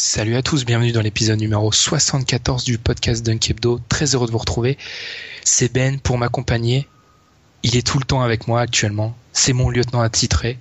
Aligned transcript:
Salut 0.00 0.36
à 0.36 0.42
tous, 0.42 0.64
bienvenue 0.64 0.92
dans 0.92 1.00
l'épisode 1.00 1.40
numéro 1.40 1.72
74 1.72 2.62
du 2.62 2.78
podcast 2.78 3.26
Dunkebdo. 3.26 3.80
Très 3.88 4.14
heureux 4.14 4.26
de 4.28 4.30
vous 4.30 4.38
retrouver. 4.38 4.78
C'est 5.42 5.72
Ben 5.72 5.98
pour 5.98 6.18
m'accompagner. 6.18 6.86
Il 7.64 7.76
est 7.76 7.84
tout 7.84 7.98
le 7.98 8.04
temps 8.04 8.20
avec 8.22 8.46
moi 8.46 8.60
actuellement. 8.60 9.16
C'est 9.32 9.52
mon 9.52 9.70
lieutenant 9.70 10.00
attitré. 10.00 10.56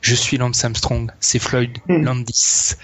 Je 0.00 0.16
suis 0.16 0.36
Lance 0.36 0.64
Armstrong. 0.64 1.12
C'est 1.20 1.38
Floyd 1.38 1.78
Landis. 1.86 2.74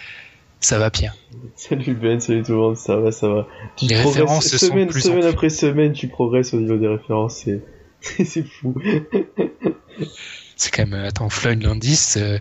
Ça 0.61 0.79
va 0.79 0.91
Pierre? 0.93 1.17
Salut 1.57 1.95
Ben, 1.95 2.21
salut 2.21 2.45
tout 2.45 2.53
le 2.53 2.59
monde, 2.59 2.77
ça 2.77 2.95
va, 2.97 3.11
ça 3.11 3.29
va. 3.29 3.49
Tu 3.77 3.87
Les 3.87 3.97
progresses 3.97 4.15
références 4.21 4.47
se 4.47 4.59
sont 4.59 4.67
semaine, 4.69 4.87
plus 4.89 5.01
semaine 5.03 5.25
en- 5.25 5.31
après 5.31 5.49
semaine, 5.51 5.93
tu 5.93 6.07
progresses 6.07 6.55
au 6.55 6.61
niveau 6.61 6.77
des 6.77 6.87
références, 6.89 7.43
c'est 7.45 7.61
c'est 8.25 8.47
fou. 8.47 8.73
C'est 10.55 10.71
quand 10.73 10.87
même... 10.87 10.95
euh, 10.95 11.09
Attends, 11.09 11.29
Floyd 11.29 11.61
Landis, 11.65 12.15
euh, 12.19 12.39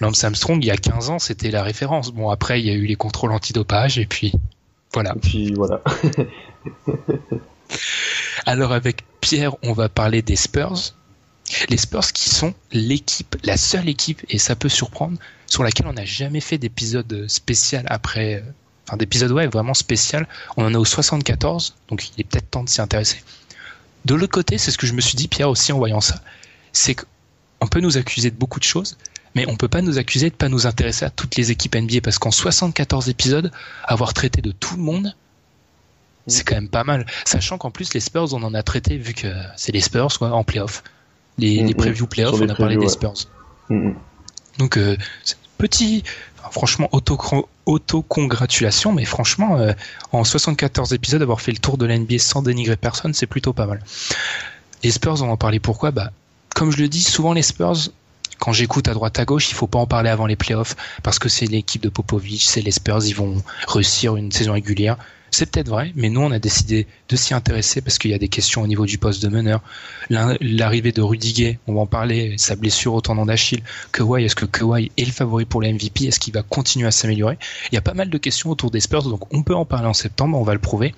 Lance 0.00 0.24
Armstrong, 0.24 0.62
il 0.62 0.66
y 0.66 0.70
a 0.70 0.76
15 0.76 1.10
ans, 1.10 1.18
c'était 1.18 1.50
la 1.50 1.62
référence. 1.62 2.10
Bon, 2.10 2.30
après, 2.30 2.60
il 2.60 2.66
y 2.66 2.70
a 2.70 2.74
eu 2.74 2.86
les 2.86 2.96
contrôles 2.96 3.32
antidopage 3.32 3.98
et 3.98 4.06
puis... 4.06 4.32
Voilà. 4.92 5.14
Et 5.16 5.20
puis 5.20 5.52
voilà. 5.54 5.82
Alors 8.46 8.72
avec 8.72 9.04
Pierre, 9.20 9.54
on 9.62 9.72
va 9.72 9.88
parler 9.88 10.22
des 10.22 10.36
Spurs. 10.36 10.94
Les 11.68 11.76
Spurs 11.76 12.12
qui 12.12 12.30
sont 12.30 12.54
l'équipe, 12.72 13.36
la 13.44 13.56
seule 13.56 13.88
équipe, 13.88 14.24
et 14.28 14.38
ça 14.38 14.56
peut 14.56 14.68
surprendre, 14.68 15.18
sur 15.46 15.62
laquelle 15.62 15.86
on 15.86 15.92
n'a 15.92 16.04
jamais 16.04 16.40
fait 16.40 16.58
d'épisode 16.58 17.26
spécial 17.28 17.84
après, 17.88 18.36
euh, 18.36 18.42
enfin 18.86 18.96
d'épisode 18.96 19.32
ouais 19.32 19.46
vraiment 19.46 19.74
spécial. 19.74 20.28
On 20.56 20.64
en 20.64 20.74
a 20.74 20.78
au 20.78 20.84
74, 20.84 21.76
donc 21.88 22.08
il 22.08 22.20
est 22.20 22.24
peut-être 22.24 22.50
temps 22.50 22.64
de 22.64 22.68
s'y 22.68 22.80
intéresser. 22.80 23.22
De 24.04 24.14
l'autre 24.14 24.32
côté, 24.32 24.58
c'est 24.58 24.70
ce 24.70 24.78
que 24.78 24.86
je 24.86 24.92
me 24.92 25.00
suis 25.00 25.16
dit 25.16 25.28
Pierre 25.28 25.50
aussi 25.50 25.72
en 25.72 25.78
voyant 25.78 26.00
ça, 26.00 26.22
c'est 26.72 26.94
qu'on 26.94 27.66
peut 27.66 27.80
nous 27.80 27.98
accuser 27.98 28.30
de 28.30 28.36
beaucoup 28.36 28.60
de 28.60 28.64
choses, 28.64 28.96
mais 29.34 29.44
on 29.48 29.56
peut 29.56 29.68
pas 29.68 29.82
nous 29.82 29.98
accuser 29.98 30.30
de 30.30 30.34
pas 30.34 30.48
nous 30.48 30.66
intéresser 30.66 31.04
à 31.04 31.10
toutes 31.10 31.36
les 31.36 31.50
équipes 31.50 31.76
NBA 31.76 32.00
parce 32.02 32.18
qu'en 32.18 32.30
74 32.30 33.08
épisodes, 33.08 33.50
avoir 33.84 34.12
traité 34.14 34.42
de 34.42 34.50
tout 34.52 34.76
le 34.76 34.82
monde, 34.82 35.14
c'est 36.26 36.44
quand 36.44 36.54
même 36.56 36.68
pas 36.68 36.84
mal. 36.84 37.06
Sachant 37.24 37.58
qu'en 37.58 37.70
plus, 37.70 37.92
les 37.94 38.00
Spurs, 38.00 38.32
on 38.34 38.42
en 38.42 38.54
a 38.54 38.62
traité, 38.62 38.96
vu 38.98 39.14
que 39.14 39.32
c'est 39.56 39.72
les 39.72 39.80
Spurs, 39.80 40.18
quoi, 40.18 40.30
en 40.32 40.44
playoff. 40.44 40.82
Les, 41.38 41.60
Mhm. 41.62 41.66
les 41.68 41.74
previews 41.74 42.06
playoff, 42.06 42.40
on 42.40 42.48
a 42.48 42.54
parlé 42.54 42.76
des. 42.76 42.88
Spurs. 42.88 43.14
Mm, 43.68 43.92
Donc, 44.58 44.76
euh, 44.76 44.96
petit, 45.58 46.02
enfin, 46.38 46.50
franchement, 46.50 46.88
auto- 46.92 47.18
auto-congratulation, 47.66 48.92
mais 48.92 49.04
franchement, 49.04 49.56
euh, 49.58 49.72
en 50.12 50.24
74 50.24 50.92
épisodes, 50.92 51.22
avoir 51.22 51.40
fait 51.40 51.52
le 51.52 51.58
tour 51.58 51.78
de 51.78 51.86
la 51.86 51.94
NBA 51.98 52.18
sans 52.18 52.42
dénigrer 52.42 52.76
personne, 52.76 53.14
c'est 53.14 53.26
plutôt 53.26 53.52
pas 53.52 53.66
mal. 53.66 53.80
Les 54.82 54.90
Spurs, 54.90 55.22
on 55.22 55.30
en 55.30 55.36
parlait 55.36 55.60
pourquoi? 55.60 55.90
Bah, 55.90 56.10
comme 56.54 56.70
je 56.70 56.78
le 56.78 56.88
dis, 56.88 57.02
souvent 57.02 57.32
les 57.32 57.42
Spurs, 57.42 57.76
quand 58.38 58.52
j'écoute 58.52 58.88
à 58.88 58.94
droite 58.94 59.18
à 59.18 59.24
gauche, 59.24 59.50
il 59.50 59.54
faut 59.54 59.66
pas 59.66 59.78
en 59.78 59.86
parler 59.86 60.10
avant 60.10 60.26
les 60.26 60.36
playoffs, 60.36 60.76
parce 61.02 61.18
que 61.18 61.28
c'est 61.28 61.46
l'équipe 61.46 61.82
de 61.82 61.88
Popovich, 61.88 62.46
c'est 62.46 62.62
les 62.62 62.70
Spurs, 62.70 63.04
ils 63.06 63.14
vont 63.14 63.42
réussir 63.68 64.16
une 64.16 64.32
saison 64.32 64.52
régulière. 64.52 64.96
C'est 65.30 65.46
peut-être 65.50 65.68
vrai, 65.68 65.92
mais 65.94 66.10
nous, 66.10 66.20
on 66.20 66.32
a 66.32 66.40
décidé 66.40 66.88
de 67.08 67.16
s'y 67.16 67.34
intéresser 67.34 67.80
parce 67.80 67.98
qu'il 67.98 68.10
y 68.10 68.14
a 68.14 68.18
des 68.18 68.28
questions 68.28 68.62
au 68.62 68.66
niveau 68.66 68.84
du 68.84 68.98
poste 68.98 69.22
de 69.22 69.28
meneur. 69.28 69.62
L'arrivée 70.08 70.90
de 70.90 71.02
Rudiger, 71.02 71.60
on 71.68 71.74
va 71.74 71.80
en 71.82 71.86
parler, 71.86 72.34
sa 72.36 72.56
blessure 72.56 72.94
au 72.94 73.00
tendon 73.00 73.26
d'Achille. 73.26 73.62
Kawhi, 73.92 74.24
est-ce 74.24 74.34
que 74.34 74.44
Kawhi 74.44 74.90
est 74.96 75.04
le 75.04 75.12
favori 75.12 75.44
pour 75.44 75.60
le 75.60 75.72
MVP 75.72 76.06
Est-ce 76.06 76.18
qu'il 76.18 76.34
va 76.34 76.42
continuer 76.42 76.88
à 76.88 76.90
s'améliorer? 76.90 77.38
Il 77.70 77.76
y 77.76 77.78
a 77.78 77.82
pas 77.82 77.94
mal 77.94 78.10
de 78.10 78.18
questions 78.18 78.50
autour 78.50 78.72
des 78.72 78.80
Spurs, 78.80 79.04
donc 79.04 79.32
on 79.32 79.44
peut 79.44 79.54
en 79.54 79.64
parler 79.64 79.86
en 79.86 79.94
septembre, 79.94 80.36
on 80.36 80.42
va 80.42 80.54
le 80.54 80.58
prouver. 80.58 80.94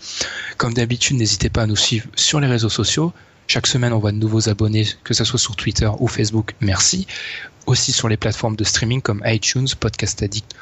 Comme 0.56 0.72
d'habitude, 0.72 1.19
n'hésitez 1.19 1.50
pas 1.50 1.62
à 1.62 1.66
nous 1.66 1.76
suivre 1.76 2.06
sur 2.16 2.41
les 2.41 2.48
réseaux 2.48 2.71
sociaux. 2.71 3.12
Chaque 3.53 3.67
semaine, 3.67 3.93
on 3.93 3.99
voit 3.99 4.13
de 4.13 4.17
nouveaux 4.17 4.49
abonnés, 4.49 4.87
que 5.05 5.13
ce 5.13 5.25
soit 5.25 5.39
sur 5.39 5.57
Twitter 5.57 5.91
ou 5.99 6.09
Facebook. 6.09 6.55
Merci. 6.63 7.07
Aussi 7.67 7.93
sur 7.93 8.09
les 8.09 8.17
plateformes 8.17 8.57
de 8.57 8.65
streaming 8.65 9.03
comme 9.03 9.23
iTunes, 9.27 9.69
Podcast 9.79 10.23
Addict 10.23 10.55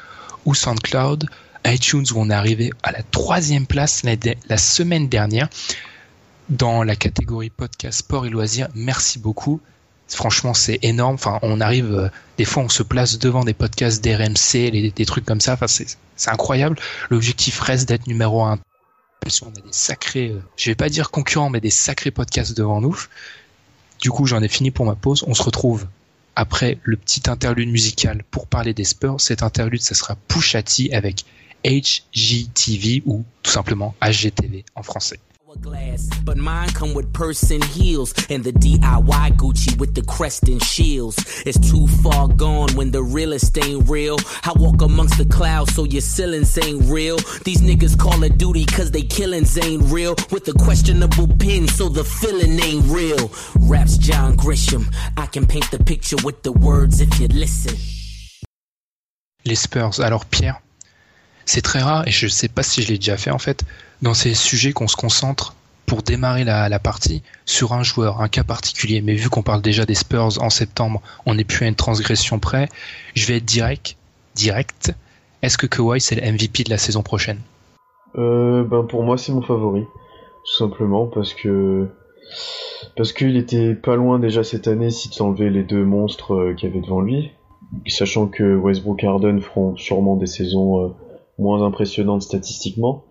ou 0.43 0.53
SoundCloud. 0.53 1.29
iTunes 1.65 2.03
où 2.13 2.19
on 2.19 2.29
est 2.29 2.33
arrivé 2.33 2.69
à 2.83 2.91
la 2.91 3.01
troisième 3.01 3.65
place 3.65 4.03
la, 4.03 4.57
semaine 4.57 5.07
dernière 5.07 5.47
dans 6.49 6.83
la 6.83 6.97
catégorie 6.97 7.49
podcast 7.49 7.99
sport 7.99 8.25
et 8.25 8.29
loisirs. 8.29 8.67
Merci 8.75 9.19
beaucoup. 9.19 9.61
Franchement, 10.09 10.53
c'est 10.53 10.79
énorme. 10.81 11.15
Enfin, 11.15 11.39
on 11.43 11.61
arrive, 11.61 11.93
euh, 11.93 12.09
des 12.37 12.43
fois, 12.43 12.63
on 12.63 12.67
se 12.67 12.83
place 12.83 13.17
devant 13.19 13.45
des 13.45 13.53
podcasts 13.53 14.03
d'RMC, 14.03 14.69
les- 14.69 14.91
des 14.91 15.05
trucs 15.05 15.23
comme 15.23 15.39
ça. 15.39 15.53
Enfin, 15.53 15.67
c'est 15.67 15.95
incroyable. 16.29 16.77
L'objectif 17.09 17.57
reste 17.61 17.87
d'être 17.87 18.07
numéro 18.07 18.43
un. 18.43 18.59
On 19.43 19.47
a 19.47 19.51
des 19.51 19.61
sacrés, 19.71 20.29
euh, 20.29 20.41
je 20.57 20.71
vais 20.71 20.75
pas 20.75 20.89
dire 20.89 21.11
concurrents, 21.11 21.49
mais 21.49 21.61
des 21.61 21.69
sacrés 21.69 22.11
podcasts 22.11 22.57
devant 22.57 22.81
nous. 22.81 22.97
Du 23.99 24.09
coup, 24.09 24.25
j'en 24.25 24.41
ai 24.41 24.47
fini 24.47 24.71
pour 24.71 24.85
ma 24.85 24.95
pause. 24.95 25.23
On 25.27 25.35
se 25.35 25.43
retrouve 25.43 25.87
après 26.35 26.79
le 26.83 26.97
petit 26.97 27.29
interlude 27.29 27.69
musical 27.69 28.23
pour 28.31 28.47
parler 28.47 28.73
des 28.73 28.83
Spurs. 28.83 29.21
Cet 29.21 29.43
interlude, 29.43 29.81
ça 29.81 29.93
sera 29.93 30.15
Pusha 30.27 30.63
T 30.63 30.93
avec 30.93 31.23
HGTV 31.63 33.03
ou 33.05 33.23
tout 33.43 33.51
simplement 33.51 33.95
HGTV 34.01 34.65
en 34.75 34.81
français. 34.81 35.19
Hourglass, 35.51 36.07
but 36.23 36.37
mine 36.37 36.69
come 36.69 36.93
with 36.93 37.11
purse 37.11 37.51
and 37.51 37.63
heels 37.63 38.13
and 38.29 38.41
the 38.41 38.53
DIY 38.53 39.35
Gucci 39.35 39.77
with 39.77 39.93
the 39.95 40.01
crest 40.03 40.47
and 40.47 40.63
shields. 40.63 41.43
It's 41.45 41.59
too 41.59 41.87
far 41.87 42.29
gone 42.29 42.69
when 42.75 42.91
the 42.91 43.03
realest 43.03 43.57
ain't 43.57 43.89
real. 43.89 44.17
I 44.45 44.53
walk 44.55 44.81
amongst 44.81 45.17
the 45.17 45.25
clouds 45.25 45.75
so 45.75 45.83
your 45.83 46.01
ceilings 46.01 46.57
ain't 46.57 46.85
real. 46.85 47.17
These 47.43 47.61
niggas 47.61 47.99
call 47.99 48.23
it 48.23 48.37
duty 48.37 48.65
cause 48.65 48.91
they 48.91 49.01
killings 49.01 49.57
ain't 49.57 49.83
real. 49.91 50.15
With 50.31 50.47
a 50.47 50.53
questionable 50.53 51.27
pin 51.37 51.67
so 51.67 51.89
the 51.89 52.05
feeling 52.05 52.57
ain't 52.59 52.85
real. 52.85 53.29
Raps 53.59 53.97
John 53.97 54.37
Grisham, 54.37 54.93
I 55.17 55.25
can 55.25 55.45
paint 55.45 55.69
the 55.69 55.83
picture 55.83 56.17
with 56.23 56.43
the 56.43 56.53
words 56.53 57.01
if 57.01 57.19
you 57.19 57.27
listen. 57.27 57.75
Les 59.43 59.55
Spurs. 59.55 59.99
Alors 59.99 60.23
Pierre, 60.25 60.61
c'est 61.45 61.61
très 61.61 61.81
rare 61.81 62.07
et 62.07 62.11
je 62.11 62.27
sais 62.27 62.47
pas 62.47 62.63
si 62.63 62.81
je 62.81 62.89
l'ai 62.89 62.97
déjà 62.97 63.17
fait 63.17 63.31
en 63.31 63.39
fait 63.39 63.63
dans 64.01 64.13
ces 64.13 64.33
sujets 64.33 64.73
qu'on 64.73 64.87
se 64.87 64.95
concentre 64.95 65.55
pour 65.85 66.03
démarrer 66.03 66.43
la, 66.43 66.69
la 66.69 66.79
partie 66.79 67.21
sur 67.45 67.73
un 67.73 67.83
joueur, 67.83 68.21
un 68.21 68.29
cas 68.29 68.43
particulier. 68.45 69.01
Mais 69.01 69.13
vu 69.13 69.29
qu'on 69.29 69.43
parle 69.43 69.61
déjà 69.61 69.85
des 69.85 69.93
Spurs 69.93 70.41
en 70.41 70.49
septembre, 70.49 71.01
on 71.25 71.35
n'est 71.35 71.43
plus 71.43 71.65
à 71.65 71.67
une 71.67 71.75
transgression 71.75 72.39
près. 72.39 72.69
Je 73.13 73.25
vais 73.25 73.37
être 73.37 73.45
direct. 73.45 73.97
Direct. 74.33 74.93
Est-ce 75.41 75.57
que 75.57 75.67
Kawhi 75.67 75.99
c'est 75.99 76.15
le 76.15 76.31
MVP 76.31 76.63
de 76.63 76.69
la 76.69 76.77
saison 76.77 77.01
prochaine? 77.03 77.39
Euh, 78.17 78.63
ben 78.63 78.83
pour 78.83 79.03
moi 79.03 79.17
c'est 79.17 79.31
mon 79.31 79.41
favori, 79.41 79.83
tout 79.83 80.57
simplement 80.57 81.07
parce 81.07 81.33
que 81.33 81.87
parce 82.95 83.13
qu'il 83.13 83.37
était 83.37 83.73
pas 83.73 83.95
loin 83.95 84.19
déjà 84.19 84.43
cette 84.43 84.67
année 84.67 84.91
si 84.91 85.09
tu 85.09 85.21
enlevais 85.21 85.49
les 85.49 85.63
deux 85.63 85.83
monstres 85.83 86.33
euh, 86.33 86.53
qu'il 86.53 86.69
y 86.69 86.71
avait 86.71 86.81
devant 86.81 87.01
lui, 87.01 87.31
sachant 87.87 88.27
que 88.27 88.55
Westbrook 88.55 89.03
et 89.03 89.07
Harden 89.07 89.39
feront 89.39 89.75
sûrement 89.77 90.15
des 90.15 90.27
saisons 90.27 90.85
euh, 90.85 90.89
moins 91.41 91.63
impressionnantes 91.63 92.21
statistiquement, 92.21 93.03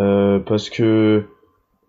euh, 0.00 0.40
parce 0.40 0.70
que 0.70 1.26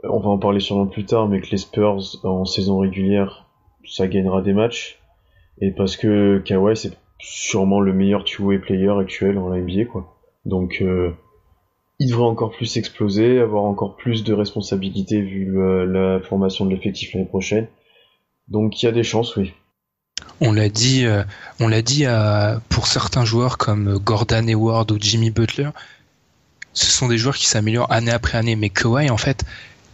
on 0.04 0.20
va 0.20 0.30
en 0.30 0.38
parler 0.38 0.60
sûrement 0.60 0.86
plus 0.86 1.06
tard, 1.06 1.28
mais 1.28 1.42
que 1.42 1.50
les 1.50 1.58
Spurs 1.58 1.98
en 2.24 2.46
saison 2.46 2.80
régulière 2.80 3.48
ça 3.90 4.08
gagnera 4.08 4.42
des 4.42 4.54
matchs 4.54 5.00
et 5.62 5.72
parce 5.72 5.98
que 5.98 6.40
Kawhi 6.46 6.76
c'est 6.76 6.98
sûrement 7.20 7.80
le 7.80 7.94
meilleur 7.94 8.24
two-way 8.24 8.60
player 8.60 8.92
actuel 9.00 9.38
en 9.38 9.50
NBA 9.50 9.86
quoi. 9.86 10.18
Donc 10.46 10.82
euh, 10.82 11.12
il 12.00 12.10
devrait 12.10 12.26
encore 12.26 12.52
plus 12.52 12.78
exploser, 12.78 13.40
avoir 13.40 13.64
encore 13.64 13.96
plus 13.96 14.24
de 14.24 14.34
responsabilités 14.34 15.22
vu 15.22 15.60
euh, 15.60 15.86
la 15.86 16.20
formation 16.22 16.66
de 16.66 16.72
l'effectif 16.72 17.14
l'année 17.14 17.26
prochaine. 17.26 17.68
Donc 18.50 18.82
il 18.82 18.86
y 18.86 18.90
a 18.90 18.92
des 18.92 19.04
chances, 19.04 19.36
oui. 19.36 19.54
On 20.40 20.52
l'a 20.52 20.70
dit, 20.70 21.06
euh, 21.06 22.60
pour 22.70 22.88
certains 22.88 23.26
joueurs 23.26 23.58
comme 23.58 23.98
Gordon 23.98 24.48
Hayward 24.48 24.92
ou 24.92 24.98
Jimmy 25.00 25.32
Butler, 25.32 25.70
ce 26.74 26.86
sont 26.86 27.08
des 27.08 27.18
joueurs 27.18 27.36
qui 27.36 27.48
s'améliorent 27.48 27.92
année 27.92 28.12
après 28.12 28.38
année. 28.38 28.56
Mais 28.56 28.70
Kawhi, 28.70 29.10
en 29.10 29.18
fait, 29.18 29.44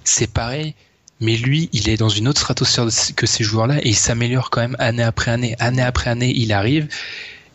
c'est 0.04 0.28
pareil. 0.28 0.76
Mais 1.22 1.38
lui, 1.38 1.70
il 1.72 1.88
est 1.88 1.96
dans 1.96 2.10
une 2.10 2.28
autre 2.28 2.42
stratosphère 2.42 2.88
que 3.16 3.26
ces 3.26 3.44
joueurs-là 3.44 3.78
et 3.78 3.90
il 3.90 3.96
s'améliore 3.96 4.50
quand 4.50 4.62
même 4.62 4.76
année 4.80 5.04
après 5.04 5.32
année. 5.32 5.56
Année 5.60 5.82
après 5.82 6.10
année, 6.10 6.34
il 6.36 6.52
arrive 6.52 6.90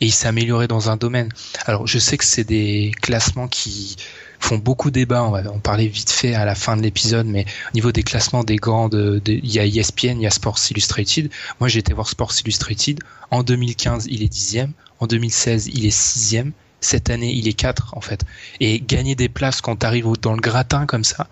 et 0.01 0.07
il 0.07 0.13
s'est 0.13 0.29
amélioré 0.29 0.69
dans 0.69 0.91
un 0.91 0.97
domaine. 0.97 1.29
Alors, 1.67 1.87
je 1.87 1.99
sais 1.99 2.17
que 2.17 2.25
c'est 2.25 2.45
des 2.45 2.93
classements 3.03 3.49
qui 3.49 3.97
font 4.39 4.59
beaucoup 4.59 4.91
débat. 4.91 5.25
On 5.25 5.31
va 5.31 5.51
en 5.51 5.59
parler 5.59 5.89
vite 5.89 6.11
fait 6.11 6.35
à 6.35 6.45
la 6.45 6.55
fin 6.55 6.77
de 6.77 6.83
l'épisode, 6.83 7.27
mais 7.27 7.45
au 7.71 7.75
niveau 7.75 7.93
des 7.93 8.03
classements 8.03 8.45
des 8.45 8.57
grands, 8.57 8.89
de, 8.89 9.21
il 9.27 9.51
y 9.51 9.59
a 9.59 9.67
ESPN, 9.67 10.19
il 10.19 10.23
y 10.23 10.27
a 10.27 10.31
Sports 10.31 10.59
Illustrated. 10.71 11.31
Moi, 11.61 11.69
j'ai 11.69 11.81
été 11.81 11.93
voir 11.93 12.09
Sports 12.09 12.33
Illustrated. 12.41 13.01
En 13.31 13.43
2015, 13.43 14.07
il 14.11 14.23
est 14.23 14.29
dixième. 14.29 14.73
En 15.01 15.07
2016, 15.07 15.69
il 15.73 15.87
est 15.87 15.91
sixième. 15.91 16.53
Cette 16.81 17.11
année, 17.11 17.33
il 17.33 17.49
est 17.49 17.55
4 17.55 17.95
en 17.97 18.01
fait. 18.01 18.25
Et 18.61 18.81
gagner 18.81 19.15
des 19.15 19.29
places 19.29 19.61
quand 19.61 19.77
tu 19.77 19.87
arrives 19.87 20.07
dans 20.23 20.35
le 20.35 20.41
gratin 20.41 20.87
comme 20.87 21.05
ça, 21.05 21.27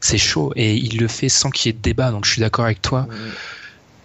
c'est 0.00 0.18
chaud. 0.18 0.52
Et 0.56 0.74
il 0.74 0.98
le 0.98 1.08
fait 1.08 1.28
sans 1.28 1.50
qu'il 1.50 1.68
y 1.68 1.70
ait 1.70 1.78
de 1.78 1.82
débat. 1.82 2.10
Donc 2.10 2.24
je 2.24 2.32
suis 2.32 2.40
d'accord 2.40 2.64
avec 2.64 2.82
toi. 2.82 3.06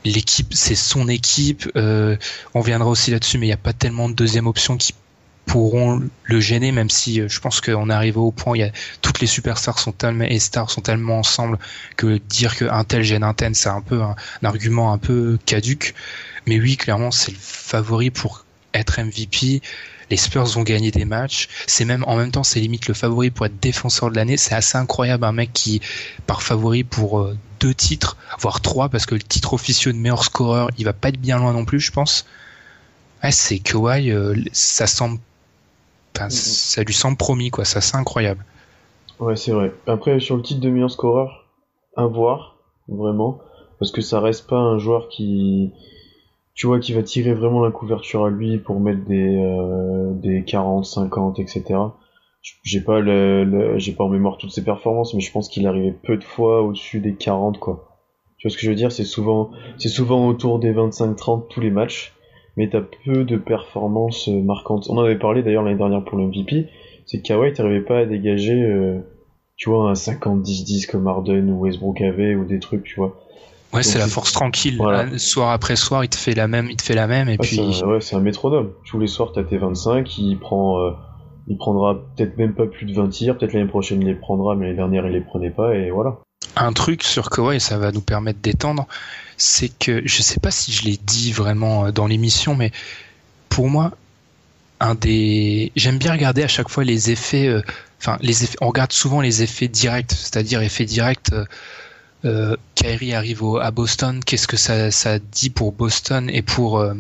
L'équipe, 0.06 0.54
c'est 0.54 0.76
son 0.76 1.08
équipe. 1.10 1.70
Euh, 1.76 2.16
on 2.54 2.62
viendra 2.62 2.90
aussi 2.90 3.12
là-dessus, 3.12 3.38
mais 3.38 3.48
il 3.48 3.50
n'y 3.50 3.54
a 3.54 3.58
pas 3.58 3.74
tellement 3.74 4.08
de 4.08 4.14
deuxième 4.14 4.48
option 4.48 4.78
qui 4.78 4.94
pourront 5.50 6.02
le 6.24 6.40
gêner, 6.40 6.72
même 6.72 6.90
si 6.90 7.20
euh, 7.20 7.28
je 7.28 7.40
pense 7.40 7.60
qu'on 7.60 7.90
est 7.90 7.94
arrivé 7.94 8.18
au 8.18 8.32
point 8.32 8.56
il 8.56 8.60
y 8.62 8.64
a, 8.64 8.72
toutes 9.02 9.20
les 9.20 9.28
superstars 9.28 9.80
sont 9.80 9.92
tellement 9.92 10.26
et 10.26 10.40
stars 10.40 10.70
sont 10.70 10.82
tellement 10.82 11.20
ensemble 11.20 11.58
que 11.98 12.20
dire 12.30 12.56
qu'un 12.56 12.84
tel 12.84 13.04
gêne 13.04 13.24
un 13.24 13.34
tel, 13.34 13.56
c'est 13.56 13.70
un 13.70 13.82
peu 13.82 14.02
un, 14.02 14.16
un, 14.42 14.48
argument 14.48 14.94
un 14.94 15.00
peu 15.00 15.40
caduque. 15.46 15.96
Mais 16.46 16.60
oui, 16.60 16.78
clairement, 16.78 17.12
c'est 17.12 17.32
le 17.32 17.38
favori 17.40 18.12
pour 18.12 18.46
être 18.74 19.02
MVP 19.02 19.62
les 20.10 20.18
Spurs 20.18 20.46
vont 20.46 20.64
gagner 20.64 20.92
des 20.92 21.06
matchs. 21.06 21.48
C'est 21.68 21.86
même 21.86 22.04
en 22.08 22.18
même 22.18 22.32
temps, 22.32 22.44
c'est 22.44 22.60
limite 22.60 22.88
le 22.88 22.94
favori 22.94 23.30
pour 23.30 23.46
être 23.46 23.60
défenseur 23.60 24.10
de 24.10 24.16
l'année. 24.16 24.38
C'est 24.38 24.56
assez 24.56 24.78
incroyable 24.78 25.24
un 25.24 25.32
mec 25.32 25.52
qui 25.54 25.82
part 26.26 26.42
favori 26.42 26.84
pour 26.84 27.20
euh, 27.20 27.38
deux 27.60 27.74
titres, 27.74 28.18
voire 28.40 28.62
trois, 28.62 28.90
parce 28.90 29.06
que 29.06 29.16
le 29.16 29.22
titre 29.22 29.54
officieux 29.54 29.94
de 29.94 29.98
meilleur 29.98 30.24
scoreur, 30.24 30.70
il 30.78 30.86
va 30.86 30.94
pas 30.94 31.10
être 31.10 31.20
bien 31.20 31.38
loin 31.38 31.54
non 31.54 31.66
plus, 31.66 31.80
je 31.80 31.92
pense. 31.92 32.26
Ouais, 33.24 33.32
c'est 33.32 33.60
Kawhi, 33.60 34.12
euh, 34.12 34.36
ça 34.52 34.88
semble, 34.88 35.20
enfin, 36.16 36.30
ça 36.30 36.84
lui 36.84 36.94
semble 36.94 37.18
promis, 37.18 37.50
quoi. 37.52 37.66
Ça, 37.66 37.82
c'est 37.82 37.98
incroyable. 37.98 38.46
Ouais, 39.20 39.36
c'est 39.36 39.52
vrai. 39.52 39.74
Après, 39.88 40.20
sur 40.20 40.38
le 40.38 40.42
titre 40.42 40.62
de 40.62 40.70
meilleur 40.70 40.92
scoreur, 40.92 41.46
à 41.96 42.06
voir, 42.06 42.58
vraiment, 42.88 43.40
parce 43.80 43.92
que 43.92 44.02
ça 44.02 44.20
reste 44.20 44.48
pas 44.48 44.58
un 44.58 44.78
joueur 44.78 45.10
qui 45.10 45.74
tu 46.60 46.68
vois, 46.68 46.80
qui 46.80 46.92
va 46.92 47.04
tirer 47.04 47.34
vraiment 47.34 47.64
la 47.64 47.72
couverture 47.72 48.26
à 48.26 48.30
lui 48.30 48.58
pour 48.58 48.82
mettre 48.82 49.06
des, 49.06 49.38
euh, 49.38 50.12
des 50.14 50.44
40, 50.44 50.84
50, 50.84 51.40
etc. 51.40 51.64
J'ai 52.64 52.82
pas 52.82 53.00
le, 53.00 53.78
j'ai 53.78 53.94
pas 53.94 54.04
en 54.04 54.10
mémoire 54.10 54.38
toutes 54.38 54.52
ses 54.52 54.66
performances, 54.66 55.14
mais 55.14 55.22
je 55.22 55.32
pense 55.32 55.48
qu'il 55.48 55.66
arrivait 55.68 55.94
peu 55.94 56.18
de 56.18 56.24
fois 56.26 56.62
au-dessus 56.62 57.00
des 57.00 57.16
40, 57.16 57.60
quoi. 57.60 57.98
Tu 58.38 58.46
vois 58.46 58.52
ce 58.52 58.58
que 58.58 58.66
je 58.66 58.72
veux 58.72 58.76
dire? 58.76 58.92
C'est 58.92 59.06
souvent, 59.06 59.52
c'est 59.78 59.88
souvent 59.88 60.28
autour 60.28 60.60
des 60.60 60.74
25-30 60.74 61.48
tous 61.48 61.62
les 61.62 61.70
matchs, 61.70 62.14
mais 62.60 62.68
t'as 62.68 62.82
peu 63.06 63.24
de 63.24 63.38
performances 63.38 64.28
marquantes. 64.28 64.88
On 64.90 64.98
en 64.98 65.06
avait 65.06 65.18
parlé 65.18 65.44
d'ailleurs 65.44 65.64
l'année 65.64 65.78
dernière 65.78 66.04
pour 66.04 66.18
le 66.18 66.26
MVP, 66.26 66.68
c'est 67.06 67.22
que 67.22 67.24
Kawhi 67.28 67.54
t'arrivais 67.54 67.80
pas 67.80 68.00
à 68.00 68.06
dégager, 68.06 68.62
euh, 68.62 69.00
tu 69.56 69.70
vois, 69.70 69.90
un 69.90 69.94
50-10-10 69.94 70.86
comme 70.86 71.08
Harden 71.08 71.50
ou 71.52 71.62
Westbrook 71.62 72.02
avait, 72.02 72.36
ou 72.36 72.44
des 72.44 72.60
trucs, 72.60 72.84
tu 72.84 72.98
vois. 72.98 73.18
Ouais, 73.74 73.82
c'est 73.82 73.98
la 73.98 74.08
force 74.08 74.34
tranquille. 74.34 74.78
Soir 75.16 75.52
après 75.52 75.78
soir, 75.78 76.04
il 76.04 76.10
te 76.10 76.18
fait 76.18 76.36
la 76.36 76.50
même, 76.50 76.70
il 76.70 76.76
te 76.76 76.84
fait 76.84 76.96
la 76.96 77.08
même, 77.08 77.30
et 77.30 77.38
ah, 77.40 77.42
puis. 77.42 77.62
Ouais, 77.86 78.02
c'est 78.02 78.18
un 78.18 78.20
métronome. 78.20 78.74
Tous 78.86 79.00
les 79.00 79.08
soirs, 79.08 79.32
t'as 79.32 79.44
tes 79.44 79.58
25, 79.58 80.18
il 80.18 80.38
prend, 80.38 80.82
euh, 80.82 80.92
il 81.48 81.56
prendra 81.56 81.96
peut-être 82.18 82.38
même 82.38 82.56
pas 82.56 82.66
plus 82.66 82.88
de 82.88 82.94
20 82.94 83.08
tirs, 83.08 83.38
peut-être 83.38 83.54
l'année 83.54 83.70
prochaine 83.70 84.02
il 84.02 84.08
les 84.08 84.16
prendra, 84.16 84.56
mais 84.56 84.66
l'année 84.66 84.76
dernière 84.76 85.08
il 85.08 85.14
les 85.14 85.22
prenait 85.22 85.50
pas, 85.50 85.76
et 85.76 85.92
voilà. 85.92 86.20
Un 86.60 86.74
truc 86.74 87.04
sur 87.04 87.30
Kawhi, 87.30 87.62
ça 87.62 87.78
va 87.78 87.94
nous 87.94 88.02
permettre 88.02 88.40
d'étendre, 88.40 88.86
c'est 89.38 89.70
que, 89.70 90.02
je 90.06 90.22
sais 90.22 90.42
pas 90.42 90.52
si 90.52 90.74
je 90.74 90.84
l'ai 90.84 90.98
dit 90.98 91.32
vraiment 91.32 91.86
euh, 91.86 91.92
dans 91.92 92.06
l'émission, 92.06 92.54
mais 92.54 92.74
pour 93.48 93.70
moi, 93.70 93.94
un 94.82 94.94
des, 94.94 95.72
j'aime 95.78 95.98
bien 95.98 96.12
regarder 96.12 96.44
à 96.44 96.50
chaque 96.50 96.68
fois 96.68 96.84
les 96.84 97.12
effets, 97.12 97.48
euh, 97.48 97.62
enfin, 98.00 98.18
on 98.60 98.68
regarde 98.68 98.92
souvent 98.92 99.22
les 99.22 99.42
effets 99.42 99.70
directs, 99.70 100.12
c'est-à-dire 100.12 100.62
effets 100.62 100.84
directs, 100.84 101.32
euh, 102.26 102.58
Kyrie 102.76 103.14
arrive 103.14 103.42
à 103.62 103.72
Boston, 103.72 104.22
qu'est-ce 104.22 104.48
que 104.48 104.58
ça, 104.58 105.20
dit 105.20 105.50
pour 105.50 105.72
Boston 105.72 106.30
et 106.30 106.42
pour, 106.42 106.80
euh, 106.80 106.94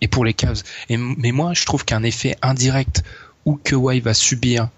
les 0.00 0.34
Cavs? 0.34 0.62
Mais 0.88 1.32
moi, 1.32 1.52
je 1.54 1.66
trouve 1.66 1.84
qu'un 1.84 2.02
effet 2.02 2.36
indirect 2.40 3.02
que 3.44 3.70
Kawhi 3.70 4.00
va 4.00 4.14
subir 4.14 4.68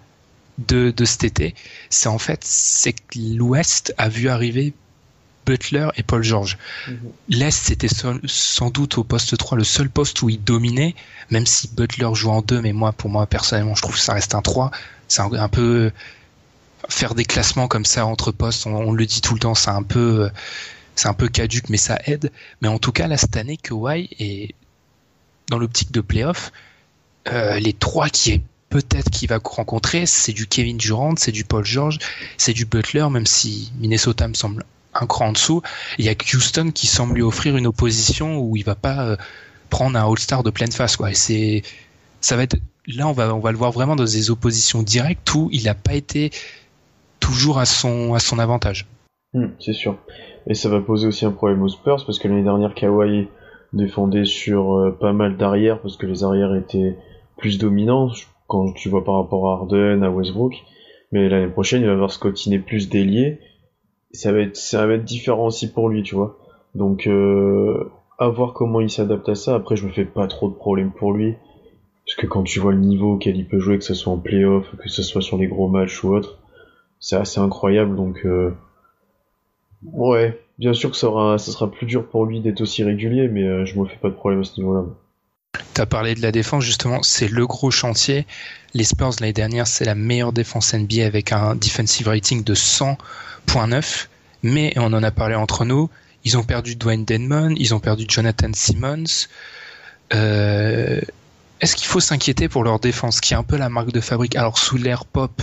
de, 0.57 0.91
de 0.91 1.05
cet 1.05 1.23
été, 1.23 1.55
c'est 1.89 2.09
en 2.09 2.17
fait 2.17 2.39
c'est 2.43 2.93
que 2.93 3.17
l'Ouest 3.17 3.93
a 3.97 4.09
vu 4.09 4.29
arriver 4.29 4.73
Butler 5.47 5.87
et 5.95 6.03
Paul 6.03 6.23
George. 6.23 6.57
Mhm. 6.87 6.97
L'Est, 7.29 7.51
c'était 7.51 7.87
sans 7.87 8.69
doute 8.69 8.97
au 8.97 9.03
poste 9.03 9.37
3 9.37 9.57
le 9.57 9.63
seul 9.63 9.89
poste 9.89 10.21
où 10.21 10.29
il 10.29 10.43
dominait, 10.43 10.93
même 11.31 11.45
si 11.45 11.69
Butler 11.69 12.09
joue 12.13 12.29
en 12.29 12.41
2, 12.41 12.61
mais 12.61 12.73
moi, 12.73 12.91
pour 12.91 13.09
moi, 13.09 13.25
personnellement, 13.25 13.73
je 13.73 13.81
trouve 13.81 13.95
que 13.95 14.01
ça 14.01 14.13
reste 14.13 14.35
un 14.35 14.41
3. 14.41 14.71
C'est 15.07 15.21
un, 15.21 15.31
un, 15.31 15.47
peu 15.47 15.91
faire 16.89 17.15
des 17.15 17.23
classements 17.23 17.69
comme 17.69 17.85
ça 17.85 18.05
entre 18.05 18.31
postes, 18.31 18.67
on, 18.67 18.91
le 18.91 19.05
dit 19.05 19.21
tout 19.21 19.33
le 19.33 19.39
temps, 19.39 19.55
c'est 19.55 19.69
un 19.69 19.83
peu, 19.83 20.29
c'est 20.95 21.07
un 21.07 21.13
peu 21.13 21.29
caduque, 21.29 21.69
mais 21.69 21.77
ça 21.77 21.97
aide. 22.05 22.31
Mais 22.61 22.67
en 22.67 22.77
tout 22.77 22.91
cas, 22.91 23.07
là, 23.07 23.15
cette 23.15 23.37
année, 23.37 23.55
Kawhi 23.55 24.09
est 24.19 24.53
dans 25.49 25.59
l'optique 25.59 25.91
de 25.91 26.01
playoff. 26.01 26.51
Euh, 27.31 27.59
les 27.59 27.73
trois 27.73 28.09
qui 28.09 28.31
est 28.31 28.41
peut-être 28.81 29.09
qu'il 29.09 29.29
va 29.29 29.39
rencontrer, 29.43 30.05
c'est 30.05 30.33
du 30.33 30.47
Kevin 30.47 30.77
Durant, 30.77 31.15
c'est 31.17 31.31
du 31.31 31.43
Paul 31.43 31.65
George, 31.65 31.97
c'est 32.37 32.53
du 32.53 32.65
Butler, 32.65 33.07
même 33.09 33.25
si 33.25 33.71
Minnesota 33.79 34.27
me 34.27 34.33
semble 34.33 34.63
un 34.93 35.05
cran 35.07 35.27
en 35.27 35.31
dessous. 35.31 35.61
Il 35.97 36.05
y 36.05 36.09
a 36.09 36.13
Houston 36.33 36.71
qui 36.71 36.87
semble 36.87 37.15
lui 37.15 37.21
offrir 37.21 37.57
une 37.57 37.67
opposition 37.67 38.39
où 38.39 38.55
il 38.55 38.63
va 38.63 38.75
pas 38.75 39.03
euh, 39.03 39.17
prendre 39.69 39.97
un 39.97 40.09
All-Star 40.09 40.43
de 40.43 40.51
pleine 40.51 40.71
face, 40.71 40.95
quoi. 40.95 41.11
Et 41.11 41.15
c'est, 41.15 41.63
ça 42.21 42.35
va 42.35 42.43
être, 42.43 42.57
là, 42.87 43.07
on 43.07 43.13
va, 43.13 43.33
on 43.33 43.39
va 43.39 43.51
le 43.51 43.57
voir 43.57 43.71
vraiment 43.71 43.95
dans 43.95 44.03
des 44.03 44.29
oppositions 44.29 44.83
directes 44.83 45.33
où 45.33 45.49
il 45.51 45.63
n'a 45.63 45.75
pas 45.75 45.93
été 45.93 46.29
toujours 47.19 47.57
à 47.57 47.65
son, 47.65 48.13
à 48.13 48.19
son 48.19 48.37
avantage. 48.37 48.85
Hmm, 49.33 49.47
c'est 49.59 49.73
sûr. 49.73 49.97
Et 50.47 50.53
ça 50.53 50.69
va 50.69 50.79
poser 50.81 51.07
aussi 51.07 51.25
un 51.25 51.31
problème 51.31 51.61
aux 51.63 51.69
Spurs 51.69 52.05
parce 52.05 52.19
que 52.19 52.27
l'année 52.27 52.43
dernière, 52.43 52.73
Kawhi 52.75 53.27
défendait 53.73 54.25
sur 54.25 54.77
euh, 54.77 54.97
pas 54.97 55.13
mal 55.13 55.35
d'arrières 55.35 55.81
parce 55.81 55.97
que 55.97 56.05
les 56.05 56.23
arrières 56.23 56.55
étaient 56.55 56.95
plus 57.37 57.57
dominants 57.57 58.11
quand 58.47 58.71
tu 58.73 58.89
vois 58.89 59.03
par 59.03 59.15
rapport 59.15 59.49
à 59.49 59.53
Harden, 59.53 60.03
à 60.03 60.09
Westbrook. 60.09 60.55
Mais 61.11 61.29
l'année 61.29 61.51
prochaine, 61.51 61.81
il 61.81 61.87
va 61.87 61.93
avoir 61.93 62.11
scottiner 62.11 62.59
plus 62.59 62.89
d'ailier. 62.89 63.39
Ça 64.11 64.31
va 64.31 64.39
être, 64.39 64.55
ça 64.55 64.85
va 64.87 64.93
être 64.93 65.03
différent 65.03 65.47
aussi 65.47 65.71
pour 65.71 65.89
lui, 65.89 66.03
tu 66.03 66.15
vois. 66.15 66.37
Donc, 66.75 67.07
euh, 67.07 67.89
à 68.17 68.29
voir 68.29 68.53
comment 68.53 68.81
il 68.81 68.89
s'adapte 68.89 69.29
à 69.29 69.35
ça. 69.35 69.55
Après, 69.55 69.75
je 69.75 69.85
me 69.85 69.91
fais 69.91 70.05
pas 70.05 70.27
trop 70.27 70.49
de 70.49 70.55
problèmes 70.55 70.91
pour 70.91 71.13
lui. 71.13 71.35
Parce 72.05 72.15
que 72.15 72.27
quand 72.27 72.43
tu 72.43 72.59
vois 72.59 72.71
le 72.71 72.79
niveau 72.79 73.13
auquel 73.13 73.35
il 73.35 73.45
peut 73.47 73.59
jouer, 73.59 73.77
que 73.77 73.83
ce 73.83 73.93
soit 73.93 74.13
en 74.13 74.17
playoff, 74.17 74.75
que 74.77 74.89
ce 74.89 75.03
soit 75.03 75.21
sur 75.21 75.37
les 75.37 75.47
gros 75.47 75.67
matchs 75.67 76.03
ou 76.03 76.15
autre, 76.15 76.39
c'est 76.99 77.17
assez 77.17 77.39
incroyable. 77.39 77.95
Donc, 77.95 78.21
euh, 78.25 78.51
ouais, 79.83 80.39
bien 80.57 80.73
sûr 80.73 80.89
que 80.91 80.97
ça, 80.97 81.07
aura, 81.07 81.37
ça 81.37 81.51
sera 81.51 81.69
plus 81.69 81.85
dur 81.85 82.07
pour 82.07 82.25
lui 82.25 82.39
d'être 82.39 82.61
aussi 82.61 82.83
régulier, 82.83 83.27
mais 83.27 83.43
euh, 83.43 83.65
je 83.65 83.79
me 83.79 83.85
fais 83.85 83.97
pas 83.97 84.09
de 84.09 84.15
problème 84.15 84.39
à 84.39 84.43
ce 84.43 84.59
niveau-là. 84.59 84.85
Tu 85.73 85.81
as 85.81 85.85
parlé 85.85 86.15
de 86.15 86.21
la 86.21 86.31
défense, 86.31 86.63
justement, 86.63 87.03
c'est 87.03 87.27
le 87.27 87.45
gros 87.47 87.71
chantier. 87.71 88.25
Les 88.73 88.83
Spurs, 88.83 89.11
l'année 89.19 89.33
dernière, 89.33 89.67
c'est 89.67 89.85
la 89.85 89.95
meilleure 89.95 90.33
défense 90.33 90.73
NBA 90.73 91.05
avec 91.05 91.31
un 91.31 91.55
defensive 91.55 92.07
rating 92.07 92.43
de 92.43 92.55
100.9. 92.55 94.07
Mais, 94.43 94.73
on 94.77 94.93
en 94.93 95.03
a 95.03 95.11
parlé 95.11 95.35
entre 95.35 95.65
nous, 95.65 95.89
ils 96.23 96.37
ont 96.37 96.43
perdu 96.43 96.75
Dwayne 96.75 97.05
Denman, 97.05 97.55
ils 97.57 97.73
ont 97.73 97.79
perdu 97.79 98.05
Jonathan 98.07 98.51
Simmons. 98.53 99.27
Euh, 100.13 101.01
Est-ce 101.61 101.75
qu'il 101.75 101.87
faut 101.87 101.99
s'inquiéter 101.99 102.49
pour 102.49 102.63
leur 102.63 102.79
défense, 102.79 103.19
qui 103.19 103.33
est 103.33 103.37
un 103.37 103.43
peu 103.43 103.57
la 103.57 103.69
marque 103.69 103.91
de 103.91 104.01
fabrique? 104.01 104.35
Alors, 104.35 104.59
sous 104.59 104.77
l'air 104.77 105.05
pop, 105.05 105.41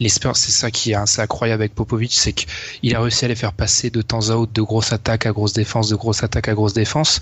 les 0.00 0.08
Spurs, 0.08 0.36
c'est 0.36 0.52
ça 0.52 0.70
qui 0.70 0.92
est 0.92 0.94
assez 0.94 1.20
incroyable 1.20 1.62
avec 1.62 1.74
Popovic, 1.74 2.12
c'est 2.14 2.32
qu'il 2.32 2.94
a 2.94 3.00
réussi 3.00 3.24
à 3.24 3.28
les 3.28 3.34
faire 3.34 3.52
passer 3.52 3.90
de 3.90 4.02
temps 4.02 4.30
à 4.30 4.34
autre 4.34 4.52
de 4.52 4.62
grosse 4.62 4.92
attaque 4.92 5.26
à 5.26 5.32
grosse 5.32 5.52
défense, 5.54 5.88
de 5.88 5.96
grosse 5.96 6.22
attaque 6.22 6.48
à 6.48 6.54
grosse 6.54 6.74
défense. 6.74 7.20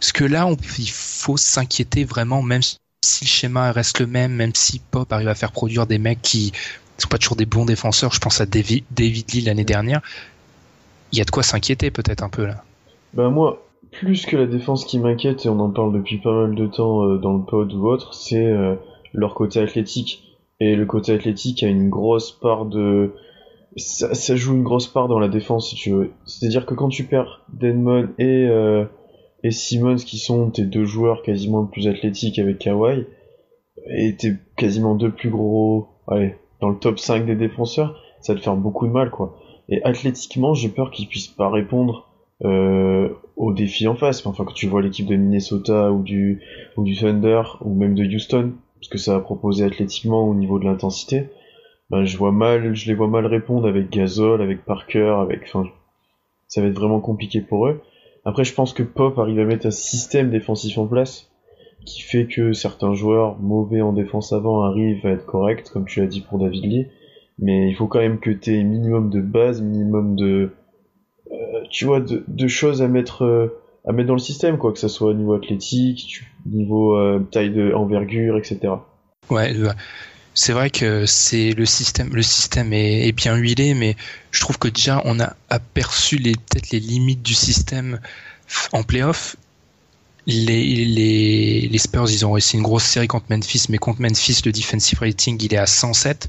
Parce 0.00 0.12
que 0.12 0.24
là, 0.24 0.46
on, 0.46 0.56
il 0.78 0.90
faut 0.90 1.36
s'inquiéter 1.36 2.04
vraiment, 2.04 2.42
même 2.42 2.62
si 2.62 2.78
le 3.22 3.26
schéma 3.26 3.72
reste 3.72 4.00
le 4.00 4.06
même, 4.06 4.32
même 4.32 4.54
si 4.54 4.80
Pop 4.90 5.12
arrive 5.12 5.28
à 5.28 5.34
faire 5.34 5.52
produire 5.52 5.86
des 5.86 5.98
mecs 5.98 6.22
qui 6.22 6.52
sont 6.98 7.08
pas 7.08 7.18
toujours 7.18 7.36
des 7.36 7.46
bons 7.46 7.64
défenseurs. 7.64 8.12
Je 8.12 8.20
pense 8.20 8.40
à 8.40 8.46
David, 8.46 8.84
David 8.90 9.32
Lee 9.32 9.40
l'année 9.42 9.64
dernière. 9.64 10.00
Il 11.12 11.18
y 11.18 11.22
a 11.22 11.24
de 11.24 11.30
quoi 11.30 11.42
s'inquiéter 11.42 11.90
peut-être 11.90 12.22
un 12.22 12.28
peu 12.28 12.44
là. 12.44 12.64
Ben 13.14 13.30
moi, 13.30 13.64
plus 13.90 14.26
que 14.26 14.36
la 14.36 14.46
défense 14.46 14.84
qui 14.84 14.98
m'inquiète, 14.98 15.46
et 15.46 15.48
on 15.48 15.58
en 15.60 15.70
parle 15.70 15.92
depuis 15.92 16.18
pas 16.18 16.32
mal 16.32 16.54
de 16.54 16.66
temps 16.66 17.04
euh, 17.04 17.18
dans 17.18 17.34
le 17.34 17.42
pod 17.42 17.72
ou 17.72 17.86
autre, 17.86 18.14
c'est 18.14 18.44
euh, 18.44 18.74
leur 19.14 19.34
côté 19.34 19.60
athlétique 19.60 20.36
Et 20.60 20.76
le 20.76 20.84
côté 20.86 21.12
athlétique 21.12 21.62
a 21.62 21.68
une 21.68 21.88
grosse 21.88 22.32
part 22.32 22.66
de. 22.66 23.14
Ça, 23.76 24.34
joue 24.34 24.54
une 24.54 24.64
grosse 24.64 24.88
part 24.88 25.08
dans 25.08 25.20
la 25.20 25.28
défense, 25.28 25.68
si 25.68 25.76
tu 25.76 25.90
veux. 25.90 26.10
C'est-à-dire 26.24 26.66
que 26.66 26.74
quand 26.74 26.88
tu 26.88 27.04
perds 27.04 27.42
Denmon 27.52 28.08
et, 28.18 28.48
euh, 28.48 28.84
et 29.44 29.50
Simmons, 29.50 29.96
qui 29.96 30.18
sont 30.18 30.50
tes 30.50 30.64
deux 30.64 30.84
joueurs 30.84 31.22
quasiment 31.22 31.62
le 31.62 31.68
plus 31.68 31.88
athlétiques 31.88 32.38
avec 32.38 32.58
Kawhi, 32.58 33.04
et 33.86 34.16
tes 34.16 34.34
quasiment 34.56 34.94
deux 34.94 35.12
plus 35.12 35.30
gros. 35.30 35.88
Allez, 36.08 36.34
dans 36.60 36.70
le 36.70 36.78
top 36.78 36.98
5 36.98 37.26
des 37.26 37.36
défenseurs, 37.36 38.00
ça 38.20 38.32
va 38.32 38.38
te 38.38 38.44
faire 38.44 38.56
beaucoup 38.56 38.86
de 38.86 38.92
mal, 38.92 39.10
quoi. 39.10 39.38
Et 39.68 39.82
athlétiquement, 39.84 40.54
j'ai 40.54 40.68
peur 40.68 40.90
qu'ils 40.90 41.08
puissent 41.08 41.28
pas 41.28 41.50
répondre 41.50 42.08
euh, 42.44 43.10
aux 43.36 43.52
défis 43.52 43.86
en 43.86 43.94
face. 43.94 44.24
Enfin, 44.26 44.44
quand 44.44 44.54
tu 44.54 44.66
vois 44.66 44.82
l'équipe 44.82 45.06
de 45.06 45.16
Minnesota 45.16 45.92
ou 45.92 46.02
du, 46.02 46.42
ou 46.76 46.84
du 46.84 46.96
Thunder, 46.96 47.42
ou 47.60 47.74
même 47.74 47.94
de 47.94 48.04
Houston, 48.04 48.52
parce 48.80 48.88
que 48.88 48.98
ça 48.98 49.16
a 49.16 49.20
proposé 49.20 49.64
athlétiquement 49.64 50.28
au 50.28 50.34
niveau 50.34 50.58
de 50.58 50.64
l'intensité, 50.64 51.28
ben, 51.90 52.04
je 52.04 52.16
vois 52.16 52.32
mal, 52.32 52.74
je 52.74 52.86
les 52.86 52.94
vois 52.94 53.08
mal 53.08 53.26
répondre 53.26 53.66
avec 53.66 53.90
Gasol, 53.90 54.42
avec 54.42 54.64
Parker, 54.64 55.16
avec, 55.20 55.42
enfin, 55.44 55.64
ça 56.46 56.60
va 56.60 56.68
être 56.68 56.74
vraiment 56.74 57.00
compliqué 57.00 57.40
pour 57.40 57.66
eux. 57.66 57.80
Après, 58.28 58.44
je 58.44 58.52
pense 58.52 58.74
que 58.74 58.82
Pop 58.82 59.18
arrive 59.18 59.40
à 59.40 59.46
mettre 59.46 59.64
un 59.64 59.70
système 59.70 60.28
défensif 60.28 60.76
en 60.76 60.86
place 60.86 61.30
qui 61.86 62.02
fait 62.02 62.26
que 62.26 62.52
certains 62.52 62.92
joueurs 62.92 63.38
mauvais 63.38 63.80
en 63.80 63.94
défense 63.94 64.34
avant 64.34 64.64
arrivent 64.64 65.06
à 65.06 65.12
être 65.12 65.24
corrects, 65.24 65.70
comme 65.70 65.86
tu 65.86 66.00
l'as 66.00 66.06
dit 66.06 66.20
pour 66.20 66.38
David 66.38 66.62
Lee. 66.62 66.86
Mais 67.38 67.70
il 67.70 67.74
faut 67.74 67.86
quand 67.86 68.00
même 68.00 68.20
que 68.20 68.28
tu 68.28 68.54
aies 68.54 68.64
minimum 68.64 69.08
de 69.08 69.22
base, 69.22 69.62
minimum 69.62 70.14
de, 70.14 70.50
euh, 71.32 71.36
tu 71.70 71.86
vois, 71.86 72.00
de, 72.00 72.48
choses 72.48 72.82
à 72.82 72.88
mettre, 72.88 73.24
euh, 73.24 73.58
à 73.86 73.92
mettre 73.92 74.08
dans 74.08 74.12
le 74.12 74.20
système, 74.20 74.58
quoi, 74.58 74.74
que 74.74 74.78
ça 74.78 74.90
soit 74.90 75.08
au 75.08 75.14
niveau 75.14 75.32
athlétique, 75.32 76.20
niveau 76.44 76.98
euh, 76.98 77.26
taille 77.30 77.48
de 77.48 77.72
envergure, 77.72 78.36
etc. 78.36 78.74
Ouais, 79.30 79.54
c'est 80.34 80.52
vrai 80.52 80.70
que 80.70 81.04
le 81.04 81.66
système, 81.66 82.72
est, 82.72 83.12
bien 83.12 83.36
huilé, 83.36 83.74
mais 83.74 83.96
je 84.30 84.40
trouve 84.40 84.58
que 84.58 84.68
déjà 84.68 85.02
on 85.04 85.18
a 85.20 85.34
aperçu 85.50 86.16
les 86.16 86.32
peut-être 86.32 86.70
les 86.70 86.80
limites 86.80 87.22
du 87.22 87.34
système 87.34 88.00
en 88.72 88.82
playoff. 88.82 89.36
Les 90.26 91.78
Spurs, 91.78 92.10
ils 92.10 92.26
ont 92.26 92.32
réussi 92.32 92.56
une 92.56 92.62
grosse 92.62 92.84
série 92.84 93.08
contre 93.08 93.26
Memphis, 93.30 93.64
mais 93.70 93.78
contre 93.78 94.02
Memphis, 94.02 94.42
le 94.44 94.52
defensive 94.52 94.98
rating, 95.00 95.42
il 95.42 95.54
est 95.54 95.58
à 95.58 95.66
107. 95.66 96.28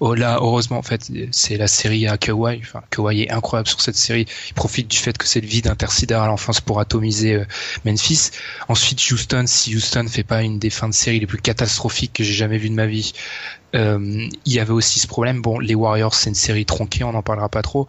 Oh 0.00 0.14
là, 0.14 0.38
heureusement, 0.40 0.78
en 0.78 0.82
fait, 0.82 1.10
c'est 1.32 1.56
la 1.56 1.66
série 1.66 2.06
à 2.06 2.16
Kawhi. 2.16 2.60
Enfin, 2.62 2.82
Kawhi 2.90 3.22
est 3.22 3.30
incroyable 3.30 3.68
sur 3.68 3.80
cette 3.80 3.96
série. 3.96 4.26
Il 4.48 4.54
profite 4.54 4.86
du 4.86 4.96
fait 4.96 5.18
que 5.18 5.26
c'est 5.26 5.40
le 5.40 5.48
vide 5.48 5.66
à 5.66 6.26
l'enfance 6.26 6.60
pour 6.60 6.78
atomiser 6.78 7.34
euh, 7.34 7.44
Memphis. 7.84 8.30
Ensuite, 8.68 9.00
Houston, 9.10 9.44
si 9.46 9.74
Houston 9.74 10.06
fait 10.08 10.22
pas 10.22 10.42
une 10.42 10.60
des 10.60 10.70
fins 10.70 10.88
de 10.88 10.94
série 10.94 11.18
les 11.18 11.26
plus 11.26 11.40
catastrophiques 11.40 12.12
que 12.12 12.22
j'ai 12.22 12.32
jamais 12.32 12.58
vues 12.58 12.70
de 12.70 12.74
ma 12.74 12.86
vie, 12.86 13.12
euh, 13.74 14.28
il 14.44 14.52
y 14.52 14.60
avait 14.60 14.72
aussi 14.72 15.00
ce 15.00 15.08
problème. 15.08 15.42
Bon, 15.42 15.58
les 15.58 15.74
Warriors, 15.74 16.14
c'est 16.14 16.30
une 16.30 16.36
série 16.36 16.64
tronquée, 16.64 17.02
on 17.02 17.12
n'en 17.12 17.22
parlera 17.22 17.48
pas 17.48 17.62
trop. 17.62 17.88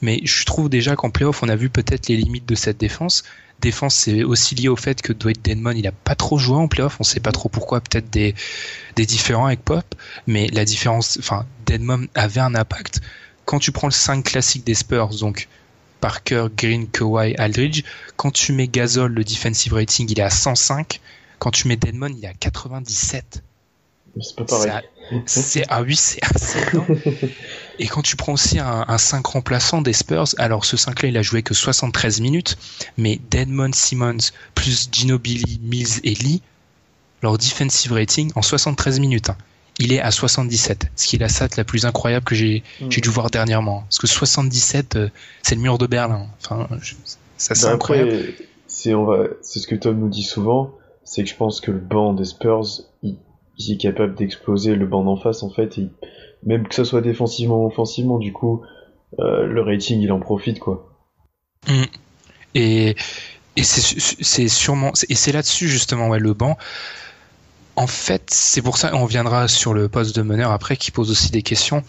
Mais 0.00 0.20
je 0.24 0.44
trouve 0.46 0.70
déjà 0.70 0.96
qu'en 0.96 1.10
playoff, 1.10 1.42
on 1.42 1.48
a 1.50 1.56
vu 1.56 1.68
peut-être 1.68 2.08
les 2.08 2.16
limites 2.16 2.48
de 2.48 2.54
cette 2.54 2.78
défense 2.78 3.24
défense, 3.62 3.94
c'est 3.94 4.24
aussi 4.24 4.54
lié 4.54 4.68
au 4.68 4.76
fait 4.76 5.00
que 5.00 5.12
Dwight 5.12 5.42
Denmon, 5.44 5.72
il 5.72 5.86
a 5.86 5.92
pas 5.92 6.14
trop 6.14 6.38
joué 6.38 6.56
en 6.56 6.68
playoff. 6.68 6.98
On 7.00 7.04
sait 7.04 7.20
pas 7.20 7.32
trop 7.32 7.48
pourquoi, 7.48 7.80
peut-être 7.80 8.10
des, 8.10 8.34
des 8.96 9.06
différents 9.06 9.46
avec 9.46 9.62
Pop. 9.62 9.94
Mais 10.26 10.48
la 10.48 10.64
différence, 10.64 11.18
enfin, 11.18 11.46
Denmon 11.66 12.06
avait 12.14 12.40
un 12.40 12.54
impact. 12.54 13.00
Quand 13.46 13.58
tu 13.58 13.72
prends 13.72 13.88
le 13.88 13.92
5 13.92 14.24
classique 14.24 14.64
des 14.64 14.74
Spurs, 14.74 15.08
donc 15.18 15.48
Parker, 16.00 16.46
Green, 16.56 16.88
Kawhi, 16.88 17.34
Aldridge, 17.36 17.84
quand 18.16 18.30
tu 18.30 18.52
mets 18.52 18.68
Gasol, 18.68 19.12
le 19.12 19.24
defensive 19.24 19.72
rating, 19.72 20.06
il 20.10 20.18
est 20.18 20.22
à 20.22 20.30
105. 20.30 21.00
Quand 21.38 21.50
tu 21.50 21.68
mets 21.68 21.76
Denmon, 21.76 22.14
il 22.16 22.24
est 22.24 22.28
à 22.28 22.34
97. 22.34 23.42
C'est 24.20 24.36
pas 24.36 24.44
pareil. 24.44 24.72
C'est 25.26 25.64
ah 25.68 25.82
oui, 25.82 25.96
c'est 25.96 26.20
assez 26.22 26.58
Et 27.78 27.86
quand 27.86 28.02
tu 28.02 28.16
prends 28.16 28.32
aussi 28.32 28.58
un, 28.58 28.84
un 28.86 28.98
5 28.98 29.24
remplaçant 29.26 29.82
des 29.82 29.92
Spurs, 29.92 30.34
alors 30.38 30.64
ce 30.64 30.76
5 30.76 31.02
là, 31.02 31.08
il 31.08 31.16
a 31.16 31.22
joué 31.22 31.42
que 31.42 31.54
73 31.54 32.20
minutes, 32.20 32.56
mais 32.96 33.20
Deadmon 33.30 33.72
Simmons 33.72 34.30
plus 34.54 34.88
Ginobili, 34.92 35.60
Mills 35.62 36.00
et 36.04 36.14
Lee, 36.14 36.42
leur 37.22 37.38
defensive 37.38 37.92
rating 37.92 38.32
en 38.34 38.42
73 38.42 39.00
minutes, 39.00 39.30
hein, 39.30 39.36
il 39.78 39.92
est 39.92 40.00
à 40.00 40.10
77, 40.10 40.86
ce 40.96 41.06
qui 41.06 41.16
est 41.16 41.18
la 41.18 41.28
stat 41.28 41.48
la 41.56 41.64
plus 41.64 41.86
incroyable 41.86 42.24
que 42.24 42.34
j'ai 42.34 42.62
hmm. 42.80 42.88
dû 42.88 43.08
voir 43.08 43.30
dernièrement. 43.30 43.80
Parce 43.82 43.98
que 43.98 44.06
77, 44.06 44.96
euh, 44.96 45.08
c'est 45.42 45.54
le 45.54 45.60
mur 45.60 45.78
de 45.78 45.86
Berlin. 45.86 46.26
Enfin, 46.40 46.68
ça 47.36 47.54
c'est 47.54 47.66
ben 47.66 47.74
incroyable. 47.74 48.34
C'est 48.66 48.90
ce 48.90 49.66
que 49.66 49.74
Tom 49.74 49.98
nous 49.98 50.08
dit 50.08 50.22
souvent, 50.22 50.74
c'est 51.04 51.24
que 51.24 51.30
je 51.30 51.36
pense 51.36 51.60
que 51.60 51.70
le 51.70 51.78
banc 51.78 52.12
des 52.12 52.24
Spurs, 52.24 52.82
il 53.02 53.16
il 53.68 53.74
est 53.74 53.78
capable 53.78 54.14
d'exploser 54.14 54.74
le 54.74 54.86
banc 54.86 55.04
d'en 55.04 55.16
face 55.16 55.42
en 55.42 55.50
fait, 55.50 55.78
et 55.78 55.88
même 56.44 56.66
que 56.66 56.74
ce 56.74 56.84
soit 56.84 57.00
défensivement 57.00 57.64
ou 57.64 57.66
offensivement, 57.66 58.18
du 58.18 58.32
coup, 58.32 58.62
euh, 59.18 59.46
le 59.46 59.62
rating 59.62 60.00
il 60.00 60.12
en 60.12 60.20
profite 60.20 60.58
quoi. 60.58 60.92
Mm. 61.68 61.82
Et, 62.54 62.94
c'est 63.62 64.48
sûrement 64.48 64.92
et 65.08 65.14
c'est 65.14 65.32
là-dessus 65.32 65.68
justement 65.68 66.08
ouais, 66.08 66.18
le 66.18 66.34
banc. 66.34 66.56
En 67.74 67.86
fait, 67.86 68.24
c'est 68.28 68.60
pour 68.60 68.76
ça, 68.76 68.94
on 68.94 69.06
viendra 69.06 69.48
sur 69.48 69.72
le 69.72 69.88
poste 69.88 70.14
de 70.14 70.20
meneur 70.20 70.50
après, 70.50 70.76
qui 70.76 70.90
pose 70.90 71.10
aussi 71.10 71.30
des 71.30 71.42
questions. 71.42 71.82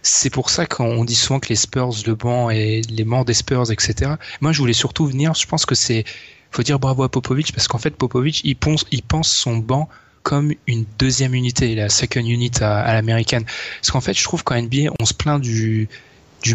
C'est 0.00 0.30
pour 0.30 0.48
ça 0.48 0.64
qu'on 0.64 1.04
dit 1.04 1.14
souvent 1.14 1.40
que 1.40 1.50
les 1.50 1.56
Spurs, 1.56 1.90
le 2.06 2.14
banc 2.14 2.48
et 2.48 2.80
les 2.88 3.04
membres 3.04 3.26
des 3.26 3.34
Spurs, 3.34 3.70
etc. 3.70 4.12
Moi, 4.40 4.52
je 4.52 4.58
voulais 4.60 4.72
surtout 4.72 5.04
venir. 5.04 5.34
Je 5.34 5.46
pense 5.46 5.66
que 5.66 5.74
c'est, 5.74 6.04
faut 6.50 6.62
dire 6.62 6.78
bravo 6.78 7.02
à 7.02 7.10
Popovic 7.10 7.52
parce 7.52 7.68
qu'en 7.68 7.76
fait, 7.76 7.90
Popovic, 7.90 8.40
il 8.44 8.56
pense, 8.56 8.86
il 8.90 9.02
pense 9.02 9.30
son 9.30 9.58
banc 9.58 9.90
comme 10.26 10.52
une 10.66 10.84
deuxième 10.98 11.34
unité, 11.34 11.76
la 11.76 11.88
second 11.88 12.18
unit 12.18 12.50
à, 12.60 12.92
l'américaine. 12.94 13.44
Parce 13.44 13.92
qu'en 13.92 14.00
fait, 14.00 14.12
je 14.12 14.24
trouve 14.24 14.42
qu'en 14.42 14.60
NBA, 14.60 14.90
on 14.98 15.04
se 15.04 15.14
plaint 15.14 15.40
du, 15.40 15.88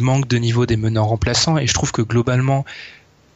manque 0.02 0.28
de 0.28 0.36
niveau 0.36 0.66
des 0.66 0.76
meneurs 0.76 1.06
remplaçants 1.06 1.58
et 1.58 1.68
je 1.68 1.74
trouve 1.74 1.94
que 1.94 2.02
globalement, 2.02 2.66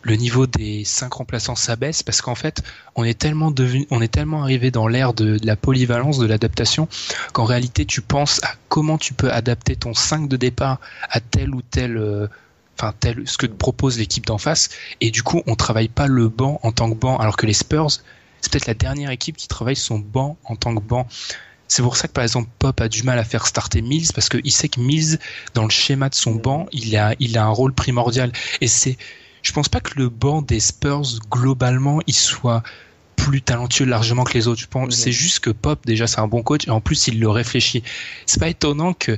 le 0.02 0.18
niveau 0.18 0.46
des 0.46 0.84
cinq 0.84 1.14
remplaçants 1.14 1.56
s'abaisse 1.56 2.04
parce 2.04 2.22
qu'en 2.22 2.36
fait, 2.36 2.64
on 2.96 3.06
est 3.06 3.18
tellement 3.18 3.50
devenu, 3.50 3.88
on 3.92 4.02
est 4.02 4.10
tellement 4.10 4.44
arrivé 4.44 4.72
dans 4.72 4.90
l'ère 4.90 5.14
de, 5.14 5.40
la 5.42 5.56
polyvalence, 5.56 6.18
de 6.18 6.26
l'adaptation, 6.26 6.90
qu'en 7.32 7.46
réalité, 7.46 7.86
tu 7.86 8.02
penses 8.02 8.44
à 8.44 8.56
comment 8.68 8.98
tu 8.98 9.14
peux 9.14 9.32
adapter 9.32 9.78
ton 9.78 9.94
5 9.94 10.28
de 10.28 10.36
départ 10.36 10.82
à 11.10 11.22
tel 11.22 11.56
ou 11.56 11.62
tel, 11.62 11.96
euh, 11.96 12.28
enfin 12.78 12.94
tel 13.00 13.24
ce 13.26 13.38
que 13.38 13.46
te 13.46 13.56
propose 13.56 13.98
l'équipe 13.98 14.26
d'en 14.26 14.38
face, 14.38 14.68
et 15.00 15.12
du 15.12 15.24
coup, 15.24 15.44
on 15.48 15.56
travaille 15.56 15.88
pas 15.88 16.08
le 16.08 16.28
banc 16.28 16.60
en 16.62 16.74
tant 16.74 16.90
que 16.90 16.96
banc, 16.96 17.16
alors 17.20 17.38
que 17.38 17.46
les 17.46 17.54
Spurs, 17.54 18.02
c'est 18.42 18.52
peut-être 18.52 18.68
la 18.68 18.74
dernière 18.74 19.10
équipe 19.10 19.38
qui 19.38 19.48
travaille 19.48 19.76
son 19.76 20.00
banc 20.00 20.38
en 20.46 20.56
tant 20.56 20.76
que 20.76 20.82
banc. 20.82 21.08
C'est 21.68 21.82
pour 21.82 21.98
ça 21.98 22.08
que 22.08 22.14
par 22.14 22.24
exemple 22.24 22.50
Pop 22.60 22.80
a 22.80 22.88
du 22.88 23.04
mal 23.04 23.18
à 23.18 23.24
faire 23.24 23.48
starter 23.48 23.82
Mills 23.82 24.10
parce 24.14 24.30
qu'il 24.30 24.52
sait 24.52 24.70
que 24.70 24.80
Mills 24.80 25.18
dans 25.56 25.64
le 25.64 25.70
schéma 25.70 26.10
de 26.10 26.16
son 26.16 26.36
banc 26.36 26.68
il 26.72 26.96
a 26.96 27.16
il 27.20 27.38
a 27.38 27.46
un 27.46 27.50
rôle 27.50 27.74
primordial 27.74 28.32
et 28.62 28.68
c'est 28.68 28.98
je 29.42 29.52
pense 29.52 29.68
pas 29.68 29.80
que 29.80 29.98
le 29.98 30.10
banc 30.10 30.42
des 30.42 30.60
Spurs 30.60 31.20
globalement 31.32 32.02
il 32.06 32.14
soit 32.14 32.62
plus 33.16 33.42
talentueux 33.42 33.86
largement 33.86 34.24
que 34.24 34.34
les 34.34 34.48
autres. 34.48 34.62
Je 34.62 34.68
pense 34.68 34.94
c'est 34.94 35.12
juste 35.12 35.40
que 35.40 35.50
Pop 35.50 35.80
déjà 35.86 36.06
c'est 36.06 36.20
un 36.20 36.28
bon 36.28 36.44
coach 36.44 36.68
et 36.68 36.72
en 36.72 36.82
plus 36.82 37.08
il 37.08 37.20
le 37.20 37.30
réfléchit. 37.30 37.84
C'est 38.28 38.40
pas 38.40 38.50
étonnant 38.50 38.94
que 38.94 39.18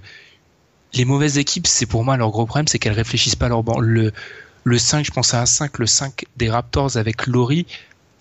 les 0.94 1.04
mauvaises 1.04 1.38
équipes 1.38 1.68
c'est 1.68 1.86
pour 1.86 2.06
moi 2.06 2.16
leur 2.16 2.32
gros 2.32 2.46
problème 2.46 2.68
c'est 2.68 2.80
qu'elles 2.80 2.94
réfléchissent 2.94 3.36
pas 3.36 3.50
leur 3.50 3.64
banc. 3.64 3.80
Le 3.80 4.14
le 4.68 4.78
5, 4.78 5.06
je 5.06 5.12
pense 5.12 5.34
à 5.34 5.42
un 5.42 5.46
5, 5.46 5.80
le 5.80 5.88
5 5.88 6.26
des 6.36 6.50
Raptors 6.50 6.98
avec 6.98 7.26
Laurie, 7.26 7.66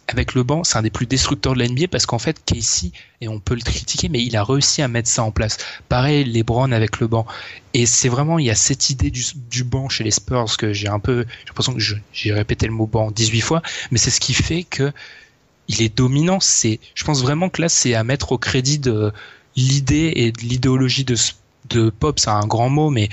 avec 0.09 0.35
le 0.35 0.43
banc, 0.43 0.65
c'est 0.65 0.79
un 0.79 0.83
des 0.83 0.91
plus 0.91 1.07
destructeurs 1.07 1.55
de 1.55 1.63
l'NBA 1.63 1.89
parce 1.89 2.07
qu'en 2.07 2.19
fait, 2.19 2.43
Casey, 2.45 2.93
et 3.21 3.29
on 3.29 3.41
peut 3.41 3.55
le 3.55 3.61
critiquer, 3.61 4.09
mais 4.09 4.23
il 4.23 4.37
a 4.37 4.45
réussi 4.45 4.83
à 4.83 4.89
mettre 4.89 5.09
ça 5.09 5.23
en 5.23 5.33
place. 5.33 5.59
Pareil, 5.89 6.25
les 6.25 6.43
Browns 6.43 6.73
avec 6.73 7.01
le 7.01 7.07
banc. 7.07 7.27
Et 7.75 7.87
c'est 7.87 8.09
vraiment, 8.09 8.39
il 8.39 8.47
y 8.47 8.51
a 8.51 8.55
cette 8.55 8.91
idée 8.91 9.11
du, 9.11 9.25
du 9.51 9.65
banc 9.65 9.89
chez 9.89 10.05
les 10.05 10.11
Spurs 10.11 10.57
que 10.57 10.73
j'ai 10.73 10.89
un 10.89 11.01
peu, 11.01 11.27
j'ai 11.41 11.47
l'impression 11.49 11.75
que 11.75 11.81
j'ai 12.13 12.33
répété 12.33 12.67
le 12.67 12.73
mot 12.73 12.87
banc 12.87 13.11
18 13.11 13.41
fois, 13.41 13.63
mais 13.91 13.99
c'est 13.99 14.11
ce 14.11 14.21
qui 14.21 14.35
fait 14.35 14.63
que 14.63 14.93
il 15.69 15.83
est 15.83 15.97
dominant. 15.97 16.39
C'est, 16.41 16.79
je 16.95 17.05
pense 17.05 17.23
vraiment 17.23 17.49
que 17.49 17.63
là, 17.63 17.69
c'est 17.69 17.95
à 17.95 18.05
mettre 18.05 18.33
au 18.33 18.39
crédit 18.39 18.79
de 18.79 19.13
l'idée 19.57 20.13
et 20.15 20.33
de 20.33 20.41
l'idéologie 20.41 21.05
de, 21.05 21.17
de 21.69 21.91
Pop, 21.91 22.21
c'est 22.21 22.31
un 22.31 22.47
grand 22.47 22.69
mot, 22.69 22.91
mais 22.91 23.09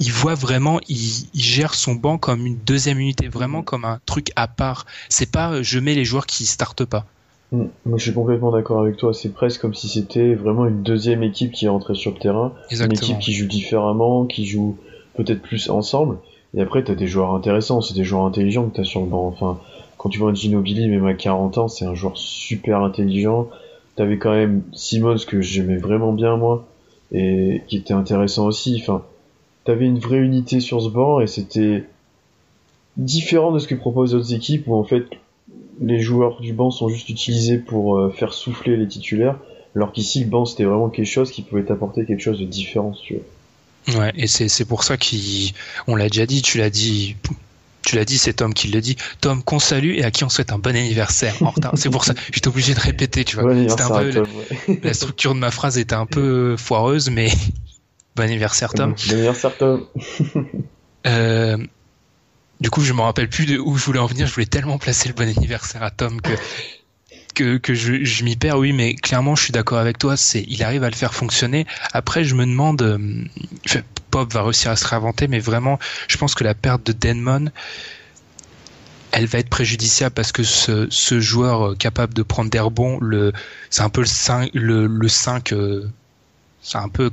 il 0.00 0.12
voit 0.12 0.34
vraiment, 0.34 0.80
il, 0.88 1.26
gère 1.34 1.74
son 1.74 1.94
banc 1.94 2.18
comme 2.18 2.46
une 2.46 2.56
deuxième 2.56 2.98
unité, 2.98 3.28
vraiment 3.28 3.62
comme 3.62 3.84
un 3.84 4.00
truc 4.06 4.30
à 4.36 4.46
part. 4.46 4.86
C'est 5.08 5.30
pas 5.30 5.52
euh, 5.52 5.62
je 5.62 5.78
mets 5.78 5.94
les 5.94 6.04
joueurs 6.04 6.26
qui 6.26 6.46
startent 6.46 6.84
pas. 6.84 7.04
Mm. 7.52 7.64
Moi, 7.86 7.98
je 7.98 8.04
suis 8.04 8.12
complètement 8.12 8.52
d'accord 8.52 8.80
avec 8.80 8.96
toi. 8.96 9.12
C'est 9.12 9.32
presque 9.32 9.60
comme 9.60 9.74
si 9.74 9.88
c'était 9.88 10.34
vraiment 10.34 10.66
une 10.66 10.82
deuxième 10.82 11.22
équipe 11.22 11.52
qui 11.52 11.66
est 11.66 11.70
entrée 11.70 11.94
sur 11.94 12.12
le 12.12 12.18
terrain. 12.18 12.52
Une 12.70 12.92
équipe 12.92 13.18
qui 13.18 13.32
joue 13.32 13.46
différemment, 13.46 14.26
qui 14.26 14.46
joue 14.46 14.76
peut-être 15.16 15.42
plus 15.42 15.70
ensemble. 15.70 16.18
Et 16.56 16.62
après, 16.62 16.82
t'as 16.82 16.94
des 16.94 17.06
joueurs 17.06 17.34
intéressants, 17.34 17.80
c'est 17.80 17.94
des 17.94 18.04
joueurs 18.04 18.24
intelligents 18.24 18.68
que 18.68 18.76
t'as 18.76 18.84
sur 18.84 19.00
le 19.00 19.06
banc. 19.06 19.26
Enfin, 19.26 19.58
quand 19.98 20.08
tu 20.08 20.18
vois 20.18 20.30
un 20.30 20.34
Ginobili, 20.34 20.88
même 20.88 21.06
à 21.06 21.14
40 21.14 21.58
ans, 21.58 21.68
c'est 21.68 21.84
un 21.84 21.94
joueur 21.94 22.16
super 22.16 22.80
intelligent. 22.82 23.48
T'avais 23.96 24.16
quand 24.16 24.30
même 24.30 24.62
Simmons 24.72 25.16
que 25.26 25.40
j'aimais 25.40 25.76
vraiment 25.76 26.12
bien, 26.12 26.36
moi, 26.36 26.66
et 27.12 27.62
qui 27.66 27.76
était 27.76 27.94
intéressant 27.94 28.46
aussi. 28.46 28.78
Enfin, 28.80 29.02
t'avais 29.68 29.84
une 29.84 29.98
vraie 29.98 30.16
unité 30.16 30.60
sur 30.60 30.80
ce 30.80 30.88
banc 30.88 31.20
et 31.20 31.26
c'était 31.26 31.84
différent 32.96 33.52
de 33.52 33.58
ce 33.58 33.68
que 33.68 33.74
proposent 33.74 34.12
d'autres 34.12 34.32
équipes 34.32 34.66
où 34.66 34.74
en 34.74 34.82
fait 34.82 35.04
les 35.78 36.00
joueurs 36.00 36.40
du 36.40 36.54
banc 36.54 36.70
sont 36.70 36.88
juste 36.88 37.10
utilisés 37.10 37.58
pour 37.58 37.98
euh, 37.98 38.08
faire 38.08 38.32
souffler 38.32 38.78
les 38.78 38.88
titulaires. 38.88 39.38
Alors 39.76 39.92
qu'ici, 39.92 40.24
le 40.24 40.30
banc, 40.30 40.46
c'était 40.46 40.64
vraiment 40.64 40.88
quelque 40.88 41.04
chose 41.04 41.30
qui 41.30 41.42
pouvait 41.42 41.64
t'apporter 41.64 42.06
quelque 42.06 42.22
chose 42.22 42.40
de 42.40 42.46
différent, 42.46 42.94
si 42.94 43.02
tu 43.02 43.14
veux. 43.14 43.98
Ouais, 43.98 44.10
et 44.16 44.26
c'est 44.26 44.64
pour 44.64 44.84
ça 44.84 44.96
qu'on 44.96 45.96
l'a 45.96 46.08
déjà 46.08 46.24
dit, 46.24 46.40
tu 46.40 46.56
l'as 46.56 46.70
dit 46.70 47.16
tu 47.84 47.96
l'as 47.96 48.06
dit, 48.06 48.16
c'est 48.16 48.32
Tom 48.32 48.54
qui 48.54 48.68
le 48.68 48.80
dit. 48.80 48.96
Tom 49.20 49.42
qu'on 49.42 49.58
salue 49.58 49.98
et 49.98 50.04
à 50.04 50.10
qui 50.10 50.24
on 50.24 50.30
souhaite 50.30 50.50
un 50.50 50.58
bon 50.58 50.74
anniversaire 50.74 51.34
retard. 51.40 51.72
C'est 51.76 51.90
pour 51.90 52.06
ça, 52.06 52.14
j'étais 52.32 52.48
obligé 52.48 52.72
de 52.72 52.80
répéter, 52.80 53.22
tu 53.24 53.36
vois. 53.36 53.52
Bon 53.52 53.70
un 53.70 54.00
peu, 54.00 54.24
la, 54.82 54.94
structure 54.94 55.34
de 55.34 55.38
ma 55.38 55.50
phrase 55.50 55.76
était 55.76 55.94
un 55.94 56.06
peu 56.06 56.56
foireuse, 56.56 57.10
mais 57.10 57.30
bon 58.18 58.24
anniversaire 58.24 58.74
Tom. 58.74 58.94
Bon 58.94 59.12
anniversaire 59.14 59.56
Tom. 59.56 59.86
euh, 61.06 61.56
du 62.60 62.70
coup, 62.70 62.80
je 62.82 62.92
me 62.92 63.00
rappelle 63.00 63.28
plus 63.28 63.46
de 63.46 63.58
où 63.58 63.76
je 63.76 63.84
voulais 63.84 64.00
en 64.00 64.06
venir. 64.06 64.26
Je 64.26 64.34
voulais 64.34 64.46
tellement 64.46 64.78
placer 64.78 65.08
le 65.08 65.14
bon 65.14 65.28
anniversaire 65.28 65.82
à 65.82 65.90
Tom 65.90 66.20
que 66.20 66.32
que, 67.34 67.56
que 67.56 67.74
je, 67.74 68.02
je 68.02 68.24
m'y 68.24 68.34
perds. 68.34 68.58
Oui, 68.58 68.72
mais 68.72 68.94
clairement, 68.94 69.36
je 69.36 69.44
suis 69.44 69.52
d'accord 69.52 69.78
avec 69.78 69.98
toi. 69.98 70.16
C'est, 70.16 70.44
il 70.48 70.64
arrive 70.64 70.82
à 70.82 70.90
le 70.90 70.96
faire 70.96 71.14
fonctionner. 71.14 71.66
Après, 71.92 72.24
je 72.24 72.34
me 72.34 72.44
demande, 72.44 72.82
euh, 72.82 73.24
Pop 74.10 74.32
va 74.32 74.42
réussir 74.42 74.72
à 74.72 74.76
se 74.76 74.86
réinventer, 74.88 75.28
mais 75.28 75.38
vraiment, 75.38 75.78
je 76.08 76.16
pense 76.16 76.34
que 76.34 76.42
la 76.42 76.54
perte 76.54 76.84
de 76.84 76.92
Denmon, 76.92 77.52
elle 79.12 79.26
va 79.26 79.38
être 79.38 79.50
préjudiciable 79.50 80.14
parce 80.14 80.32
que 80.32 80.42
ce, 80.42 80.88
ce 80.90 81.20
joueur 81.20 81.68
euh, 81.68 81.74
capable 81.76 82.14
de 82.14 82.22
prendre 82.22 82.50
des 82.50 82.58
rebonds, 82.58 82.98
le, 83.00 83.32
c'est 83.70 83.82
un 83.82 83.90
peu 83.90 84.00
le 84.00 84.06
5, 84.08 84.50
le, 84.54 84.86
le 84.86 85.08
5 85.08 85.52
euh, 85.52 85.88
c'est 86.60 86.78
un 86.78 86.88
peu 86.88 87.10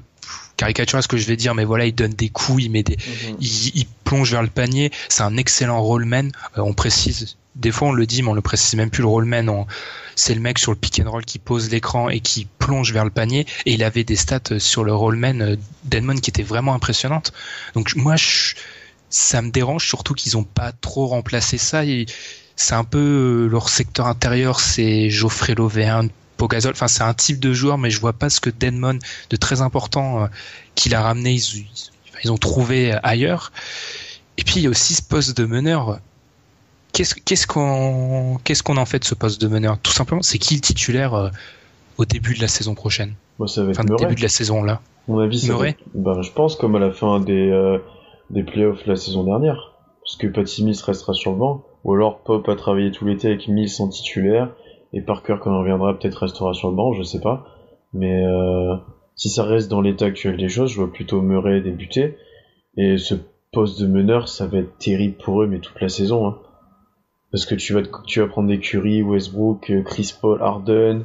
caricatural 0.57 1.03
ce 1.03 1.07
que 1.07 1.17
je 1.17 1.25
vais 1.25 1.35
dire, 1.35 1.55
mais 1.55 1.65
voilà, 1.65 1.85
il 1.85 1.93
donne 1.93 2.13
des 2.13 2.29
coups, 2.29 2.63
il 2.63 2.71
met 2.71 2.83
des, 2.83 2.97
mhm. 2.97 3.37
il, 3.39 3.85
plonge 4.03 4.31
vers 4.31 4.43
le 4.43 4.49
panier. 4.49 4.91
C'est 5.09 5.23
un 5.23 5.35
excellent 5.35 5.81
rollman. 5.81 6.29
Euh, 6.57 6.61
on 6.61 6.73
précise, 6.73 7.37
des 7.55 7.71
fois 7.71 7.89
on 7.89 7.91
le 7.91 8.05
dit, 8.05 8.21
mais 8.21 8.29
on 8.29 8.33
le 8.33 8.41
précise 8.41 8.75
même 8.75 8.89
plus 8.89 9.01
le 9.01 9.07
rollman. 9.07 9.65
c'est 10.15 10.35
le 10.35 10.41
mec 10.41 10.59
sur 10.59 10.71
le 10.71 10.77
pick 10.77 11.01
and 11.03 11.09
roll 11.09 11.25
qui 11.25 11.39
pose 11.39 11.69
l'écran 11.71 12.09
et 12.09 12.19
qui 12.19 12.47
plonge 12.59 12.93
vers 12.93 13.03
le 13.03 13.09
panier. 13.09 13.45
Et 13.65 13.73
il 13.73 13.83
avait 13.83 14.03
des 14.03 14.15
stats 14.15 14.39
euh, 14.51 14.59
sur 14.59 14.83
le 14.83 14.93
rollman 14.93 15.41
euh, 15.41 15.55
d'Edmond 15.83 16.17
qui 16.17 16.29
étaient 16.29 16.43
vraiment 16.43 16.73
impressionnantes. 16.73 17.33
Donc 17.73 17.95
moi, 17.95 18.15
ça 19.09 19.41
me 19.41 19.49
dérange 19.49 19.87
surtout 19.87 20.13
qu'ils 20.13 20.37
ont 20.37 20.43
pas 20.43 20.71
trop 20.71 21.07
remplacé 21.07 21.57
ça. 21.57 21.81
c'est 22.55 22.75
un 22.75 22.83
peu 22.83 23.47
leur 23.51 23.69
secteur 23.69 24.07
intérieur, 24.07 24.59
c'est 24.59 25.09
Geoffrey 25.09 25.55
Lauvergne, 25.55 26.09
Pogazol, 26.37 26.71
enfin 26.71 26.87
c'est 26.87 27.03
un 27.03 27.13
type 27.13 27.39
de 27.39 27.53
joueur, 27.53 27.77
mais 27.77 27.89
je 27.89 27.99
vois 27.99 28.13
pas 28.13 28.29
ce 28.29 28.39
que 28.39 28.49
Denmon 28.49 28.99
de 29.29 29.35
très 29.35 29.61
important 29.61 30.23
euh, 30.23 30.27
qu'il 30.75 30.93
a 30.95 31.01
ramené, 31.01 31.37
ils, 32.23 32.31
ont 32.31 32.37
trouvé 32.37 32.93
ailleurs. 33.03 33.51
Et 34.37 34.43
puis 34.43 34.55
il 34.57 34.63
y 34.63 34.67
a 34.67 34.69
aussi 34.69 34.93
ce 34.93 35.03
poste 35.03 35.37
de 35.37 35.45
meneur. 35.45 35.99
Qu'est-ce 36.93 37.47
qu'on 37.47 38.37
en 38.77 38.85
fait 38.85 38.99
de 38.99 39.05
ce 39.05 39.15
poste 39.15 39.41
de 39.41 39.47
meneur? 39.47 39.77
Tout 39.79 39.91
simplement, 39.91 40.21
c'est 40.21 40.37
qui 40.37 40.55
le 40.55 40.61
titulaire 40.61 41.13
euh, 41.13 41.29
au 41.97 42.05
début 42.05 42.33
de 42.33 42.41
la 42.41 42.47
saison 42.47 42.73
prochaine? 42.73 43.13
Moi, 43.37 43.47
ça 43.47 43.63
va 43.63 43.71
être 43.71 43.79
enfin, 43.79 43.95
début 43.95 44.15
de 44.15 44.21
la 44.21 44.29
saison 44.29 44.63
là. 44.63 44.81
Mon 45.07 45.19
avis, 45.19 45.39
c'est 45.39 45.77
ben, 45.93 46.21
je 46.21 46.31
pense 46.31 46.55
comme 46.55 46.75
à 46.75 46.79
la 46.79 46.91
fin 46.91 47.19
des 47.19 47.49
euh, 47.51 47.77
des 48.29 48.43
playoffs 48.43 48.85
la 48.85 48.95
saison 48.95 49.23
dernière, 49.23 49.73
parce 50.01 50.15
que 50.15 50.27
Patty 50.27 50.63
Mills 50.63 50.81
restera 50.83 51.13
sur 51.13 51.31
le 51.31 51.37
banc, 51.37 51.63
ou 51.83 51.93
alors 51.93 52.19
Pop 52.19 52.47
a 52.49 52.55
travaillé 52.55 52.91
tout 52.91 53.05
l'été 53.05 53.27
avec 53.27 53.47
Mills 53.47 53.71
en 53.79 53.87
titulaire 53.87 54.49
et 54.95 55.01
Parker 55.01 55.35
quand 55.39 55.53
on 55.53 55.59
reviendra 55.59 55.93
peut-être 55.93 56.15
restera 56.15 56.53
sur 56.53 56.69
le 56.69 56.75
banc, 56.75 56.93
je 56.93 57.03
sais 57.03 57.19
pas. 57.19 57.45
Mais 57.93 58.25
euh, 58.25 58.75
si 59.15 59.29
ça 59.29 59.43
reste 59.43 59.69
dans 59.69 59.81
l'état 59.81 60.05
actuel 60.05 60.37
des 60.37 60.49
choses, 60.49 60.71
je 60.71 60.77
vois 60.77 60.91
plutôt 60.91 61.21
Murray 61.21 61.61
débuter. 61.61 62.17
Et 62.77 62.97
ce 62.97 63.13
poste 63.51 63.79
de 63.79 63.87
meneur, 63.87 64.27
ça 64.29 64.47
va 64.47 64.59
être 64.59 64.77
terrible 64.77 65.15
pour 65.17 65.43
eux, 65.43 65.47
mais 65.47 65.59
toute 65.59 65.79
la 65.81 65.89
saison. 65.89 66.27
Hein. 66.27 66.37
Parce 67.31 67.45
que 67.45 67.55
tu 67.55 67.73
vas, 67.73 67.81
tu 68.07 68.21
vas 68.21 68.27
prendre 68.27 68.47
des 68.47 68.59
Curry, 68.59 69.03
Westbrook, 69.03 69.71
Chris 69.83 70.13
Paul, 70.19 70.41
Harden, 70.41 71.03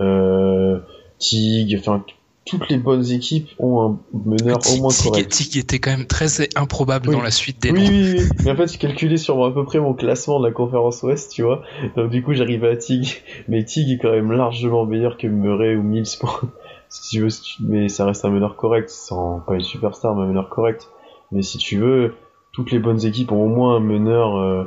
euh, 0.00 0.78
Tig, 1.18 1.76
enfin 1.78 2.04
toutes 2.44 2.68
les 2.68 2.76
bonnes 2.76 3.08
équipes 3.10 3.48
ont 3.58 3.80
un 3.82 4.00
meneur 4.12 4.58
au 4.72 4.80
moins 4.80 4.92
correct. 4.92 5.30
Tig 5.30 5.58
était 5.58 5.78
quand 5.78 5.90
même 5.90 6.06
très 6.06 6.26
improbable 6.56 7.10
dans 7.10 7.22
la 7.22 7.30
suite 7.30 7.62
des 7.62 7.70
oui, 7.70 7.86
oui, 7.88 8.14
oui, 8.18 8.28
mais 8.44 8.50
en 8.50 8.56
fait, 8.56 8.72
j'ai 8.72 8.78
calculé 8.78 9.16
sur 9.16 9.44
à 9.44 9.54
peu 9.54 9.64
près 9.64 9.78
mon 9.78 9.94
classement 9.94 10.40
de 10.40 10.46
la 10.46 10.52
conférence 10.52 11.02
Ouest, 11.02 11.32
tu 11.32 11.42
vois. 11.42 11.62
Donc 11.96 12.10
du 12.10 12.22
coup, 12.22 12.34
j'arrivais 12.34 12.68
à 12.68 12.76
Tig, 12.76 13.22
mais 13.48 13.64
Tig 13.64 13.90
est 13.90 13.98
quand 13.98 14.10
même 14.10 14.32
largement 14.32 14.84
meilleur 14.86 15.16
que 15.16 15.26
Murray 15.26 15.76
ou 15.76 15.82
Mills 15.82 16.06
si 16.88 17.08
tu 17.08 17.20
veux, 17.20 17.28
mais 17.60 17.88
ça 17.88 18.04
reste 18.04 18.24
un 18.24 18.30
meneur 18.30 18.56
correct, 18.56 18.90
sans 18.90 19.40
pas 19.40 19.54
une 19.54 19.62
superstar, 19.62 20.14
mais 20.14 20.22
un 20.22 20.26
meneur 20.26 20.48
correct. 20.48 20.88
Mais 21.30 21.42
si 21.42 21.58
tu 21.58 21.78
veux, 21.78 22.14
toutes 22.52 22.70
les 22.70 22.78
bonnes 22.78 23.04
équipes 23.06 23.32
ont 23.32 23.44
au 23.44 23.48
moins 23.48 23.76
un 23.76 23.80
meneur 23.80 24.36
euh, 24.36 24.64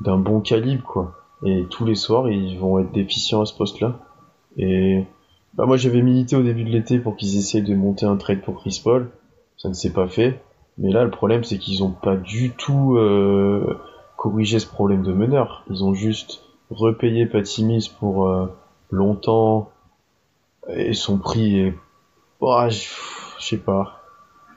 d'un 0.00 0.16
bon 0.16 0.40
calibre, 0.40 0.84
quoi. 0.84 1.14
Et 1.44 1.66
tous 1.70 1.84
les 1.84 1.94
soirs, 1.94 2.28
ils 2.28 2.58
vont 2.58 2.80
être 2.80 2.90
déficients 2.90 3.42
à 3.42 3.46
ce 3.46 3.54
poste-là. 3.54 4.00
Et 4.56 5.04
bah 5.58 5.66
moi 5.66 5.76
j'avais 5.76 6.02
milité 6.02 6.36
au 6.36 6.42
début 6.42 6.62
de 6.62 6.70
l'été 6.70 7.00
pour 7.00 7.16
qu'ils 7.16 7.36
essayent 7.36 7.62
de 7.62 7.74
monter 7.74 8.06
un 8.06 8.16
trade 8.16 8.42
pour 8.42 8.60
Chris 8.60 8.80
Paul. 8.82 9.10
Ça 9.56 9.68
ne 9.68 9.74
s'est 9.74 9.92
pas 9.92 10.06
fait. 10.06 10.40
Mais 10.78 10.92
là 10.92 11.02
le 11.02 11.10
problème 11.10 11.42
c'est 11.42 11.58
qu'ils 11.58 11.82
ont 11.82 11.90
pas 11.90 12.16
du 12.16 12.52
tout 12.52 12.96
euh, 12.96 13.76
corrigé 14.16 14.60
ce 14.60 14.68
problème 14.68 15.02
de 15.02 15.12
meneur. 15.12 15.64
Ils 15.68 15.82
ont 15.82 15.94
juste 15.94 16.44
repayé 16.70 17.26
Patty 17.26 17.64
Mills 17.64 17.90
pour 17.98 18.28
euh, 18.28 18.46
longtemps 18.92 19.70
et 20.68 20.94
son 20.94 21.18
prix 21.18 21.58
est... 21.58 21.74
Oh, 22.40 22.62
je 22.68 23.42
sais 23.44 23.58
pas. 23.58 24.00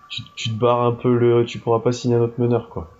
Tu, 0.08 0.22
tu, 0.36 0.50
te 0.50 0.60
barres 0.60 0.84
un 0.84 0.92
peu 0.92 1.18
le... 1.18 1.46
Tu 1.46 1.58
pourras 1.58 1.80
pas 1.80 1.94
signer 1.94 2.16
un 2.16 2.22
autre 2.22 2.40
meneur 2.40 2.70
quoi. 2.70 2.92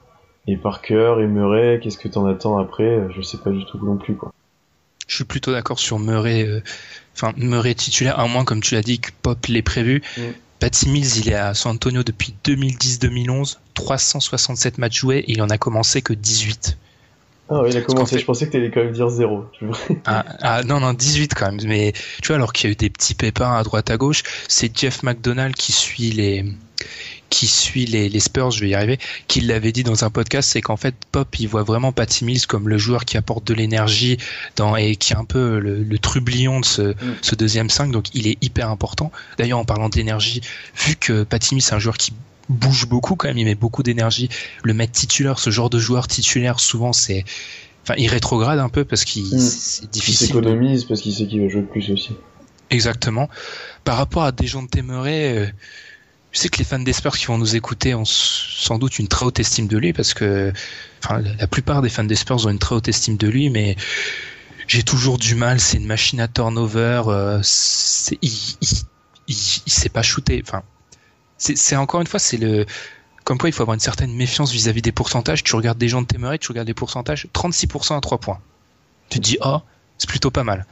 Et 0.48 0.58
Parker 0.58 1.18
et 1.20 1.28
Murray, 1.28 1.80
qu'est-ce 1.84 2.00
que 2.00 2.08
t'en 2.08 2.26
attends 2.26 2.58
après? 2.58 3.12
Je 3.12 3.22
sais 3.22 3.38
pas 3.38 3.52
du 3.52 3.64
tout 3.66 3.78
non 3.86 3.98
plus 3.98 4.16
quoi. 4.16 4.31
Je 5.12 5.18
suis 5.18 5.26
plutôt 5.26 5.52
d'accord 5.52 5.78
sur 5.78 6.00
Murray. 6.00 6.48
Euh, 6.48 6.64
enfin, 7.14 7.34
Murray 7.36 7.76
titulaire, 7.76 8.18
à 8.18 8.28
moins, 8.28 8.46
comme 8.46 8.62
tu 8.62 8.76
l'as 8.76 8.82
dit, 8.82 9.00
que 9.00 9.10
Pop 9.22 9.46
l'ait 9.48 9.62
prévu. 9.62 10.02
Mm. 10.18 10.22
Patty 10.60 10.88
Mills, 10.88 11.18
il 11.18 11.28
est 11.28 11.36
à 11.36 11.54
San 11.54 11.74
Antonio 11.74 12.02
depuis 12.02 12.34
2010-2011, 12.46 13.58
367 13.74 14.78
matchs 14.78 15.00
joués 15.00 15.18
et 15.18 15.34
il 15.34 15.42
en 15.42 15.50
a 15.50 15.58
commencé 15.58 16.02
que 16.02 16.14
18. 16.14 16.78
Ah 17.50 17.62
oui, 17.62 17.72
il 17.72 17.78
a 17.78 17.82
commencé, 17.82 18.20
je 18.20 18.24
pensais 18.24 18.46
que 18.46 18.52
tu 18.52 18.58
allais 18.58 18.72
quand 18.72 18.82
même 18.82 18.94
dire 18.94 19.10
0. 19.10 19.46
ah, 20.06 20.24
ah, 20.40 20.64
non, 20.64 20.80
non, 20.80 20.94
18 20.94 21.34
quand 21.36 21.52
même. 21.52 21.68
Mais 21.68 21.92
tu 22.22 22.28
vois, 22.28 22.38
alors 22.38 22.54
qu'il 22.54 22.70
y 22.70 22.72
a 22.72 22.72
eu 22.72 22.78
des 22.78 22.90
petits 22.90 23.16
pépins 23.16 23.54
à 23.54 23.64
droite 23.64 23.90
à 23.90 23.98
gauche, 23.98 24.24
c'est 24.48 24.74
Jeff 24.74 25.04
McDonald 25.04 25.56
qui 25.56 25.74
suit 25.74 26.12
les, 26.12 26.46
qui 27.32 27.48
suit 27.48 27.86
les, 27.86 28.10
les, 28.10 28.20
Spurs, 28.20 28.52
je 28.52 28.60
vais 28.60 28.70
y 28.70 28.76
arriver, 28.76 29.00
qui 29.28 29.40
l'avait 29.40 29.72
dit 29.72 29.84
dans 29.84 30.04
un 30.04 30.10
podcast, 30.12 30.50
c'est 30.52 30.62
qu'en 30.62 30.76
fait 30.76 30.94
Pop 31.12 31.28
il 31.40 31.48
voit 31.48 31.64
vraiment 31.64 31.94
Patty 31.94 32.26
Mills 32.26 32.46
comme 32.46 32.68
le 32.68 32.78
joueur 32.78 33.06
qui 33.06 33.18
apporte 33.18 33.48
de 33.48 33.54
l'énergie 33.54 34.18
dans 34.58 34.76
et 34.76 34.98
qui 34.98 35.14
est 35.14 35.16
un 35.16 35.24
peu 35.24 35.60
le, 35.60 35.82
le 35.82 35.98
trublion 35.98 36.60
de 36.60 36.66
ce, 36.66 36.82
mm. 36.82 37.16
ce 37.22 37.36
deuxième 37.36 37.70
5, 37.70 37.92
donc 37.92 38.14
il 38.14 38.28
est 38.28 38.38
hyper 38.44 38.70
important. 38.70 39.12
D'ailleurs 39.38 39.60
en 39.60 39.66
parlant 39.66 39.88
d'énergie, 39.88 40.42
vu 40.76 40.98
que 40.98 41.24
Patty 41.24 41.56
Mills 41.56 41.64
c'est 41.64 41.74
un 41.74 41.80
joueur 41.80 41.98
qui 41.98 42.12
bouge 42.50 42.86
beaucoup 42.86 43.16
quand 43.16 43.30
même, 43.30 43.38
il 43.38 43.46
met 43.46 43.56
beaucoup 43.56 43.82
d'énergie, 43.82 44.28
le 44.64 44.74
mettre 44.74 44.92
titulaire, 44.92 45.40
ce 45.40 45.50
genre 45.50 45.70
de 45.70 45.80
joueur 45.80 46.10
titulaire 46.10 46.60
souvent 46.60 46.92
c'est 46.92 47.24
enfin 47.84 47.94
il 47.98 48.10
rétrograde 48.10 48.60
un 48.60 48.70
peu 48.70 48.84
parce 48.84 49.06
qu'il 49.06 49.24
mm. 49.24 49.40
c'est 49.40 49.90
difficile. 49.90 50.26
Il 50.26 50.28
s'économise 50.28 50.84
parce 50.84 51.00
qu'il 51.00 51.16
sait 51.16 51.28
qu'il 51.28 51.42
va 51.42 51.48
jouer 51.48 51.62
plus 51.62 51.90
aussi. 51.92 52.12
Exactement. 52.72 53.30
Par 53.86 53.98
rapport 53.98 54.24
à 54.24 54.32
des 54.32 54.48
gens 54.48 54.64
de 54.64 54.70
Téméré, 54.70 55.38
euh, 55.38 55.48
je 56.32 56.40
sais 56.40 56.50
que 56.50 56.58
les 56.60 56.64
fans 56.64 56.80
des 56.80 56.94
qui 56.94 57.26
vont 57.26 57.38
nous 57.38 57.56
écouter 57.56 57.94
ont 57.94 58.06
sans 58.06 58.78
doute 58.80 59.00
une 59.00 59.08
très 59.08 59.26
haute 59.26 59.40
estime 59.40 59.68
de 59.68 59.78
lui 59.78 59.92
parce 59.92 60.14
que, 60.14 60.54
enfin, 61.04 61.20
la 61.20 61.48
plupart 61.48 61.82
des 61.82 61.90
fans 61.90 62.06
des 62.06 62.16
Spurs 62.16 62.46
ont 62.46 62.50
une 62.50 62.60
très 62.60 62.76
haute 62.76 62.88
estime 62.88 63.18
de 63.18 63.28
lui, 63.28 63.50
mais 63.50 63.76
j'ai 64.68 64.84
toujours 64.84 65.18
du 65.18 65.36
mal. 65.36 65.60
C'est 65.60 65.78
une 65.78 65.88
machine 65.88 66.22
à 66.22 66.30
turnover. 66.30 67.04
Euh, 67.08 67.42
il, 68.22 68.32
il, 69.28 69.36
sait 69.36 69.90
pas 69.90 70.04
shooter. 70.04 70.42
Enfin, 70.46 70.64
c'est 71.38 71.76
encore 71.76 72.00
une 72.00 72.08
fois, 72.08 72.20
c'est 72.20 72.38
le 72.38 72.66
comme 73.26 73.38
quoi 73.38 73.50
il 73.50 73.52
faut 73.52 73.62
avoir 73.62 73.76
une 73.76 73.82
certaine 73.82 74.14
méfiance 74.16 74.52
vis-à-vis 74.52 74.82
des 74.82 74.92
pourcentages. 74.92 75.44
Tu 75.44 75.56
regardes 75.56 75.78
des 75.78 75.90
gens 75.90 76.02
de 76.02 76.08
Temeray, 76.08 76.40
tu 76.40 76.48
regardes 76.50 76.68
les 76.68 76.74
pourcentages, 76.74 77.28
36% 77.34 77.96
à 77.96 78.02
3 78.02 78.18
points. 78.18 78.40
Tu 79.10 79.20
te 79.20 79.24
dis, 79.24 79.38
oh, 79.42 79.60
c'est 79.98 80.10
plutôt 80.10 80.32
pas 80.32 80.44
mal. 80.44 80.66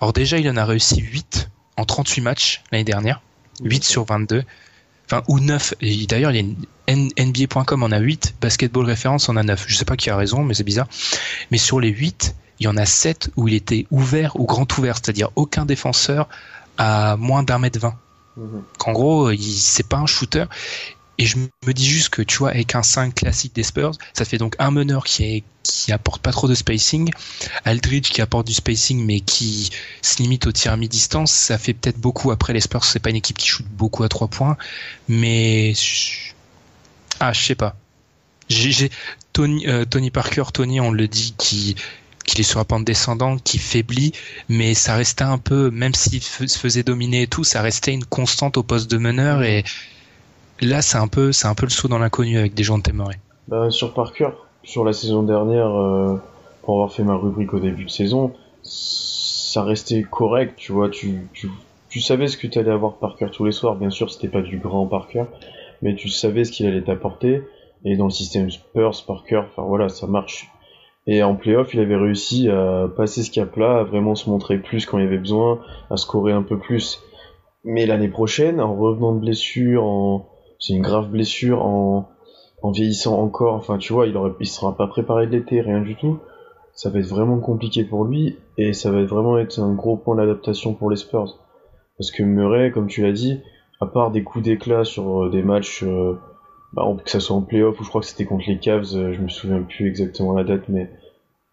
Alors 0.00 0.12
déjà, 0.12 0.38
il 0.38 0.48
en 0.48 0.56
a 0.56 0.64
réussi 0.64 1.00
8 1.00 1.50
en 1.76 1.84
38 1.84 2.20
matchs 2.22 2.62
l'année 2.70 2.84
dernière. 2.84 3.20
8 3.62 3.84
sur 3.84 4.04
22 4.04 4.44
enfin 5.06 5.22
ou 5.28 5.40
9 5.40 5.74
et 5.80 6.06
d'ailleurs 6.06 6.32
il 6.32 6.36
y 6.36 6.56
a 6.88 7.24
NBA.com 7.24 7.82
en 7.82 7.90
a 7.90 7.98
8 7.98 8.36
basketball 8.40 8.84
référence 8.84 9.28
en 9.28 9.36
a 9.36 9.42
9 9.42 9.64
je 9.66 9.74
sais 9.76 9.84
pas 9.84 9.96
qui 9.96 10.10
a 10.10 10.16
raison 10.16 10.42
mais 10.42 10.54
c'est 10.54 10.64
bizarre. 10.64 10.88
Mais 11.50 11.58
sur 11.58 11.80
les 11.80 11.88
8 11.88 12.34
il 12.58 12.64
y 12.64 12.68
en 12.68 12.76
a 12.76 12.86
7 12.86 13.30
où 13.36 13.48
il 13.48 13.54
était 13.54 13.86
ouvert 13.90 14.38
ou 14.40 14.46
grand 14.46 14.78
ouvert. 14.78 14.96
C'est-à-dire 14.96 15.30
aucun 15.36 15.66
défenseur 15.66 16.28
à 16.78 17.16
moins 17.16 17.42
d'un 17.42 17.58
mètre 17.58 17.78
20 17.78 17.94
mhm. 18.36 18.62
qu'en 18.78 18.92
gros 18.92 19.30
il 19.30 19.42
c'est 19.42 19.88
pas 19.88 19.98
un 19.98 20.06
shooter 20.06 20.44
et 21.18 21.24
je 21.26 21.38
me 21.38 21.72
dis 21.72 21.86
juste 21.86 22.10
que, 22.10 22.22
tu 22.22 22.38
vois, 22.38 22.50
avec 22.50 22.74
un 22.74 22.82
5 22.82 23.14
classique 23.14 23.54
des 23.54 23.62
Spurs, 23.62 23.92
ça 24.12 24.24
fait 24.24 24.38
donc 24.38 24.54
un 24.58 24.70
meneur 24.70 25.04
qui 25.04 25.24
est, 25.24 25.44
qui 25.62 25.90
apporte 25.92 26.20
pas 26.20 26.32
trop 26.32 26.46
de 26.46 26.54
spacing, 26.54 27.10
Aldridge 27.64 28.10
qui 28.10 28.20
apporte 28.20 28.46
du 28.46 28.52
spacing 28.52 29.04
mais 29.04 29.20
qui 29.20 29.70
se 30.02 30.22
limite 30.22 30.46
au 30.46 30.52
tir 30.52 30.72
à 30.72 30.76
mi-distance, 30.76 31.32
ça 31.32 31.58
fait 31.58 31.72
peut-être 31.72 31.98
beaucoup 31.98 32.30
après 32.30 32.52
les 32.52 32.60
Spurs, 32.60 32.84
c'est 32.84 33.00
pas 33.00 33.10
une 33.10 33.16
équipe 33.16 33.38
qui 33.38 33.48
shoot 33.48 33.66
beaucoup 33.66 34.02
à 34.02 34.08
3 34.08 34.28
points, 34.28 34.56
mais, 35.08 35.72
ah, 37.20 37.32
je 37.32 37.42
sais 37.42 37.54
pas. 37.54 37.76
J'ai, 38.48 38.90
Tony, 39.32 39.66
euh, 39.66 39.84
Tony 39.84 40.10
Parker, 40.10 40.44
Tony, 40.52 40.80
on 40.80 40.92
le 40.92 41.08
dit, 41.08 41.34
qui, 41.36 41.76
qu'il 42.26 42.40
est 42.40 42.44
sur 42.44 42.58
la 42.58 42.64
pente 42.64 42.84
descendante, 42.84 43.42
qui 43.42 43.58
faiblit, 43.58 44.12
mais 44.48 44.74
ça 44.74 44.96
restait 44.96 45.24
un 45.24 45.38
peu, 45.38 45.70
même 45.70 45.94
s'il 45.94 46.22
se 46.22 46.58
faisait 46.58 46.82
dominer 46.82 47.22
et 47.22 47.26
tout, 47.26 47.42
ça 47.42 47.62
restait 47.62 47.92
une 47.92 48.04
constante 48.04 48.56
au 48.56 48.62
poste 48.62 48.90
de 48.90 48.98
meneur 48.98 49.42
et 49.42 49.64
là 50.60 50.82
c'est 50.82 50.98
un 50.98 51.08
peu, 51.08 51.32
c'est 51.32 51.46
un 51.46 51.54
peu 51.54 51.66
le 51.66 51.70
saut 51.70 51.88
dans 51.88 51.98
l'inconnu 51.98 52.38
avec 52.38 52.54
des 52.54 52.62
gens 52.62 52.78
de 52.78 52.82
Temeray. 52.82 53.16
Bah, 53.48 53.70
sur 53.70 53.94
Parker, 53.94 54.30
sur 54.62 54.84
la 54.84 54.92
saison 54.92 55.22
dernière, 55.22 55.68
euh, 55.68 56.20
pour 56.62 56.74
avoir 56.74 56.92
fait 56.92 57.04
ma 57.04 57.14
rubrique 57.14 57.54
au 57.54 57.60
début 57.60 57.84
de 57.84 57.90
saison, 57.90 58.32
ça 58.62 59.62
restait 59.62 60.02
correct, 60.02 60.54
tu 60.56 60.72
vois, 60.72 60.88
tu, 60.88 61.28
tu, 61.32 61.48
tu 61.88 62.00
savais 62.00 62.26
ce 62.26 62.36
que 62.36 62.46
tu 62.46 62.58
allais 62.58 62.72
avoir 62.72 62.94
Parker 62.94 63.28
tous 63.32 63.44
les 63.44 63.52
soirs, 63.52 63.76
bien 63.76 63.90
sûr 63.90 64.10
c'était 64.10 64.28
pas 64.28 64.42
du 64.42 64.58
grand 64.58 64.86
Parker, 64.86 65.24
mais 65.82 65.94
tu 65.94 66.08
savais 66.08 66.44
ce 66.44 66.52
qu'il 66.52 66.66
allait 66.66 66.82
t'apporter, 66.82 67.42
et 67.84 67.96
dans 67.96 68.06
le 68.06 68.10
système 68.10 68.50
Spurs, 68.50 69.04
Parker, 69.06 69.42
enfin 69.48 69.62
voilà, 69.62 69.88
ça 69.88 70.06
marche. 70.06 70.48
Et 71.06 71.22
en 71.22 71.36
playoff, 71.36 71.72
il 71.72 71.78
avait 71.78 71.96
réussi 71.96 72.48
à 72.48 72.88
passer 72.96 73.22
ce 73.22 73.30
cap-là, 73.30 73.78
à 73.78 73.84
vraiment 73.84 74.16
se 74.16 74.28
montrer 74.28 74.58
plus 74.58 74.86
quand 74.86 74.98
il 74.98 75.04
y 75.04 75.06
avait 75.06 75.18
besoin, 75.18 75.60
à 75.88 75.96
scorer 75.96 76.32
un 76.32 76.42
peu 76.42 76.58
plus. 76.58 77.00
Mais 77.62 77.86
l'année 77.86 78.08
prochaine, 78.08 78.60
en 78.60 78.74
revenant 78.74 79.12
de 79.12 79.20
blessure, 79.20 79.84
en... 79.84 80.28
c'est 80.58 80.72
une 80.74 80.82
grave 80.82 81.10
blessure, 81.10 81.64
en... 81.64 82.08
vieillissant 82.64 83.20
encore, 83.20 83.54
enfin 83.54 83.78
tu 83.78 83.92
vois, 83.92 84.06
il, 84.06 84.16
il 84.40 84.46
sera 84.46 84.76
pas 84.76 84.88
préparé 84.88 85.26
de 85.26 85.32
l'été, 85.32 85.60
rien 85.60 85.80
du 85.80 85.94
tout. 85.94 86.18
Ça 86.74 86.90
va 86.90 86.98
être 86.98 87.06
vraiment 87.06 87.38
compliqué 87.38 87.84
pour 87.84 88.04
lui, 88.04 88.38
et 88.58 88.72
ça 88.72 88.90
va 88.90 89.02
vraiment 89.04 89.38
être 89.38 89.58
un 89.60 89.72
gros 89.72 89.96
point 89.96 90.16
d'adaptation 90.16 90.74
pour 90.74 90.90
les 90.90 90.96
Spurs. 90.96 91.38
Parce 91.96 92.10
que 92.10 92.22
Murray, 92.22 92.70
comme 92.72 92.88
tu 92.88 93.02
l'as 93.02 93.12
dit, 93.12 93.40
à 93.80 93.86
part 93.86 94.10
des 94.10 94.22
coups 94.22 94.44
d'éclat 94.44 94.84
sur 94.84 95.24
euh, 95.24 95.30
des 95.30 95.42
matchs, 95.42 95.84
euh, 95.84 96.18
bah, 96.72 96.84
que 97.02 97.10
ça 97.10 97.20
soit 97.20 97.36
en 97.36 97.42
playoff 97.42 97.80
ou 97.80 97.84
je 97.84 97.88
crois 97.88 98.00
que 98.02 98.06
c'était 98.06 98.26
contre 98.26 98.44
les 98.48 98.58
Cavs, 98.58 98.94
euh, 98.94 99.12
je 99.12 99.20
me 99.22 99.28
souviens 99.28 99.62
plus 99.62 99.86
exactement 99.88 100.34
la 100.34 100.44
date, 100.44 100.68
mais 100.68 100.90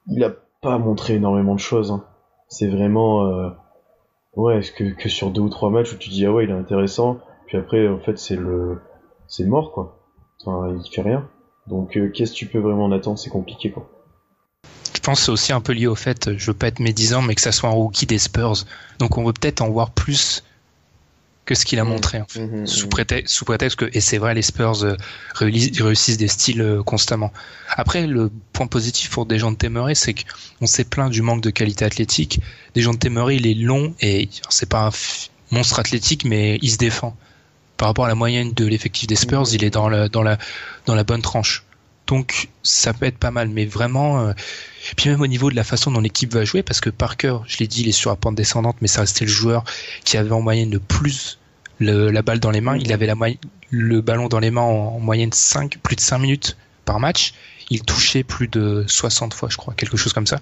il 0.07 0.23
a 0.23 0.33
pas 0.61 0.77
montré 0.77 1.15
énormément 1.15 1.55
de 1.55 1.59
choses. 1.59 1.91
Hein. 1.91 2.03
C'est 2.49 2.67
vraiment, 2.67 3.25
euh, 3.25 3.49
ouais, 4.35 4.59
que, 4.75 4.93
que 4.95 5.09
sur 5.09 5.31
deux 5.31 5.41
ou 5.41 5.49
trois 5.49 5.69
matchs 5.69 5.93
où 5.93 5.97
tu 5.97 6.09
dis 6.09 6.25
ah 6.25 6.33
ouais 6.33 6.43
il 6.43 6.49
est 6.49 6.53
intéressant, 6.53 7.19
puis 7.47 7.57
après 7.57 7.87
en 7.87 7.99
fait 7.99 8.17
c'est 8.17 8.35
le, 8.35 8.79
c'est 9.27 9.45
mort 9.45 9.71
quoi. 9.71 9.99
Enfin 10.41 10.75
il 10.83 10.93
fait 10.93 11.01
rien. 11.01 11.27
Donc 11.67 11.97
qu'est-ce 12.13 12.31
que 12.31 12.37
tu 12.37 12.47
peux 12.47 12.59
vraiment 12.59 12.85
en 12.85 12.91
attendre 12.91 13.17
C'est 13.17 13.29
compliqué 13.29 13.71
quoi. 13.71 13.89
Je 14.93 14.99
pense 14.99 15.19
que 15.19 15.25
c'est 15.25 15.31
aussi 15.31 15.53
un 15.53 15.61
peu 15.61 15.73
lié 15.73 15.87
au 15.87 15.95
fait, 15.95 16.37
je 16.37 16.45
veux 16.45 16.53
pas 16.53 16.67
être 16.67 16.79
médisant, 16.79 17.21
mais 17.21 17.35
que 17.35 17.41
ça 17.41 17.51
soit 17.51 17.69
un 17.69 17.73
rookie 17.73 18.05
des 18.05 18.19
Spurs. 18.19 18.65
Donc 18.99 19.17
on 19.17 19.25
veut 19.25 19.33
peut-être 19.33 19.61
en 19.61 19.69
voir 19.69 19.91
plus 19.91 20.43
que 21.45 21.55
ce 21.55 21.65
qu'il 21.65 21.79
a 21.79 21.83
montré 21.83 22.21
en 22.21 22.25
fait. 22.27 22.39
Mhm, 22.39 22.65
sous, 22.65 22.87
prétexte, 22.87 23.33
sous 23.33 23.45
prétexte 23.45 23.77
que 23.77 23.89
et 23.93 23.99
c'est 23.99 24.17
vrai 24.17 24.33
les 24.33 24.41
Spurs 24.41 24.83
euh, 24.83 24.95
réussissent, 25.35 26.17
des 26.17 26.27
styles 26.27 26.61
euh, 26.61 26.83
constamment. 26.83 27.31
Après 27.69 28.07
le 28.07 28.31
point 28.53 28.67
positif 28.67 29.09
pour 29.09 29.25
des 29.25 29.39
gens 29.39 29.51
de 29.51 29.57
Temeray 29.57 29.95
c'est 29.95 30.13
qu'on 30.13 30.65
s'est 30.65 30.85
plaint 30.85 31.11
du 31.11 31.21
manque 31.21 31.41
de 31.41 31.49
qualité 31.49 31.83
athlétique. 31.85 32.39
Des 32.75 32.81
gens 32.81 32.93
de 32.93 32.97
Temeray 32.97 33.37
il 33.37 33.47
est 33.47 33.55
long 33.55 33.93
et 33.99 34.29
c'est 34.49 34.69
pas 34.69 34.87
un 34.87 34.91
monstre 35.51 35.79
athlétique 35.79 36.23
mais 36.23 36.59
il 36.61 36.71
se 36.71 36.77
défend. 36.77 37.15
Par 37.83 37.89
rapport 37.89 38.05
à 38.05 38.07
la 38.07 38.15
moyenne 38.15 38.53
de 38.53 38.65
l'effectif 38.65 39.07
des 39.07 39.17
Spurs, 39.17 39.43
il 39.51 39.61
est 39.65 39.69
dans 39.69 39.89
la 39.89 40.07
dans 40.07 40.23
la 40.23 40.37
dans 40.85 40.95
la 40.95 41.03
bonne 41.03 41.21
tranche. 41.21 41.65
Donc 42.07 42.47
ça 42.63 42.93
peut 42.93 43.05
être 43.05 43.17
pas 43.17 43.29
mal, 43.29 43.49
mais 43.49 43.65
vraiment. 43.65 44.21
euh, 44.21 44.31
Puis 44.95 45.09
même 45.09 45.19
au 45.19 45.27
niveau 45.27 45.49
de 45.51 45.55
la 45.57 45.65
façon 45.65 45.91
dont 45.91 45.99
l'équipe 45.99 46.33
va 46.33 46.45
jouer, 46.45 46.63
parce 46.63 46.79
que 46.79 46.89
Parker, 46.89 47.39
je 47.45 47.57
l'ai 47.57 47.67
dit, 47.67 47.81
il 47.81 47.89
est 47.89 47.91
sur 47.91 48.09
la 48.09 48.15
pente 48.15 48.35
descendante, 48.35 48.77
mais 48.79 48.87
ça 48.87 49.01
restait 49.01 49.25
le 49.25 49.31
joueur 49.31 49.65
qui 50.05 50.15
avait 50.15 50.31
en 50.31 50.39
moyenne 50.39 50.71
le 50.71 50.79
plus 50.79 51.39
le- 51.79 52.09
la 52.09 52.21
balle 52.21 52.39
dans 52.39 52.51
les 52.51 52.61
mains. 52.61 52.77
Il 52.77 52.93
avait 52.93 53.05
la 53.05 53.15
le 53.69 53.99
ballon 53.99 54.29
dans 54.29 54.39
les 54.39 54.49
mains 54.49 54.61
en, 54.61 54.95
en 54.95 54.99
moyenne 55.01 55.33
5, 55.33 55.77
plus 55.83 55.97
de 55.97 56.01
5 56.01 56.19
minutes 56.19 56.55
par 56.85 57.01
match. 57.01 57.33
Il 57.69 57.81
touchait 57.81 58.23
plus 58.23 58.47
de 58.47 58.85
60 58.87 59.33
fois, 59.33 59.49
je 59.51 59.57
crois, 59.57 59.73
quelque 59.73 59.97
chose 59.97 60.13
comme 60.13 60.27
ça. 60.27 60.39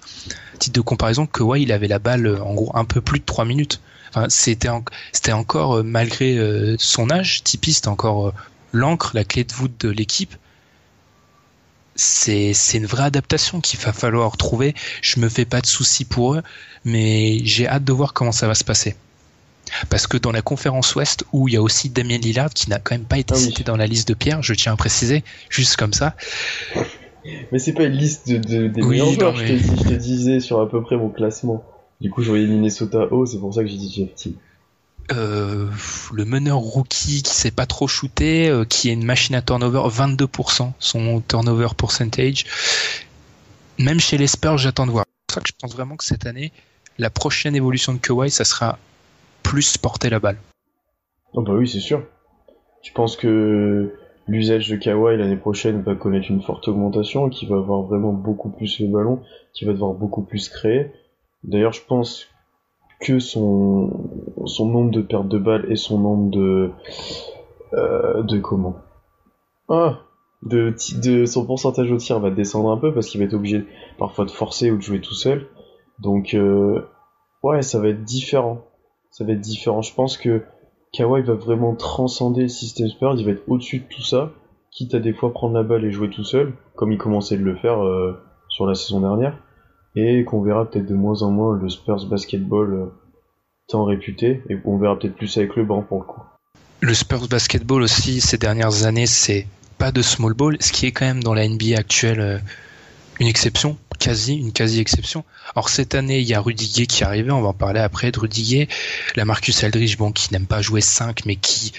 Titre 0.60 0.74
de 0.76 0.80
comparaison, 0.80 1.26
que 1.26 1.42
ouais, 1.42 1.60
il 1.62 1.72
avait 1.72 1.88
la 1.88 1.98
balle 1.98 2.24
euh, 2.26 2.40
en 2.40 2.54
gros 2.54 2.70
un 2.76 2.84
peu 2.84 3.00
plus 3.00 3.18
de 3.18 3.24
3 3.24 3.44
minutes. 3.44 3.80
Enfin, 4.14 4.28
c'était 4.28 4.68
en- 4.68 4.84
c'était 5.12 5.32
encore 5.32 5.78
euh, 5.78 5.82
malgré 5.82 6.36
euh, 6.38 6.76
son 6.78 7.10
âge, 7.10 7.42
Tipeee, 7.44 7.72
c'était 7.74 7.88
encore 7.88 8.28
euh, 8.28 8.32
l'encre, 8.72 9.12
la 9.14 9.24
clé 9.24 9.44
de 9.44 9.52
voûte 9.52 9.78
de 9.80 9.88
l'équipe 9.90 10.34
c'est 11.94 12.54
c'est 12.54 12.78
une 12.78 12.86
vraie 12.86 13.04
adaptation 13.04 13.60
qu'il 13.60 13.78
va 13.80 13.92
falloir 13.92 14.36
trouver. 14.36 14.74
Je 15.02 15.20
me 15.20 15.28
fais 15.28 15.44
pas 15.44 15.60
de 15.60 15.66
soucis 15.66 16.04
pour 16.04 16.34
eux, 16.34 16.42
mais 16.84 17.40
j'ai 17.44 17.68
hâte 17.68 17.84
de 17.84 17.92
voir 17.92 18.14
comment 18.14 18.32
ça 18.32 18.46
va 18.46 18.54
se 18.54 18.64
passer. 18.64 18.96
Parce 19.90 20.06
que 20.06 20.16
dans 20.18 20.32
la 20.32 20.42
conférence 20.42 20.94
Ouest, 20.96 21.24
où 21.32 21.48
il 21.48 21.54
y 21.54 21.56
a 21.56 21.62
aussi 21.62 21.90
Damien 21.90 22.18
Lillard, 22.18 22.50
qui 22.50 22.70
n'a 22.70 22.78
quand 22.80 22.94
même 22.96 23.06
pas 23.06 23.18
été 23.18 23.34
Ah 23.34 23.38
oui. 23.38 23.44
cité 23.46 23.64
dans 23.64 23.76
la 23.76 23.86
liste 23.86 24.08
de 24.08 24.14
Pierre, 24.14 24.42
je 24.42 24.54
tiens 24.54 24.72
à 24.74 24.76
préciser, 24.76 25.24
juste 25.50 25.76
comme 25.76 25.92
ça. 25.94 26.16
Mais 27.52 27.58
c'est 27.60 27.72
pas 27.74 27.84
une 27.84 27.92
liste 27.92 28.28
de, 28.28 28.38
de- 28.38 28.68
des 28.68 28.82
Oui, 28.82 28.98
meilleurs 28.98 29.12
joueurs, 29.12 29.36
je, 29.36 29.44
te, 29.46 29.56
je 29.58 29.88
te 29.88 29.94
disais 29.94 30.40
sur 30.40 30.60
à 30.60 30.68
peu 30.68 30.82
près 30.82 30.96
mon 30.96 31.08
classement. 31.10 31.71
Du 32.02 32.10
coup, 32.10 32.20
je 32.20 32.30
voyais 32.30 32.48
Minnesota 32.48 33.06
haut, 33.12 33.26
c'est 33.26 33.38
pour 33.38 33.54
ça 33.54 33.62
que 33.62 33.68
j'ai 33.68 33.76
dit 33.76 33.88
Jeff 33.88 34.12
Teague. 34.16 34.34
Euh, 35.12 35.68
le 36.12 36.24
meneur 36.24 36.56
rookie 36.58 37.22
qui 37.22 37.32
sait 37.32 37.52
pas 37.52 37.64
trop 37.64 37.86
shooter, 37.86 38.48
euh, 38.48 38.64
qui 38.64 38.88
est 38.88 38.92
une 38.92 39.04
machine 39.04 39.36
à 39.36 39.40
turnover, 39.40 39.88
22% 39.88 40.72
son 40.80 41.20
turnover 41.20 41.68
percentage. 41.78 42.44
Même 43.78 44.00
chez 44.00 44.18
les 44.18 44.26
Spurs, 44.26 44.58
j'attends 44.58 44.86
de 44.86 44.90
voir. 44.90 45.04
C'est 45.06 45.26
pour 45.28 45.34
ça 45.34 45.40
que 45.42 45.48
je 45.48 45.52
pense 45.60 45.76
vraiment 45.76 45.94
que 45.94 46.04
cette 46.04 46.26
année, 46.26 46.50
la 46.98 47.08
prochaine 47.08 47.54
évolution 47.54 47.92
de 47.92 47.98
Kawhi, 47.98 48.32
ça 48.32 48.44
sera 48.44 48.80
plus 49.44 49.78
porter 49.78 50.10
la 50.10 50.18
balle. 50.18 50.38
Oh 51.34 51.42
bah 51.42 51.52
oui, 51.52 51.68
c'est 51.68 51.78
sûr. 51.78 52.02
Je 52.82 52.90
pense 52.90 53.16
que 53.16 53.94
l'usage 54.26 54.68
de 54.68 54.74
Kawhi 54.74 55.18
l'année 55.18 55.36
prochaine 55.36 55.82
va 55.82 55.94
connaître 55.94 56.32
une 56.32 56.42
forte 56.42 56.66
augmentation, 56.66 57.28
qu'il 57.28 57.48
va 57.48 57.58
avoir 57.58 57.82
vraiment 57.82 58.12
beaucoup 58.12 58.50
plus 58.50 58.80
le 58.80 58.88
ballon, 58.88 59.22
qu'il 59.54 59.68
va 59.68 59.72
devoir 59.72 59.92
beaucoup 59.92 60.22
plus 60.22 60.48
créer. 60.48 60.90
D'ailleurs, 61.44 61.72
je 61.72 61.84
pense 61.84 62.26
que 63.00 63.18
son, 63.18 63.90
nombre 64.60 64.90
de 64.90 65.02
pertes 65.02 65.28
de 65.28 65.38
balles 65.38 65.66
et 65.70 65.76
son 65.76 65.98
nombre 65.98 66.30
de, 66.30 66.70
euh, 67.74 68.22
de 68.22 68.38
comment? 68.38 68.76
Ah! 69.68 70.00
De 70.42 70.74
son 71.26 71.46
pourcentage 71.46 71.90
au 71.92 71.98
tir 71.98 72.18
va 72.18 72.30
descendre 72.30 72.70
un 72.70 72.76
peu 72.76 72.92
parce 72.92 73.06
qu'il 73.06 73.20
va 73.20 73.26
être 73.26 73.34
obligé 73.34 73.64
parfois 73.96 74.24
de 74.24 74.30
forcer 74.30 74.72
ou 74.72 74.76
de 74.76 74.82
jouer 74.82 75.00
tout 75.00 75.14
seul. 75.14 75.46
Donc, 76.00 76.34
euh, 76.34 76.82
ouais, 77.44 77.62
ça 77.62 77.78
va 77.78 77.88
être 77.88 78.02
différent. 78.02 78.64
Ça 79.10 79.24
va 79.24 79.32
être 79.32 79.40
différent. 79.40 79.82
Je 79.82 79.94
pense 79.94 80.16
que 80.16 80.42
Kawhi 80.92 81.22
va 81.22 81.34
vraiment 81.34 81.74
transcender 81.74 82.42
le 82.42 82.48
système 82.48 82.88
Spurs, 82.88 83.14
il 83.16 83.24
va 83.24 83.32
être 83.32 83.48
au-dessus 83.48 83.78
de 83.78 83.84
tout 83.88 84.02
ça, 84.02 84.30
quitte 84.70 84.94
à 84.94 85.00
des 85.00 85.14
fois 85.14 85.32
prendre 85.32 85.54
la 85.54 85.62
balle 85.62 85.84
et 85.84 85.90
jouer 85.90 86.10
tout 86.10 86.24
seul, 86.24 86.52
comme 86.74 86.92
il 86.92 86.98
commençait 86.98 87.38
de 87.38 87.42
le 87.42 87.56
faire 87.56 87.82
euh, 87.82 88.18
sur 88.48 88.66
la 88.66 88.74
saison 88.74 89.00
dernière, 89.00 89.38
et 89.96 90.24
qu'on 90.24 90.42
verra 90.42 90.68
peut-être 90.68 90.86
de 90.86 90.94
moins 90.94 91.22
en 91.22 91.30
moins 91.30 91.56
le 91.56 91.68
Spurs 91.68 92.06
basketball 92.06 92.72
euh, 92.74 92.86
tant 93.68 93.84
réputé, 93.84 94.42
et 94.48 94.56
qu'on 94.56 94.78
verra 94.78 94.98
peut-être 94.98 95.14
plus 95.14 95.36
avec 95.36 95.56
le 95.56 95.64
banc 95.64 95.82
pour 95.82 95.98
le 95.98 96.04
coup. 96.04 96.22
Le 96.80 96.94
Spurs 96.94 97.28
basketball 97.28 97.82
aussi, 97.82 98.20
ces 98.20 98.38
dernières 98.38 98.84
années, 98.84 99.06
c'est 99.06 99.46
pas 99.78 99.92
de 99.92 100.02
small 100.02 100.34
ball, 100.34 100.56
ce 100.60 100.72
qui 100.72 100.86
est 100.86 100.92
quand 100.92 101.06
même 101.06 101.22
dans 101.22 101.34
la 101.34 101.46
NBA 101.46 101.78
actuelle 101.78 102.20
euh, 102.20 102.38
une 103.20 103.26
exception, 103.26 103.76
quasi, 103.98 104.34
une 104.34 104.52
quasi-exception. 104.52 105.24
Alors 105.54 105.68
cette 105.68 105.94
année, 105.94 106.18
il 106.18 106.26
y 106.26 106.34
a 106.34 106.40
Rudy 106.40 106.72
Gay 106.74 106.86
qui 106.86 107.02
est 107.02 107.06
arrivé, 107.06 107.30
on 107.30 107.40
va 107.40 107.48
en 107.48 107.54
parler 107.54 107.80
après 107.80 108.10
de 108.10 108.18
Rudy 108.18 108.42
Gay, 108.42 108.68
la 109.16 109.24
Marcus 109.24 109.62
Aldridge, 109.62 109.96
bon, 109.96 110.12
qui 110.12 110.32
n'aime 110.32 110.46
pas 110.46 110.62
jouer 110.62 110.80
5, 110.80 111.24
mais 111.24 111.36
qui 111.36 111.72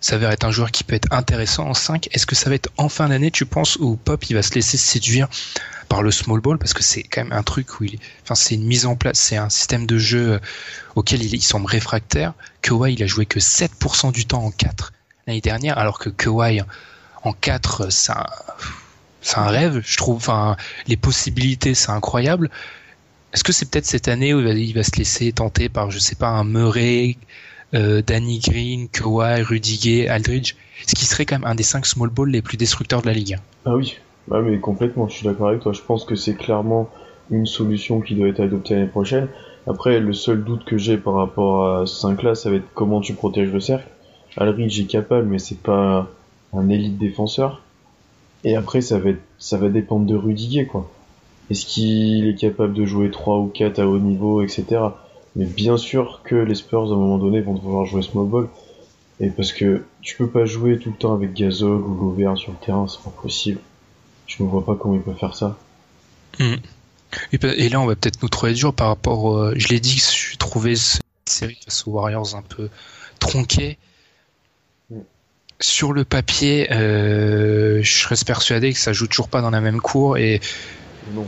s'avère 0.00 0.30
être 0.30 0.44
un 0.44 0.50
joueur 0.50 0.70
qui 0.70 0.84
peut 0.84 0.94
être 0.94 1.12
intéressant 1.12 1.68
en 1.68 1.74
5. 1.74 2.08
Est-ce 2.12 2.26
que 2.26 2.34
ça 2.34 2.48
va 2.48 2.56
être 2.56 2.70
en 2.76 2.88
fin 2.88 3.08
d'année, 3.08 3.30
tu 3.30 3.46
penses, 3.46 3.76
où 3.76 3.96
Pop 3.96 4.22
il 4.28 4.34
va 4.34 4.42
se 4.42 4.54
laisser 4.54 4.76
séduire 4.76 5.28
par 5.88 6.02
le 6.02 6.10
small 6.10 6.40
ball 6.40 6.58
parce 6.58 6.74
que 6.74 6.82
c'est 6.82 7.02
quand 7.02 7.24
même 7.24 7.32
un 7.32 7.42
truc 7.42 7.80
où 7.80 7.84
il, 7.84 7.98
enfin 8.22 8.34
c'est 8.34 8.54
une 8.54 8.64
mise 8.64 8.86
en 8.86 8.96
place, 8.96 9.18
c'est 9.18 9.36
un 9.36 9.50
système 9.50 9.86
de 9.86 9.98
jeu 9.98 10.32
euh, 10.32 10.38
auquel 10.94 11.22
il, 11.22 11.34
il 11.34 11.42
semble 11.42 11.66
réfractaire. 11.66 12.34
Kawhi 12.62 12.94
il 12.94 13.02
a 13.02 13.06
joué 13.06 13.26
que 13.26 13.40
7% 13.40 14.12
du 14.12 14.26
temps 14.26 14.44
en 14.44 14.50
4 14.50 14.92
l'année 15.26 15.40
dernière, 15.40 15.78
alors 15.78 15.98
que 15.98 16.08
Kawhi 16.08 16.62
en 17.24 17.32
4 17.32 17.90
c'est 17.90 18.12
un, 18.12 18.26
c'est 19.20 19.38
un 19.38 19.48
rêve, 19.48 19.82
je 19.84 19.96
trouve. 19.96 20.16
Enfin 20.16 20.56
les 20.86 20.96
possibilités 20.96 21.74
c'est 21.74 21.90
incroyable. 21.90 22.50
Est-ce 23.32 23.44
que 23.44 23.52
c'est 23.52 23.70
peut-être 23.70 23.86
cette 23.86 24.08
année 24.08 24.34
où 24.34 24.40
il 24.40 24.74
va, 24.74 24.82
se 24.82 24.96
laisser 24.96 25.32
tenter 25.32 25.68
par 25.68 25.90
je 25.90 25.98
sais 25.98 26.14
pas 26.16 26.28
un 26.28 26.44
Murray, 26.44 27.16
euh, 27.74 28.02
Danny 28.02 28.40
Green, 28.40 28.88
Kawhi, 28.88 29.42
Rudy 29.42 29.78
Gay, 29.78 30.08
Aldridge, 30.08 30.54
ce 30.86 30.94
qui 30.94 31.06
serait 31.06 31.24
quand 31.24 31.38
même 31.38 31.50
un 31.50 31.54
des 31.54 31.62
5 31.62 31.86
small 31.86 32.10
ball 32.10 32.28
les 32.28 32.42
plus 32.42 32.58
destructeurs 32.58 33.00
de 33.00 33.06
la 33.06 33.14
ligue. 33.14 33.38
Ah 33.64 33.74
oui, 33.74 33.96
bah 34.28 34.40
mais 34.42 34.58
complètement, 34.58 35.08
je 35.08 35.16
suis 35.16 35.26
d'accord 35.26 35.48
avec 35.48 35.60
toi. 35.60 35.72
Je 35.72 35.82
pense 35.82 36.04
que 36.04 36.14
c'est 36.14 36.34
clairement 36.34 36.88
une 37.30 37.46
solution 37.46 38.00
qui 38.00 38.14
doit 38.14 38.28
être 38.28 38.40
adoptée 38.40 38.74
l'année 38.74 38.86
prochaine. 38.86 39.28
Après, 39.66 40.00
le 40.00 40.12
seul 40.12 40.42
doute 40.42 40.64
que 40.64 40.76
j'ai 40.76 40.96
par 40.96 41.14
rapport 41.14 41.76
à 41.76 41.86
ce 41.86 42.06
5-là, 42.06 42.34
ça 42.34 42.50
va 42.50 42.56
être 42.56 42.68
comment 42.74 43.00
tu 43.00 43.14
protèges 43.14 43.52
le 43.52 43.60
cercle. 43.60 43.88
Aldridge 44.36 44.80
est 44.80 44.86
capable, 44.86 45.28
mais 45.28 45.38
c'est 45.38 45.60
pas 45.60 46.08
un 46.52 46.68
élite 46.68 46.98
défenseur. 46.98 47.62
Et 48.44 48.56
après, 48.56 48.80
ça 48.80 48.98
va 48.98 49.10
être, 49.10 49.22
ça 49.38 49.56
va 49.56 49.68
dépendre 49.68 50.06
de 50.06 50.16
Rudiger, 50.16 50.66
quoi. 50.66 50.90
Est-ce 51.50 51.66
qu'il 51.66 52.26
est 52.28 52.34
capable 52.34 52.72
de 52.72 52.84
jouer 52.84 53.10
3 53.10 53.38
ou 53.38 53.46
4 53.46 53.78
à 53.78 53.86
haut 53.86 53.98
niveau, 53.98 54.42
etc. 54.42 54.80
Mais 55.36 55.44
bien 55.44 55.76
sûr 55.76 56.22
que 56.24 56.34
les 56.34 56.54
Spurs, 56.54 56.90
à 56.90 56.94
un 56.94 56.96
moment 56.96 57.18
donné, 57.18 57.40
vont 57.40 57.54
devoir 57.54 57.84
jouer 57.84 58.02
small 58.02 58.26
ball. 58.26 58.48
Et 59.20 59.28
parce 59.28 59.52
que 59.52 59.82
tu 60.00 60.16
peux 60.16 60.28
pas 60.28 60.44
jouer 60.44 60.78
tout 60.78 60.90
le 60.90 60.96
temps 60.96 61.14
avec 61.14 61.34
Gasol 61.34 61.80
ou 61.80 61.94
Gobert 61.94 62.36
sur 62.36 62.52
le 62.52 62.58
terrain, 62.64 62.86
c'est 62.88 63.02
pas 63.02 63.12
possible. 63.22 63.60
Je 64.26 64.42
ne 64.42 64.48
vois 64.48 64.64
pas 64.64 64.74
comment 64.74 64.94
il 64.94 65.02
peut 65.02 65.14
faire 65.14 65.34
ça. 65.34 65.56
Mm. 66.38 66.54
Et, 67.32 67.68
là, 67.68 67.80
on 67.80 67.86
va 67.86 67.94
peut-être 67.94 68.22
nous 68.22 68.28
trouver 68.28 68.54
dur 68.54 68.72
par 68.72 68.88
rapport. 68.88 69.52
je 69.56 69.68
l'ai 69.68 69.80
dit, 69.80 69.98
je 69.98 70.36
trouvais 70.36 70.76
cette 70.76 71.02
série 71.26 71.58
face 71.64 71.86
aux 71.86 71.90
Warriors 71.92 72.34
un 72.34 72.42
peu 72.42 72.70
tronquée. 73.18 73.78
Mm. 74.90 75.00
Sur 75.60 75.92
le 75.92 76.04
papier, 76.04 76.66
je 76.70 78.08
reste 78.08 78.26
persuadé 78.26 78.72
que 78.72 78.78
ça 78.78 78.92
joue 78.92 79.06
toujours 79.06 79.28
pas 79.28 79.42
dans 79.42 79.50
la 79.50 79.60
même 79.60 79.80
cour 79.80 80.16
et 80.16 80.40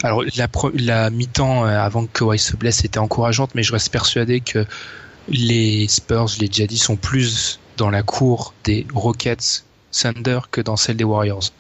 alors 0.05 0.23
la, 0.37 0.49
la 0.75 1.11
mi-temps 1.11 1.65
avant 1.65 2.07
que 2.07 2.19
Kawhi 2.21 2.39
se 2.39 2.57
blesse 2.57 2.85
était 2.85 2.99
encourageante, 2.99 3.55
mais 3.57 3.65
je 3.65 3.73
reste 3.73 3.91
persuadé 3.91 4.41
que 4.41 4.65
les 5.29 5.89
Spurs, 5.89 6.29
je 6.29 6.41
l'ai 6.41 6.49
déjà 6.49 6.67
dit, 6.67 6.79
sont 6.79 6.97
plus 6.97 7.59
dans 7.77 7.91
la 7.91 8.03
cour 8.03 8.55
des 8.65 8.87
Rockets, 8.95 9.65
Thunder 9.91 10.41
que 10.51 10.61
dans 10.61 10.77
celle 10.77 10.97
des 10.97 11.05
Warriors. 11.05 11.51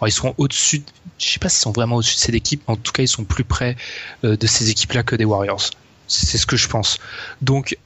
Alors, 0.00 0.08
ils 0.08 0.12
sont 0.12 0.34
au-dessus, 0.38 0.82
je 1.18 1.26
sais 1.26 1.38
pas 1.38 1.50
s'ils 1.50 1.60
sont 1.60 1.72
vraiment 1.72 1.96
au-dessus 1.96 2.14
de 2.14 2.20
cette 2.20 2.34
équipe, 2.34 2.62
mais 2.66 2.72
en 2.72 2.76
tout 2.76 2.92
cas 2.92 3.02
ils 3.02 3.08
sont 3.08 3.24
plus 3.24 3.44
près 3.44 3.76
euh, 4.24 4.36
de 4.36 4.46
ces 4.46 4.70
équipes-là 4.70 5.02
que 5.02 5.14
des 5.14 5.26
Warriors. 5.26 5.70
C'est 6.08 6.38
ce 6.38 6.46
que 6.46 6.56
je 6.56 6.68
pense. 6.68 6.98
Donc, 7.42 7.76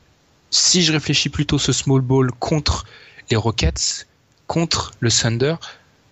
si 0.51 0.83
je 0.83 0.93
réfléchis 0.93 1.29
plutôt 1.29 1.59
ce 1.59 1.73
small 1.73 2.01
ball 2.01 2.31
contre 2.39 2.87
les 3.31 3.37
Rockets, 3.37 4.07
contre 4.47 4.93
le 5.01 5.11
Thunder, 5.11 5.57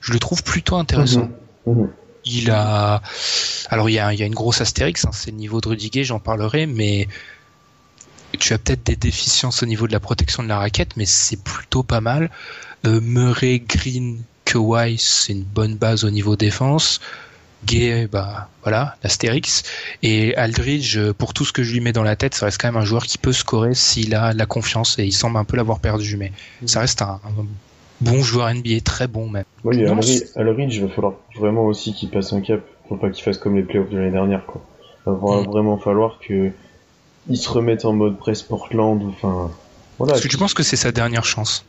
je 0.01 0.13
le 0.13 0.19
trouve 0.19 0.43
plutôt 0.43 0.77
intéressant. 0.77 1.31
Mhm. 1.67 1.75
Mhm. 1.75 1.91
Il 2.25 2.51
a, 2.51 3.03
alors 3.69 3.89
il 3.89 3.95
y 3.95 3.99
a, 3.99 4.13
il 4.13 4.19
y 4.19 4.23
a 4.23 4.27
une 4.27 4.35
grosse 4.35 4.61
astérix, 4.61 5.05
hein, 5.05 5.11
c'est 5.13 5.31
le 5.31 5.37
niveau 5.37 5.61
de 5.61 5.69
Rudiger, 5.69 6.05
j'en 6.05 6.21
parlerai, 6.21 6.67
mais 6.67 7.09
tu 8.39 8.53
as 8.53 8.59
peut-être 8.59 8.85
des 8.85 8.97
déficiences 8.97 9.63
au 9.63 9.67
niveau 9.67 9.87
de 9.87 9.93
la 9.93 10.01
protection 10.01 10.43
de 10.43 10.49
la 10.49 10.59
raquette, 10.59 10.97
mais 10.97 11.07
c'est 11.07 11.43
plutôt 11.43 11.83
pas 11.83 12.01
mal. 12.01 12.31
Euh, 12.87 13.01
Murray, 13.01 13.61
Green, 13.61 14.23
Kawhi, 14.53 14.99
c'est 14.99 15.33
une 15.33 15.45
bonne 15.45 15.77
base 15.77 16.05
au 16.05 16.11
niveau 16.11 16.37
défense. 16.37 17.01
Gay, 17.65 18.09
bah 18.11 18.49
voilà, 18.63 18.97
l'Astérix. 19.03 19.63
Et 20.03 20.35
Aldridge, 20.37 20.99
pour 21.13 21.33
tout 21.33 21.45
ce 21.45 21.53
que 21.53 21.63
je 21.63 21.73
lui 21.73 21.81
mets 21.81 21.93
dans 21.93 22.03
la 22.03 22.17
tête, 22.17 22.35
ça 22.35 22.47
reste 22.47 22.61
quand 22.61 22.69
même 22.69 22.81
un 22.81 22.85
joueur 22.85 23.05
qui 23.05 23.19
peut 23.19 23.33
scorer 23.33 23.75
s'il 23.75 24.15
a 24.15 24.33
la 24.33 24.47
confiance 24.47 24.99
et 24.99 25.05
il 25.05 25.13
semble 25.13 25.37
un 25.37 25.45
peu 25.45 25.57
l'avoir 25.57 25.79
perdu, 25.79 26.17
mais 26.17 26.33
ça 26.67 26.81
reste 26.81 27.03
un, 27.03 27.21
bon 28.01 28.21
joueur 28.21 28.53
NBA, 28.53 28.81
très 28.85 29.07
bon 29.07 29.29
même. 29.29 29.45
Oui, 29.65 29.83
Aldridge, 29.85 30.77
il 30.77 30.83
va 30.83 30.89
falloir 30.89 31.15
vraiment 31.39 31.67
aussi 31.67 31.95
qu'il 31.95 32.11
passe 32.11 32.33
un 32.33 32.41
cap. 32.41 32.61
Faut 32.89 32.97
pas 32.97 33.11
qu'il 33.11 33.23
fasse 33.23 33.39
comme 33.39 33.57
les 33.57 33.63
playoffs 33.63 33.91
de 33.91 33.97
l'année 33.97 34.11
dernière, 34.11 34.45
quoi. 34.45 34.61
Il 35.07 35.13
va 35.13 35.17
mm. 35.17 35.47
vraiment 35.47 35.79
falloir 35.79 36.19
que 36.19 36.51
ils 37.29 37.37
se 37.37 37.49
remettent 37.49 37.85
en 37.85 37.93
mode 37.93 38.19
presse 38.19 38.43
Portland 38.43 39.01
enfin 39.09 39.51
voilà. 39.99 40.15
Est-ce 40.15 40.23
que 40.23 40.29
tu 40.29 40.37
penses 40.37 40.55
que 40.55 40.65
c'est 40.65 40.77
sa 40.77 40.91
dernière 40.91 41.25
chance? 41.25 41.65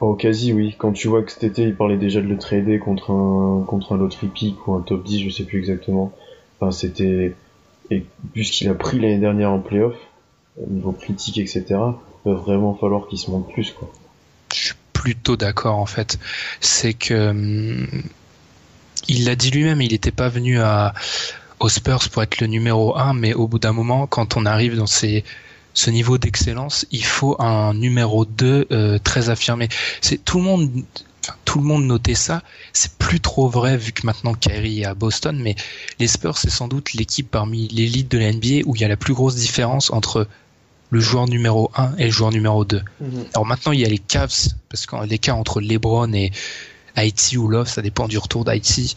Oh 0.00 0.14
quasi 0.14 0.52
oui. 0.52 0.74
Quand 0.78 0.92
tu 0.92 1.08
vois 1.08 1.22
que 1.22 1.30
cet 1.30 1.44
été 1.44 1.62
il 1.62 1.74
parlait 1.74 1.96
déjà 1.96 2.20
de 2.20 2.26
le 2.26 2.38
trader 2.38 2.78
contre 2.78 3.10
un 3.10 3.64
contre 3.64 3.94
un 3.94 3.98
lottery 3.98 4.28
pick 4.28 4.66
ou 4.66 4.74
un 4.74 4.80
top 4.80 5.04
10, 5.04 5.20
je 5.24 5.30
sais 5.30 5.44
plus 5.44 5.58
exactement. 5.58 6.12
Enfin 6.60 6.72
c'était 6.72 7.34
et 7.90 8.04
puisqu'il 8.32 8.68
a 8.68 8.74
pris 8.74 8.98
l'année 8.98 9.18
dernière 9.18 9.50
en 9.50 9.58
playoff, 9.58 9.96
au 10.60 10.70
niveau 10.70 10.92
critique 10.92 11.38
etc, 11.38 11.64
il 11.70 12.32
va 12.32 12.34
vraiment 12.34 12.74
falloir 12.74 13.06
qu'il 13.08 13.18
se 13.18 13.30
monte 13.30 13.52
plus 13.52 13.70
quoi. 13.72 13.90
Je 14.52 14.66
suis 14.66 14.74
plutôt 14.92 15.36
d'accord 15.36 15.78
en 15.78 15.86
fait. 15.86 16.18
C'est 16.60 16.94
que 16.94 17.30
hum, 17.30 17.86
il 19.08 19.24
l'a 19.24 19.36
dit 19.36 19.50
lui-même, 19.50 19.80
il 19.80 19.92
n'était 19.92 20.10
pas 20.10 20.28
venu 20.28 20.60
à 20.60 20.94
aux 21.62 21.68
Spurs 21.68 22.08
pour 22.10 22.22
être 22.22 22.40
le 22.40 22.48
numéro 22.48 22.96
1, 22.96 23.14
mais 23.14 23.34
au 23.34 23.46
bout 23.46 23.60
d'un 23.60 23.72
moment, 23.72 24.08
quand 24.08 24.36
on 24.36 24.46
arrive 24.46 24.76
dans 24.76 24.86
ces, 24.86 25.22
ce 25.74 25.90
niveau 25.90 26.18
d'excellence, 26.18 26.86
il 26.90 27.04
faut 27.04 27.36
un 27.40 27.74
numéro 27.74 28.24
2 28.24 28.66
euh, 28.70 28.98
très 28.98 29.30
affirmé. 29.30 29.68
C'est 30.00 30.24
tout 30.24 30.38
le 30.38 30.44
monde 30.44 30.70
tout 31.44 31.60
le 31.60 31.64
monde 31.64 31.84
notait 31.84 32.16
ça. 32.16 32.42
C'est 32.72 32.94
plus 32.94 33.20
trop 33.20 33.48
vrai 33.48 33.76
vu 33.76 33.92
que 33.92 34.04
maintenant 34.04 34.34
Kyrie 34.34 34.80
est 34.80 34.86
à 34.86 34.94
Boston, 34.94 35.38
mais 35.40 35.54
les 36.00 36.08
Spurs 36.08 36.36
c'est 36.36 36.50
sans 36.50 36.66
doute 36.66 36.94
l'équipe 36.94 37.30
parmi 37.30 37.68
l'élite 37.68 38.10
de 38.10 38.18
la 38.18 38.32
NBA 38.32 38.66
où 38.66 38.74
il 38.74 38.80
y 38.80 38.84
a 38.84 38.88
la 38.88 38.96
plus 38.96 39.14
grosse 39.14 39.36
différence 39.36 39.92
entre 39.92 40.26
le 40.90 41.00
joueur 41.00 41.28
numéro 41.28 41.70
1 41.76 41.94
et 41.98 42.06
le 42.06 42.10
joueur 42.10 42.32
numéro 42.32 42.64
2. 42.64 42.82
Mhm. 43.00 43.24
Alors 43.34 43.46
maintenant 43.46 43.70
il 43.70 43.80
y 43.80 43.84
a 43.84 43.88
les 43.88 43.98
Cavs 43.98 44.48
parce 44.68 44.86
que 44.86 44.96
l'écart 45.06 45.38
entre 45.38 45.60
LeBron 45.60 46.12
et 46.12 46.32
Haïti 46.96 47.38
ou 47.38 47.46
Love, 47.48 47.68
ça 47.68 47.82
dépend 47.82 48.08
du 48.08 48.18
retour 48.18 48.44
d'Haïti 48.44 48.96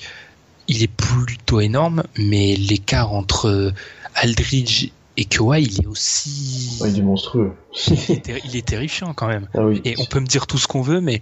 il 0.67 0.83
est 0.83 0.87
plutôt 0.87 1.59
énorme, 1.59 2.03
mais 2.17 2.55
l'écart 2.55 3.13
entre 3.13 3.73
Aldridge 4.15 4.89
et 5.17 5.25
Kawhi, 5.25 5.63
il 5.63 5.83
est 5.83 5.87
aussi. 5.87 6.79
il 6.85 6.99
est 6.99 7.01
monstrueux. 7.01 7.53
il, 7.87 8.55
est 8.55 8.65
terrifiant 8.65 9.13
quand 9.13 9.27
même. 9.27 9.47
Ah 9.53 9.61
et 9.83 9.95
on 9.97 10.05
peut 10.05 10.19
me 10.19 10.25
dire 10.25 10.47
tout 10.47 10.57
ce 10.57 10.67
qu'on 10.67 10.81
veut, 10.81 11.01
mais 11.01 11.21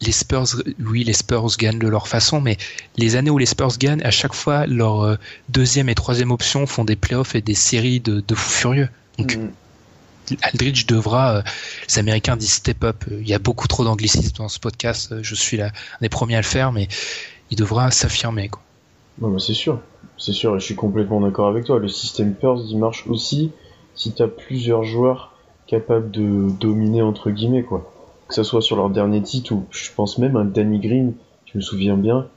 les 0.00 0.12
Spurs, 0.12 0.46
oui, 0.80 1.04
les 1.04 1.12
Spurs 1.12 1.56
gagnent 1.56 1.78
de 1.78 1.88
leur 1.88 2.08
façon, 2.08 2.40
mais 2.40 2.56
les 2.96 3.16
années 3.16 3.30
où 3.30 3.38
les 3.38 3.46
Spurs 3.46 3.78
gagnent, 3.78 4.02
à 4.02 4.10
chaque 4.10 4.34
fois, 4.34 4.66
leur 4.66 5.02
euh, 5.02 5.16
deuxième 5.48 5.88
et 5.88 5.94
troisième 5.94 6.32
option 6.32 6.66
font 6.66 6.84
des 6.84 6.96
playoffs 6.96 7.34
et 7.34 7.40
des 7.40 7.54
séries 7.54 8.00
de, 8.00 8.22
fous 8.34 8.50
furieux. 8.50 8.88
Donc, 9.18 9.36
mm. 9.36 10.36
Aldridge 10.42 10.86
devra, 10.86 11.36
euh, 11.36 11.42
les 11.88 11.98
Américains 11.98 12.36
disent 12.36 12.54
step 12.54 12.82
up. 12.82 13.04
Il 13.10 13.28
y 13.28 13.34
a 13.34 13.38
beaucoup 13.38 13.68
trop 13.68 13.84
d'anglicisme 13.84 14.36
dans 14.36 14.48
ce 14.48 14.58
podcast. 14.58 15.22
Je 15.22 15.34
suis 15.34 15.56
là, 15.56 15.66
un 15.66 15.98
des 16.00 16.08
premiers 16.08 16.36
à 16.36 16.40
le 16.40 16.46
faire, 16.46 16.72
mais 16.72 16.88
il 17.50 17.56
devra 17.56 17.90
s'affirmer. 17.92 18.50
C'est 19.38 19.54
sûr, 19.54 19.80
c'est 20.22 20.32
sûr, 20.32 20.56
je 20.56 20.64
suis 20.64 20.76
complètement 20.76 21.20
d'accord 21.20 21.48
avec 21.48 21.64
toi. 21.64 21.80
Le 21.80 21.88
système 21.88 22.34
Purse, 22.34 22.62
il 22.70 22.78
marche 22.78 23.08
aussi 23.08 23.50
si 23.96 24.12
tu 24.12 24.22
as 24.22 24.28
plusieurs 24.28 24.84
joueurs 24.84 25.32
capables 25.66 26.12
de 26.12 26.48
dominer 26.60 27.02
entre 27.02 27.32
guillemets, 27.32 27.64
quoi. 27.64 27.92
Que 28.28 28.34
ça 28.34 28.44
soit 28.44 28.62
sur 28.62 28.76
leur 28.76 28.88
dernier 28.88 29.20
titre 29.20 29.52
ou 29.52 29.64
je 29.72 29.90
pense 29.90 30.18
même 30.18 30.36
un 30.36 30.44
Danny 30.44 30.78
Green, 30.78 31.14
je 31.46 31.58
me 31.58 31.60
souviens 31.60 31.96
bien, 31.96 32.28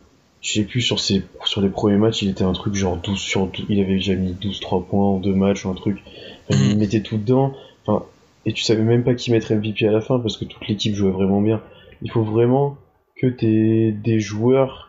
je 0.42 0.54
sais 0.54 0.64
plus 0.64 0.82
sur 0.82 1.00
ses 1.00 1.22
sur 1.44 1.62
les 1.62 1.70
premiers 1.70 1.98
matchs, 1.98 2.24
il 2.24 2.30
était 2.30 2.44
un 2.44 2.54
truc 2.54 2.74
genre 2.74 2.98
12 2.98 3.20
sur 3.20 3.46
12, 3.46 3.68
il 3.70 3.80
avait 3.80 3.94
déjà 3.94 4.16
mis 4.16 4.34
12 4.34 4.62
3 4.62 4.86
points 4.86 5.06
en 5.06 5.20
deux 5.20 5.36
matchs 5.36 5.64
ou 5.66 5.70
un 5.70 5.76
truc. 5.76 6.04
il 6.50 6.76
mm. 6.76 6.80
mettait 6.80 7.02
tout 7.04 7.18
dedans. 7.18 7.54
Enfin, 7.86 8.04
et 8.48 8.54
tu 8.54 8.64
savais 8.64 8.82
même 8.82 9.04
pas 9.04 9.14
qui 9.14 9.30
mettre 9.30 9.54
MVP 9.54 9.88
à 9.88 9.92
la 9.92 10.02
fin 10.02 10.18
parce 10.18 10.38
que 10.38 10.46
toute 10.46 10.68
l'équipe 10.68 10.96
jouait 10.96 11.12
vraiment 11.12 11.40
bien. 11.40 11.62
Il 12.02 12.10
faut 12.10 12.24
vraiment 12.24 12.78
que 13.16 13.28
tu 13.28 13.92
des 13.92 14.20
joueurs 14.20 14.85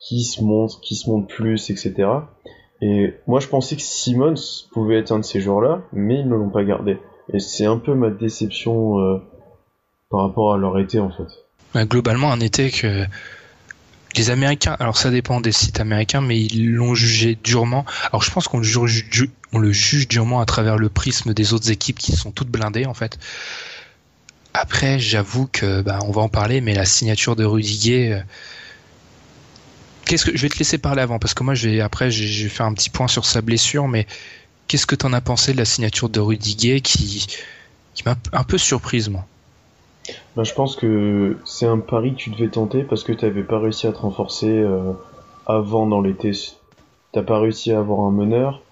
qui 0.00 0.24
se 0.24 0.42
montre, 0.42 0.80
qui 0.80 0.96
se 0.96 1.10
montre 1.10 1.26
plus, 1.26 1.70
etc. 1.70 1.94
Et 2.80 3.14
moi, 3.26 3.40
je 3.40 3.48
pensais 3.48 3.76
que 3.76 3.82
Simmons 3.82 4.34
pouvait 4.72 4.98
être 4.98 5.12
un 5.12 5.18
de 5.18 5.24
ces 5.24 5.40
joueurs-là, 5.40 5.82
mais 5.92 6.20
ils 6.20 6.28
ne 6.28 6.34
l'ont 6.34 6.50
pas 6.50 6.64
gardé. 6.64 6.98
Et 7.32 7.40
c'est 7.40 7.66
un 7.66 7.78
peu 7.78 7.94
ma 7.94 8.10
déception 8.10 9.00
euh, 9.00 9.18
par 10.10 10.20
rapport 10.20 10.54
à 10.54 10.58
leur 10.58 10.78
été, 10.78 11.00
en 11.00 11.10
fait. 11.10 11.84
globalement, 11.86 12.30
un 12.32 12.40
été 12.40 12.70
que 12.70 13.04
les 14.16 14.30
Américains, 14.30 14.76
alors 14.80 14.96
ça 14.96 15.10
dépend 15.10 15.40
des 15.40 15.52
sites 15.52 15.80
américains, 15.80 16.20
mais 16.20 16.40
ils 16.40 16.72
l'ont 16.72 16.94
jugé 16.94 17.36
durement. 17.42 17.84
Alors 18.10 18.22
je 18.22 18.30
pense 18.30 18.48
qu'on 18.48 18.58
le 18.58 18.64
juge, 18.64 19.30
on 19.52 19.58
le 19.58 19.72
juge 19.72 20.08
durement 20.08 20.40
à 20.40 20.46
travers 20.46 20.78
le 20.78 20.88
prisme 20.88 21.34
des 21.34 21.52
autres 21.52 21.70
équipes 21.70 21.98
qui 21.98 22.12
sont 22.12 22.30
toutes 22.30 22.48
blindées, 22.48 22.86
en 22.86 22.94
fait. 22.94 23.18
Après, 24.54 24.98
j'avoue 24.98 25.46
que, 25.46 25.82
bah, 25.82 25.98
on 26.04 26.10
va 26.10 26.22
en 26.22 26.28
parler, 26.28 26.60
mais 26.60 26.74
la 26.74 26.84
signature 26.84 27.36
de 27.36 27.44
Rudiger, 27.44 28.14
euh, 28.14 28.20
que 30.16 30.36
je 30.36 30.42
vais 30.42 30.48
te 30.48 30.58
laisser 30.58 30.78
parler 30.78 31.02
avant 31.02 31.18
parce 31.18 31.34
que 31.34 31.42
moi 31.42 31.54
je 31.54 31.68
vais 31.68 31.80
après 31.80 32.10
j'ai 32.10 32.48
fait 32.48 32.62
un 32.62 32.72
petit 32.72 32.90
point 32.90 33.08
sur 33.08 33.24
sa 33.24 33.42
blessure 33.42 33.88
mais 33.88 34.06
qu'est-ce 34.66 34.86
que 34.86 34.94
tu 34.94 35.06
en 35.06 35.12
as 35.12 35.20
pensé 35.20 35.52
de 35.52 35.58
la 35.58 35.64
signature 35.64 36.08
de 36.08 36.20
Rudiger 36.20 36.80
qui 36.80 37.26
qui 37.94 38.02
m'a 38.04 38.16
un 38.32 38.44
peu 38.44 38.58
surprise 38.58 39.08
moi? 39.08 39.26
Ben, 40.36 40.44
je 40.44 40.54
pense 40.54 40.76
que 40.76 41.36
c'est 41.44 41.66
un 41.66 41.78
pari 41.78 42.12
que 42.12 42.18
tu 42.18 42.30
devais 42.30 42.48
tenter 42.48 42.82
parce 42.82 43.02
que 43.02 43.12
tu 43.12 43.24
n'avais 43.24 43.42
pas 43.42 43.58
réussi 43.58 43.86
à 43.86 43.92
te 43.92 43.98
renforcer 43.98 44.50
euh, 44.50 44.92
avant 45.46 45.86
dans 45.86 46.00
l'été. 46.00 46.32
T'as 47.12 47.22
pas 47.22 47.40
réussi 47.40 47.72
à 47.72 47.78
avoir 47.78 48.00
un 48.00 48.10
meneur, 48.10 48.62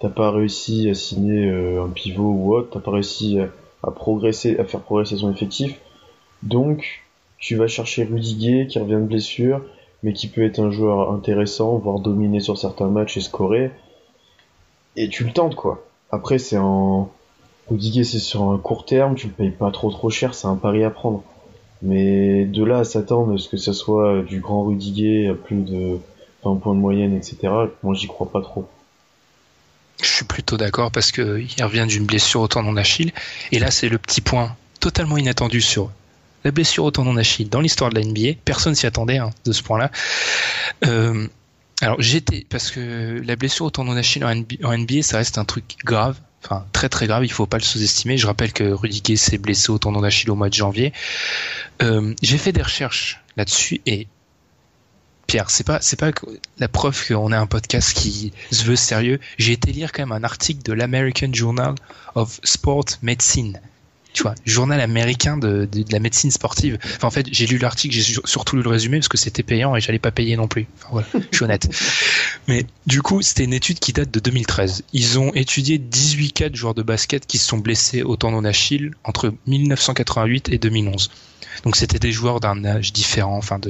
t'as 0.00 0.08
pas 0.08 0.30
réussi 0.30 0.88
à 0.90 0.94
signer 0.94 1.48
euh, 1.48 1.84
un 1.84 1.88
pivot 1.88 2.30
ou 2.30 2.54
autre, 2.54 2.70
t'as 2.72 2.80
pas 2.80 2.92
réussi 2.92 3.38
à, 3.82 3.90
progresser, 3.90 4.58
à 4.58 4.64
faire 4.64 4.80
progresser 4.80 5.16
son 5.16 5.32
effectif. 5.32 5.80
Donc 6.42 7.02
tu 7.38 7.56
vas 7.56 7.66
chercher 7.66 8.04
Rudiger 8.04 8.66
qui 8.66 8.78
revient 8.78 8.92
de 8.94 9.06
blessure, 9.06 9.62
mais 10.04 10.12
qui 10.12 10.28
peut 10.28 10.44
être 10.44 10.60
un 10.60 10.70
joueur 10.70 11.12
intéressant, 11.12 11.78
voire 11.78 11.98
dominer 11.98 12.38
sur 12.38 12.58
certains 12.58 12.88
matchs 12.88 13.16
et 13.16 13.20
scorer. 13.22 13.70
Et 14.96 15.08
tu 15.08 15.24
le 15.24 15.32
tentes, 15.32 15.56
quoi. 15.56 15.82
Après, 16.10 16.38
c'est 16.38 16.58
en... 16.58 17.10
Rudiger, 17.70 18.04
c'est 18.04 18.18
sur 18.18 18.50
un 18.50 18.58
court 18.58 18.84
terme, 18.84 19.14
tu 19.14 19.28
le 19.28 19.32
payes 19.32 19.50
pas 19.50 19.70
trop 19.70 19.90
trop 19.90 20.10
cher, 20.10 20.34
c'est 20.34 20.46
un 20.46 20.56
pari 20.56 20.84
à 20.84 20.90
prendre. 20.90 21.24
Mais 21.80 22.44
de 22.44 22.62
là 22.62 22.80
à 22.80 22.84
s'attendre 22.84 23.34
à 23.34 23.38
ce 23.38 23.48
que 23.48 23.56
ça 23.56 23.72
soit 23.72 24.20
du 24.20 24.40
grand 24.40 24.64
Rudiger 24.64 25.28
à 25.28 25.34
plus 25.34 25.62
de 25.62 25.98
20 26.44 26.56
points 26.56 26.74
de 26.74 26.80
moyenne, 26.80 27.16
etc., 27.16 27.38
moi 27.82 27.94
j'y 27.94 28.06
crois 28.06 28.30
pas 28.30 28.42
trop. 28.42 28.68
Je 30.02 30.10
suis 30.10 30.26
plutôt 30.26 30.58
d'accord 30.58 30.90
parce 30.90 31.10
qu'il 31.10 31.24
revient 31.62 31.86
d'une 31.88 32.04
blessure 32.04 32.42
au 32.42 32.48
tendon 32.48 32.74
d'Achille. 32.74 33.12
Et 33.52 33.58
là, 33.58 33.70
c'est 33.70 33.88
le 33.88 33.96
petit 33.96 34.20
point 34.20 34.54
totalement 34.80 35.16
inattendu 35.16 35.62
sur 35.62 35.90
la 36.44 36.50
blessure 36.50 36.84
au 36.84 36.90
tendon 36.90 37.14
d'Achille 37.14 37.48
dans 37.48 37.60
l'histoire 37.60 37.90
de 37.90 37.98
la 37.98 38.04
NBA. 38.04 38.38
Personne 38.44 38.74
s'y 38.74 38.86
attendait 38.86 39.18
hein, 39.18 39.30
de 39.44 39.52
ce 39.52 39.62
point-là. 39.62 39.90
Euh, 40.86 41.26
alors 41.80 42.00
j'étais 42.00 42.46
parce 42.48 42.70
que 42.70 43.22
la 43.24 43.36
blessure 43.36 43.66
au 43.66 43.70
tendon 43.70 43.94
d'Achille 43.94 44.24
en, 44.24 44.34
NBA, 44.34 45.02
ça 45.02 45.18
reste 45.18 45.38
un 45.38 45.44
truc 45.44 45.76
grave, 45.84 46.18
enfin 46.44 46.64
très 46.72 46.88
très 46.88 47.06
grave. 47.06 47.24
Il 47.24 47.32
faut 47.32 47.46
pas 47.46 47.58
le 47.58 47.64
sous-estimer. 47.64 48.16
Je 48.16 48.26
rappelle 48.26 48.52
que 48.52 48.64
Rudiger 48.64 49.16
s'est 49.16 49.38
blessé 49.38 49.70
au 49.70 49.78
tendon 49.78 50.00
d'Achille 50.00 50.30
au 50.30 50.36
mois 50.36 50.48
de 50.48 50.54
janvier. 50.54 50.92
Euh, 51.82 52.14
j'ai 52.22 52.38
fait 52.38 52.52
des 52.52 52.62
recherches 52.62 53.20
là-dessus 53.36 53.80
et 53.86 54.06
Pierre, 55.26 55.48
c'est 55.48 55.64
pas, 55.64 55.80
c'est 55.80 55.98
pas 55.98 56.10
la 56.58 56.68
preuve 56.68 57.08
qu'on 57.08 57.32
a 57.32 57.38
un 57.38 57.46
podcast 57.46 57.94
qui 57.94 58.32
se 58.50 58.64
veut 58.64 58.76
sérieux. 58.76 59.20
J'ai 59.38 59.52
été 59.52 59.72
lire 59.72 59.90
quand 59.90 60.02
même 60.02 60.12
un 60.12 60.22
article 60.22 60.62
de 60.62 60.74
l'American 60.74 61.32
Journal 61.32 61.74
of 62.14 62.40
Sport 62.44 62.84
Medicine. 63.00 63.58
Tu 64.14 64.22
vois, 64.22 64.34
journal 64.46 64.80
américain 64.80 65.36
de, 65.36 65.68
de, 65.70 65.84
la 65.90 65.98
médecine 65.98 66.30
sportive. 66.30 66.78
En 67.02 67.10
fait, 67.10 67.26
j'ai 67.32 67.46
lu 67.46 67.58
l'article, 67.58 67.94
j'ai 67.94 68.14
surtout 68.24 68.56
lu 68.56 68.62
le 68.62 68.70
résumé 68.70 68.98
parce 68.98 69.08
que 69.08 69.18
c'était 69.18 69.42
payant 69.42 69.74
et 69.74 69.80
j'allais 69.80 69.98
pas 69.98 70.12
payer 70.12 70.36
non 70.36 70.46
plus. 70.46 70.66
Voilà, 70.90 71.06
je 71.12 71.36
suis 71.36 71.44
honnête. 71.44 71.68
Mais 72.48 72.64
du 72.86 73.02
coup, 73.02 73.22
c'était 73.22 73.44
une 73.44 73.52
étude 73.52 73.80
qui 73.80 73.92
date 73.92 74.12
de 74.12 74.20
2013. 74.20 74.84
Ils 74.92 75.18
ont 75.18 75.34
étudié 75.34 75.78
18 75.78 76.32
cas 76.32 76.48
de 76.48 76.54
joueurs 76.54 76.74
de 76.74 76.82
basket 76.82 77.26
qui 77.26 77.38
se 77.38 77.46
sont 77.46 77.58
blessés 77.58 78.02
au 78.02 78.14
tendon 78.16 78.42
d'Achille 78.42 78.92
entre 79.02 79.34
1988 79.46 80.48
et 80.50 80.58
2011. 80.58 81.10
Donc 81.64 81.76
c'était 81.76 81.98
des 81.98 82.12
joueurs 82.12 82.38
d'un 82.38 82.64
âge 82.64 82.92
différent. 82.92 83.36
Enfin, 83.36 83.60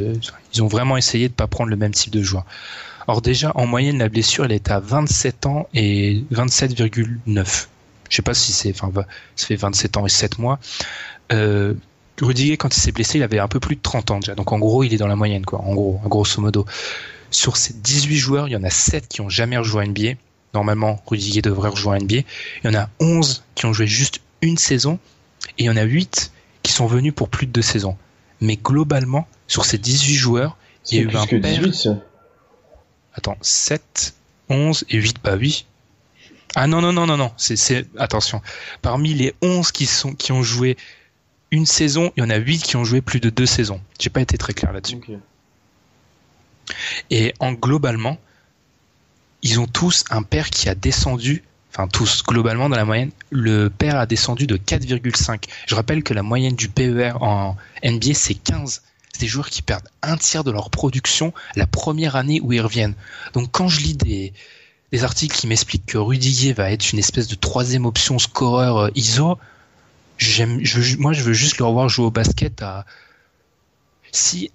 ils 0.52 0.62
ont 0.62 0.68
vraiment 0.68 0.98
essayé 0.98 1.28
de 1.28 1.34
pas 1.34 1.46
prendre 1.46 1.70
le 1.70 1.76
même 1.76 1.92
type 1.92 2.12
de 2.12 2.22
joueur. 2.22 2.44
Or 3.06 3.20
déjà, 3.20 3.52
en 3.54 3.66
moyenne, 3.66 3.98
la 3.98 4.08
blessure, 4.08 4.44
elle 4.44 4.52
est 4.52 4.70
à 4.70 4.80
27 4.80 5.46
ans 5.46 5.68
et 5.74 6.24
27,9. 6.32 7.66
Je 8.10 8.16
sais 8.16 8.22
pas 8.22 8.34
si 8.34 8.52
c'est, 8.52 8.70
enfin, 8.70 8.90
ça 9.36 9.46
fait 9.46 9.56
27 9.56 9.96
ans 9.96 10.06
et 10.06 10.10
7 10.10 10.38
mois. 10.38 10.58
Euh, 11.32 11.74
Rudiger, 12.20 12.56
quand 12.56 12.76
il 12.76 12.80
s'est 12.80 12.92
blessé, 12.92 13.18
il 13.18 13.22
avait 13.22 13.40
un 13.40 13.48
peu 13.48 13.60
plus 13.60 13.76
de 13.76 13.80
30 13.82 14.10
ans 14.12 14.20
déjà. 14.20 14.34
Donc 14.34 14.52
en 14.52 14.58
gros, 14.58 14.84
il 14.84 14.94
est 14.94 14.98
dans 14.98 15.08
la 15.08 15.16
moyenne, 15.16 15.44
quoi. 15.44 15.60
En 15.60 15.74
gros, 15.74 16.00
grosso 16.04 16.40
modo. 16.40 16.64
Sur 17.30 17.56
ces 17.56 17.74
18 17.74 18.16
joueurs, 18.16 18.48
il 18.48 18.52
y 18.52 18.56
en 18.56 18.62
a 18.62 18.70
7 18.70 19.08
qui 19.08 19.20
ont 19.20 19.28
jamais 19.28 19.56
rejoué 19.56 19.82
à 19.82 19.86
NBA. 19.86 20.18
Normalement, 20.52 21.02
Rudiger 21.06 21.42
devrait 21.42 21.70
rejouer 21.70 21.96
à 21.96 21.98
NBA. 21.98 22.16
Il 22.16 22.24
y 22.64 22.68
en 22.68 22.74
a 22.74 22.88
11 23.00 23.42
qui 23.56 23.66
ont 23.66 23.72
joué 23.72 23.88
juste 23.88 24.20
une 24.40 24.56
saison. 24.56 25.00
Et 25.58 25.64
il 25.64 25.66
y 25.66 25.70
en 25.70 25.76
a 25.76 25.82
8 25.82 26.30
qui 26.62 26.72
sont 26.72 26.86
venus 26.86 27.12
pour 27.14 27.28
plus 27.28 27.46
de 27.46 27.52
deux 27.52 27.62
saisons. 27.62 27.96
Mais 28.40 28.56
globalement, 28.56 29.26
sur 29.48 29.64
ces 29.64 29.78
18 29.78 30.14
joueurs, 30.14 30.56
il 30.90 30.98
y 30.98 31.00
a 31.00 31.02
eu 31.02 31.16
un 31.16 31.26
que 31.26 31.36
18, 31.36 31.74
ça. 31.74 31.98
Attends, 33.14 33.36
7, 33.40 34.14
11 34.48 34.84
et 34.90 34.98
8, 34.98 35.16
bah 35.22 35.36
oui. 35.38 35.66
Ah 36.56 36.66
non, 36.66 36.80
non, 36.80 36.92
non, 36.92 37.06
non, 37.06 37.16
non, 37.16 37.32
c'est, 37.36 37.86
attention. 37.98 38.40
Parmi 38.80 39.14
les 39.14 39.34
11 39.42 39.72
qui, 39.72 39.86
sont, 39.86 40.14
qui 40.14 40.32
ont 40.32 40.42
joué 40.42 40.76
une 41.50 41.66
saison, 41.66 42.12
il 42.16 42.20
y 42.22 42.26
en 42.26 42.30
a 42.30 42.36
8 42.36 42.62
qui 42.62 42.76
ont 42.76 42.84
joué 42.84 43.00
plus 43.00 43.20
de 43.20 43.30
deux 43.30 43.46
saisons. 43.46 43.80
J'ai 44.00 44.10
pas 44.10 44.20
été 44.20 44.38
très 44.38 44.54
clair 44.54 44.72
là-dessus. 44.72 44.98
Et 47.10 47.34
en 47.40 47.52
globalement, 47.52 48.18
ils 49.42 49.60
ont 49.60 49.66
tous 49.66 50.04
un 50.10 50.22
père 50.22 50.50
qui 50.50 50.68
a 50.68 50.74
descendu, 50.74 51.42
enfin 51.70 51.88
tous 51.88 52.22
globalement 52.24 52.68
dans 52.68 52.76
la 52.76 52.84
moyenne, 52.84 53.10
le 53.30 53.68
père 53.68 53.96
a 53.96 54.06
descendu 54.06 54.46
de 54.46 54.56
4,5. 54.56 55.44
Je 55.66 55.74
rappelle 55.74 56.02
que 56.02 56.14
la 56.14 56.22
moyenne 56.22 56.54
du 56.54 56.68
PER 56.68 57.12
en 57.20 57.56
NBA 57.84 58.14
c'est 58.14 58.34
15. 58.34 58.82
C'est 59.12 59.20
des 59.20 59.26
joueurs 59.26 59.50
qui 59.50 59.62
perdent 59.62 59.88
un 60.02 60.16
tiers 60.16 60.44
de 60.44 60.50
leur 60.50 60.70
production 60.70 61.32
la 61.56 61.66
première 61.66 62.16
année 62.16 62.40
où 62.42 62.52
ils 62.52 62.60
reviennent. 62.60 62.94
Donc 63.32 63.50
quand 63.52 63.68
je 63.68 63.80
lis 63.80 63.94
des, 63.94 64.32
des 64.94 65.02
articles 65.02 65.36
qui 65.36 65.48
m'expliquent 65.48 65.86
que 65.86 65.98
Rudiger 65.98 66.52
va 66.52 66.70
être 66.70 66.92
une 66.92 67.00
espèce 67.00 67.26
de 67.26 67.34
troisième 67.34 67.84
option 67.84 68.20
scoreur 68.20 68.76
euh, 68.78 68.88
ISO, 68.94 69.38
je 70.18 70.44
moi 71.00 71.12
je 71.12 71.24
veux 71.24 71.32
juste 71.32 71.58
le 71.58 71.64
revoir 71.64 71.88
jouer 71.88 72.06
au 72.06 72.12
basket 72.12 72.62
si 74.12 74.52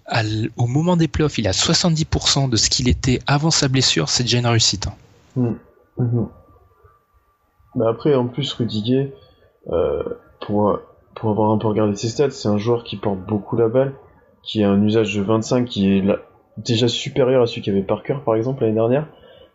au 0.56 0.65
moment 0.67 0.95
des 0.95 1.10
playoffs 1.10 1.38
il 1.39 1.47
a 1.49 1.52
70% 1.52 2.49
de 2.49 2.56
ce 2.56 2.69
qu'il 2.69 2.88
était 2.88 3.19
avant 3.28 3.52
sa 3.52 3.67
blessure, 3.67 4.08
c'est 4.08 4.23
déjà 4.23 4.38
une 4.38 4.47
réussite. 4.47 4.88
hein. 4.88 4.93
Mhm. 5.36 5.60
Mhm. 5.97 6.28
Bah 7.75 7.89
après, 7.89 8.15
en 8.15 8.28
plus, 8.28 8.54
Rudiger, 8.54 9.13
euh, 9.73 10.04
pour, 10.39 10.80
pour 11.15 11.32
avoir 11.32 11.52
un 11.52 11.58
peu 11.58 11.67
regardé 11.67 11.97
ses 11.97 12.08
stats, 12.08 12.32
c'est 12.32 12.47
un 12.47 12.58
joueur 12.58 12.86
qui 12.86 12.95
porte 12.95 13.19
beaucoup 13.28 13.58
la 13.58 13.67
balle, 13.67 13.93
qui 14.41 14.63
a 14.63 14.69
un 14.69 14.82
usage 14.82 15.13
de 15.13 15.21
25 15.21 15.65
qui 15.65 15.97
est 15.97 16.04
déjà 16.56 16.88
supérieur 16.88 17.41
à 17.43 17.45
celui 17.45 17.62
qu'avait 17.62 17.84
Parker, 17.84 18.19
par 18.23 18.36
exemple, 18.36 18.62
l'année 18.62 18.75
dernière. 18.75 19.08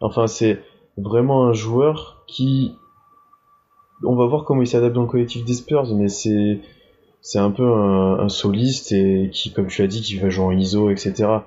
Enfin, 0.02 0.26
c'est 0.26 0.60
vraiment 0.96 1.46
un 1.46 1.52
joueur 1.52 2.24
qui... 2.26 2.76
On 4.02 4.16
va 4.16 4.26
voir 4.26 4.44
comment 4.44 4.62
il 4.62 4.66
s'adapte 4.66 4.94
dans 4.94 5.02
le 5.02 5.08
collectif 5.08 5.44
des 5.44 5.54
Spurs, 5.54 5.94
mais 5.94 6.08
c'est 6.08 6.60
c'est 7.24 7.38
un 7.38 7.50
peu 7.50 7.66
un, 7.66 8.18
un 8.18 8.28
soliste 8.28 8.92
et 8.92 9.30
qui, 9.32 9.50
comme 9.50 9.68
tu 9.68 9.80
l'as 9.80 9.88
dit, 9.88 10.02
qui 10.02 10.18
va 10.18 10.28
jouer 10.28 10.44
en 10.44 10.50
ISO, 10.50 10.90
etc. 10.90 11.38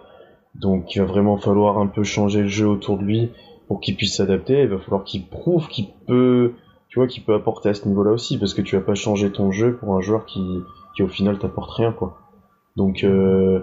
Donc 0.56 0.96
il 0.96 1.00
va 1.00 1.06
vraiment 1.06 1.38
falloir 1.38 1.78
un 1.78 1.86
peu 1.86 2.04
changer 2.04 2.42
le 2.42 2.48
jeu 2.48 2.68
autour 2.68 2.98
de 2.98 3.04
lui 3.04 3.30
pour 3.68 3.80
qu'il 3.80 3.96
puisse 3.96 4.16
s'adapter. 4.16 4.62
Il 4.62 4.70
va 4.70 4.80
falloir 4.80 5.04
qu'il 5.04 5.28
prouve 5.28 5.68
qu'il 5.68 5.88
peut, 6.08 6.54
tu 6.90 6.98
vois, 6.98 7.08
qu'il 7.08 7.24
peut 7.24 7.36
apporter 7.36 7.70
à 7.70 7.74
ce 7.76 7.88
niveau-là 7.88 8.12
aussi, 8.12 8.40
parce 8.40 8.56
que 8.56 8.62
tu 8.64 8.76
vas 8.76 8.82
pas 8.82 8.96
changer 8.96 9.32
ton 9.32 9.52
jeu 9.52 9.76
pour 9.76 9.96
un 9.96 10.02
joueur 10.02 10.26
qui, 10.26 10.42
qui 10.96 11.04
au 11.04 11.08
final 11.08 11.38
t'apporte 11.38 11.72
rien, 11.72 11.92
quoi. 11.92 12.18
Donc 12.76 13.04
euh, 13.04 13.62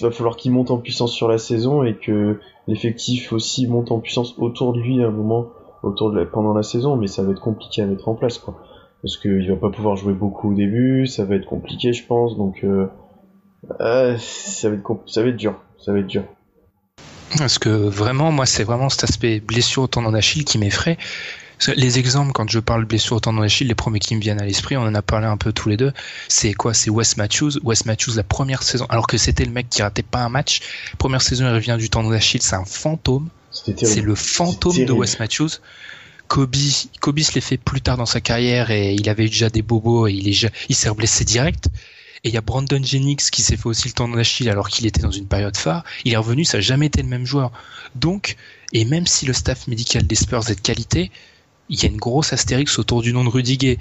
il 0.00 0.04
va 0.04 0.10
falloir 0.10 0.36
qu'il 0.36 0.52
monte 0.52 0.70
en 0.70 0.78
puissance 0.78 1.12
sur 1.12 1.28
la 1.28 1.38
saison 1.38 1.82
et 1.82 1.96
que 1.96 2.38
l'effectif 2.68 3.32
aussi 3.32 3.66
monte 3.66 3.90
en 3.90 3.98
puissance 4.00 4.34
autour 4.38 4.72
de 4.72 4.80
lui 4.80 5.02
à 5.02 5.08
un 5.08 5.10
moment, 5.10 5.48
autour 5.82 6.10
de 6.12 6.18
la- 6.18 6.26
pendant 6.26 6.54
la 6.54 6.62
saison, 6.62 6.96
mais 6.96 7.06
ça 7.06 7.22
va 7.22 7.32
être 7.32 7.40
compliqué 7.40 7.82
à 7.82 7.86
mettre 7.86 8.08
en 8.08 8.14
place, 8.14 8.38
quoi. 8.38 8.54
Parce 9.02 9.16
qu'il 9.18 9.48
va 9.50 9.56
pas 9.56 9.70
pouvoir 9.70 9.96
jouer 9.96 10.14
beaucoup 10.14 10.52
au 10.52 10.54
début, 10.54 11.06
ça 11.06 11.24
va 11.24 11.34
être 11.34 11.46
compliqué, 11.46 11.92
je 11.92 12.06
pense, 12.06 12.36
donc 12.36 12.64
euh, 12.64 12.86
euh, 13.80 14.16
ça 14.18 14.70
va 14.70 14.76
être 14.76 14.96
ça 15.06 15.22
va 15.22 15.28
être 15.28 15.36
dur, 15.36 15.54
ça 15.78 15.92
va 15.92 15.98
être 15.98 16.06
dur. 16.06 16.24
Parce 17.36 17.58
que 17.58 17.68
vraiment, 17.68 18.30
moi, 18.30 18.46
c'est 18.46 18.64
vraiment 18.64 18.88
cet 18.88 19.04
aspect 19.04 19.40
blessure 19.40 19.82
au 19.82 19.86
tendon 19.88 20.12
d'Achille 20.12 20.44
qui 20.44 20.56
m'effraie. 20.56 20.96
Les 21.76 21.98
exemples, 21.98 22.32
quand 22.32 22.50
je 22.50 22.58
parle 22.58 22.84
blessure 22.84 23.16
au 23.16 23.20
tendon 23.20 23.40
d'Achille, 23.40 23.68
les 23.68 23.74
premiers 23.74 24.00
qui 24.00 24.14
me 24.16 24.20
viennent 24.20 24.40
à 24.40 24.44
l'esprit, 24.44 24.76
on 24.76 24.82
en 24.82 24.94
a 24.94 25.02
parlé 25.02 25.26
un 25.26 25.36
peu 25.36 25.52
tous 25.52 25.68
les 25.68 25.76
deux, 25.76 25.92
c'est 26.28 26.52
quoi? 26.52 26.74
C'est 26.74 26.90
Wes 26.90 27.16
Matthews. 27.16 27.52
Wes 27.62 27.86
Matthews, 27.86 28.16
la 28.16 28.24
première 28.24 28.62
saison, 28.62 28.86
alors 28.88 29.06
que 29.06 29.16
c'était 29.16 29.44
le 29.44 29.52
mec 29.52 29.68
qui 29.70 29.82
ratait 29.82 30.02
pas 30.02 30.24
un 30.24 30.28
match, 30.28 30.60
première 30.98 31.22
saison, 31.22 31.46
il 31.46 31.52
revient 31.52 31.76
du 31.78 31.88
tendon 31.88 32.10
d'Achille, 32.10 32.42
c'est 32.42 32.56
un 32.56 32.64
fantôme. 32.64 33.28
C'est 33.52 34.00
le 34.00 34.14
fantôme 34.14 34.84
de. 34.84 34.92
Wes 34.92 35.18
Matthews. 35.18 35.50
Kobe, 36.26 36.56
Kobe 37.00 37.20
se 37.20 37.34
l'est 37.34 37.40
fait 37.40 37.58
plus 37.58 37.80
tard 37.80 37.96
dans 37.96 38.06
sa 38.06 38.20
carrière 38.20 38.70
et 38.70 38.94
il 38.94 39.08
avait 39.08 39.26
déjà 39.26 39.50
des 39.50 39.62
bobos 39.62 40.08
et 40.08 40.12
il 40.12 40.28
est, 40.28 40.50
il 40.68 40.74
s'est 40.74 40.90
blessé 40.90 41.24
direct. 41.24 41.68
Et 42.24 42.28
il 42.28 42.34
y 42.34 42.38
a 42.38 42.40
Brandon 42.40 42.82
Jennings 42.82 43.28
qui 43.30 43.42
s'est 43.42 43.58
fait 43.58 43.66
aussi 43.66 43.88
le 43.88 43.92
tendon 43.92 44.16
d'Achille 44.16 44.48
alors 44.48 44.70
qu'il 44.70 44.86
était 44.86 45.02
dans 45.02 45.10
une 45.10 45.26
période 45.26 45.56
phare. 45.56 45.84
Il 46.04 46.14
est 46.14 46.16
revenu, 46.16 46.44
ça 46.44 46.56
n'a 46.56 46.62
jamais 46.62 46.86
été 46.86 47.02
le 47.02 47.08
même 47.08 47.26
joueur. 47.26 47.52
Donc, 47.94 48.36
et 48.72 48.86
même 48.86 49.06
si 49.06 49.26
le 49.26 49.34
staff 49.34 49.68
médical 49.68 50.06
des 50.06 50.14
Spurs 50.14 50.50
est 50.50 50.54
de 50.54 50.60
qualité, 50.60 51.10
il 51.68 51.82
y 51.82 51.86
a 51.86 51.88
une 51.88 51.96
grosse 51.98 52.32
astérix 52.32 52.78
autour 52.78 53.02
du 53.02 53.12
nom 53.12 53.24
de 53.24 53.28
Rudiger. 53.28 53.78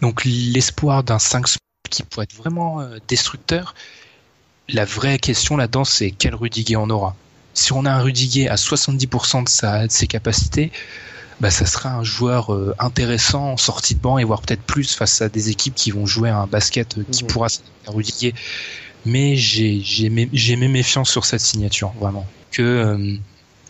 Donc 0.00 0.24
l'espoir 0.24 1.02
d'un 1.02 1.18
5 1.18 1.46
qui 1.90 2.02
pourrait 2.04 2.24
être 2.24 2.34
vraiment 2.36 2.80
euh, 2.80 2.98
destructeur, 3.08 3.74
la 4.68 4.84
vraie 4.84 5.18
question 5.18 5.56
là-dedans, 5.56 5.84
c'est 5.84 6.10
quel 6.12 6.34
Rudiger 6.34 6.76
on 6.76 6.88
aura. 6.90 7.16
Si 7.54 7.72
on 7.72 7.84
a 7.84 7.90
un 7.90 8.00
Rudiger 8.00 8.48
à 8.48 8.54
70% 8.54 9.44
de, 9.44 9.48
sa, 9.48 9.86
de 9.86 9.92
ses 9.92 10.06
capacités, 10.06 10.70
bah, 11.40 11.50
ça 11.50 11.66
sera 11.66 11.90
un 11.90 12.04
joueur 12.04 12.54
euh, 12.54 12.74
intéressant 12.78 13.52
en 13.52 13.56
sortie 13.56 13.94
de 13.94 14.00
banc 14.00 14.18
et 14.18 14.24
voire 14.24 14.42
peut-être 14.42 14.62
plus 14.62 14.94
face 14.94 15.20
à 15.22 15.28
des 15.28 15.50
équipes 15.50 15.74
qui 15.74 15.90
vont 15.90 16.06
jouer 16.06 16.28
à 16.30 16.36
un 16.38 16.46
basket 16.46 16.98
euh, 16.98 17.04
qui 17.10 17.24
Mhm. 17.24 17.30
pourra 17.30 17.48
s'adapter 17.48 17.90
Rudiger. 17.90 18.34
Mais 19.06 19.34
j'ai 19.36 20.10
mes, 20.10 20.68
méfiances 20.68 21.10
sur 21.10 21.24
cette 21.24 21.40
signature, 21.40 21.92
vraiment. 21.98 22.26
Que, 22.52 23.18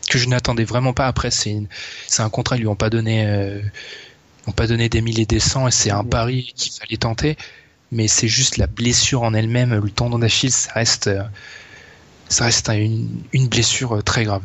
que 0.09 0.19
je 0.19 0.29
n'attendais 0.29 0.65
vraiment 0.65 0.93
pas. 0.93 1.07
Après, 1.07 1.31
c'est 1.31 1.67
un 2.19 2.31
contrat, 2.31 2.57
ils 2.57 2.61
lui 2.61 2.67
ont 2.69 2.77
pas 2.77 2.91
donné, 2.91 3.27
euh, 3.27 3.61
ont 4.47 4.53
pas 4.53 4.67
donné 4.67 4.89
des 4.89 5.01
mille 5.03 5.21
et 5.21 5.27
des 5.27 5.41
cents 5.41 5.69
et 5.69 5.71
c'est 5.71 5.91
un 5.91 6.05
pari 6.05 6.53
qu'il 6.57 6.73
fallait 6.73 6.97
tenter. 6.97 7.37
Mais 7.93 8.07
c'est 8.07 8.29
juste 8.29 8.57
la 8.57 8.67
blessure 8.67 9.23
en 9.23 9.35
elle-même, 9.35 9.75
le 9.75 9.91
tendon 9.91 10.21
d'Achille, 10.21 10.53
ça 10.53 10.73
reste, 10.75 11.09
euh, 11.09 11.23
ça 12.29 12.45
reste 12.45 12.69
une, 12.69 13.09
une 13.33 13.49
blessure 13.49 13.97
euh, 13.97 14.03
très 14.03 14.25
grave. 14.25 14.43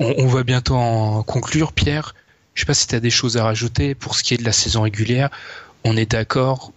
On, 0.00 0.14
on 0.18 0.26
va 0.26 0.42
bientôt 0.44 0.76
en 0.76 1.22
conclure, 1.22 1.72
Pierre. 1.72 2.14
Je 2.54 2.60
sais 2.60 2.66
pas 2.66 2.74
si 2.74 2.86
tu 2.86 2.94
as 2.94 3.00
des 3.00 3.10
choses 3.10 3.36
à 3.36 3.44
rajouter 3.44 3.94
pour 3.94 4.14
ce 4.14 4.22
qui 4.22 4.34
est 4.34 4.38
de 4.38 4.44
la 4.44 4.52
saison 4.52 4.82
régulière. 4.82 5.28
On 5.84 5.96
est 5.96 6.10
d'accord, 6.10 6.72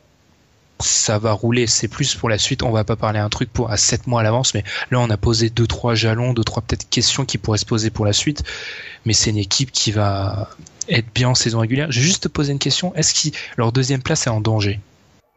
ça 0.80 1.20
va 1.20 1.32
rouler. 1.32 1.68
C'est 1.68 1.88
plus 1.88 2.16
pour 2.16 2.30
la 2.30 2.38
suite. 2.38 2.64
On 2.64 2.72
va 2.72 2.84
pas 2.84 2.96
parler 2.96 3.20
un 3.20 3.30
truc 3.30 3.52
pour 3.52 3.72
à 3.72 3.78
7 3.78 4.08
mois 4.08 4.22
à 4.22 4.24
l'avance, 4.24 4.54
mais 4.54 4.64
là 4.92 5.00
on 5.00 5.10
a 5.10 5.18
posé 5.18 5.50
deux 5.50 5.68
trois 5.68 5.96
jalons, 5.96 6.34
deux 6.34 6.44
trois 6.44 6.62
peut-être 6.62 6.90
questions 6.90 7.26
qui 7.26 7.38
pourraient 7.38 7.58
se 7.58 7.66
poser 7.66 7.90
pour 7.90 8.06
la 8.06 8.14
suite. 8.14 8.44
Mais 9.06 9.14
c'est 9.14 9.30
une 9.30 9.38
équipe 9.38 9.72
qui 9.72 9.92
va 9.92 10.50
être 10.90 11.08
bien 11.14 11.30
en 11.30 11.36
saison 11.36 11.60
régulière. 11.60 11.92
Je 11.92 12.00
vais 12.00 12.06
juste 12.06 12.24
te 12.24 12.28
poser 12.28 12.52
une 12.52 12.60
question. 12.60 12.94
Est-ce 12.96 13.14
que 13.14 13.36
leur 13.58 13.72
deuxième 13.72 14.02
place 14.02 14.28
est 14.28 14.30
en 14.30 14.42
danger? 14.42 14.80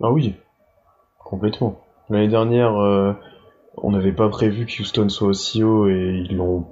Ah 0.03 0.11
oui, 0.11 0.35
complètement. 1.19 1.81
L'année 2.09 2.29
dernière, 2.29 2.77
euh, 2.77 3.13
on 3.77 3.91
n'avait 3.93 4.13
pas 4.13 4.29
prévu 4.29 4.67
que 4.67 4.83
Houston 4.83 5.09
soit 5.09 5.29
aussi 5.29 5.63
haut 5.63 5.89
et 5.89 6.25
ils 6.29 6.37
l'ont 6.37 6.67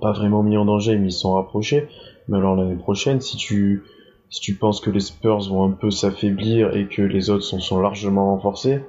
pas 0.00 0.12
vraiment 0.12 0.42
mis 0.42 0.56
en 0.56 0.64
danger, 0.64 0.96
mais 0.96 1.08
ils 1.08 1.12
sont 1.12 1.34
rapprochés. 1.34 1.88
Mais 2.28 2.38
alors 2.38 2.56
l'année 2.56 2.76
prochaine, 2.76 3.20
si 3.20 3.36
tu 3.36 3.82
si 4.30 4.40
tu 4.40 4.54
penses 4.54 4.80
que 4.80 4.90
les 4.90 5.00
Spurs 5.00 5.48
vont 5.48 5.64
un 5.64 5.72
peu 5.72 5.90
s'affaiblir 5.90 6.76
et 6.76 6.86
que 6.86 7.02
les 7.02 7.30
autres 7.30 7.44
sont, 7.44 7.60
sont 7.60 7.80
largement 7.80 8.34
renforcés, 8.34 8.82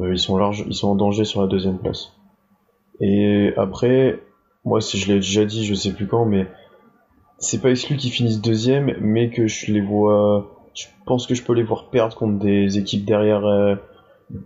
euh, 0.00 0.12
ils 0.12 0.18
sont 0.18 0.52
ils 0.52 0.74
sont 0.74 0.88
en 0.88 0.94
danger 0.94 1.24
sur 1.24 1.40
la 1.40 1.48
deuxième 1.48 1.78
place. 1.78 2.12
Et 3.00 3.52
après, 3.56 4.20
moi, 4.64 4.80
si 4.80 4.98
je 4.98 5.08
l'ai 5.08 5.16
déjà 5.16 5.44
dit, 5.44 5.64
je 5.64 5.74
sais 5.74 5.92
plus 5.92 6.06
quand, 6.06 6.24
mais 6.24 6.46
c'est 7.38 7.60
pas 7.60 7.70
exclu 7.70 7.96
qu'ils 7.96 8.12
finissent 8.12 8.40
deuxième, 8.40 8.96
mais 9.00 9.30
que 9.30 9.46
je 9.46 9.72
les 9.72 9.80
vois 9.80 10.50
je 10.74 10.86
pense 11.06 11.26
que 11.26 11.34
je 11.34 11.42
peux 11.42 11.54
les 11.54 11.62
voir 11.62 11.90
perdre 11.90 12.16
contre 12.16 12.38
des 12.40 12.78
équipes 12.78 13.04
derrière 13.04 13.46
euh, 13.46 13.76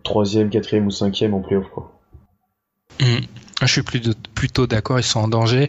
troisième, 0.05 0.51
quatrième 0.51 0.87
ou 0.87 0.91
cinquième 0.91 1.35
en 1.35 1.41
playoff 1.41 1.69
quoi. 1.71 1.93
Hmm. 3.01 3.25
Je 3.63 3.67
suis 3.67 3.83
plutôt 4.39 4.69
d'accord, 4.69 5.01
ils 5.01 5.05
sont 5.05 5.19
en 5.19 5.27
danger. 5.27 5.69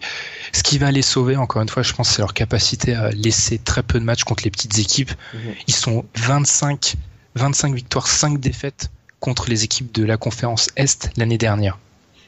Ce 0.53 0.61
qui 0.61 0.77
va 0.77 0.91
les 0.91 1.01
sauver, 1.01 1.35
encore 1.35 1.63
une 1.63 1.69
fois, 1.69 1.81
je 1.81 1.91
pense, 1.91 2.07
c'est 2.11 2.21
leur 2.21 2.35
capacité 2.35 2.93
à 2.93 3.09
laisser 3.09 3.57
très 3.57 3.81
peu 3.81 3.99
de 3.99 4.05
matchs 4.05 4.23
contre 4.23 4.43
les 4.43 4.51
petites 4.51 4.77
équipes. 4.77 5.11
Mhm. 5.33 5.55
Ils 5.67 5.73
sont 5.73 6.05
25, 6.15 6.93
25 7.33 7.73
victoires, 7.73 8.05
5 8.05 8.39
défaites 8.39 8.91
contre 9.19 9.49
les 9.49 9.63
équipes 9.63 9.91
de 9.91 10.03
la 10.03 10.17
conférence 10.17 10.67
Est 10.75 11.09
l'année 11.17 11.39
dernière. 11.39 11.79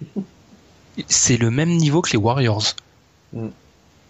C'est 1.08 1.38
le 1.38 1.52
même 1.52 1.70
niveau 1.70 2.02
que 2.02 2.10
les 2.10 2.18
Warriors. 2.18 2.76
Mhm. 3.34 3.52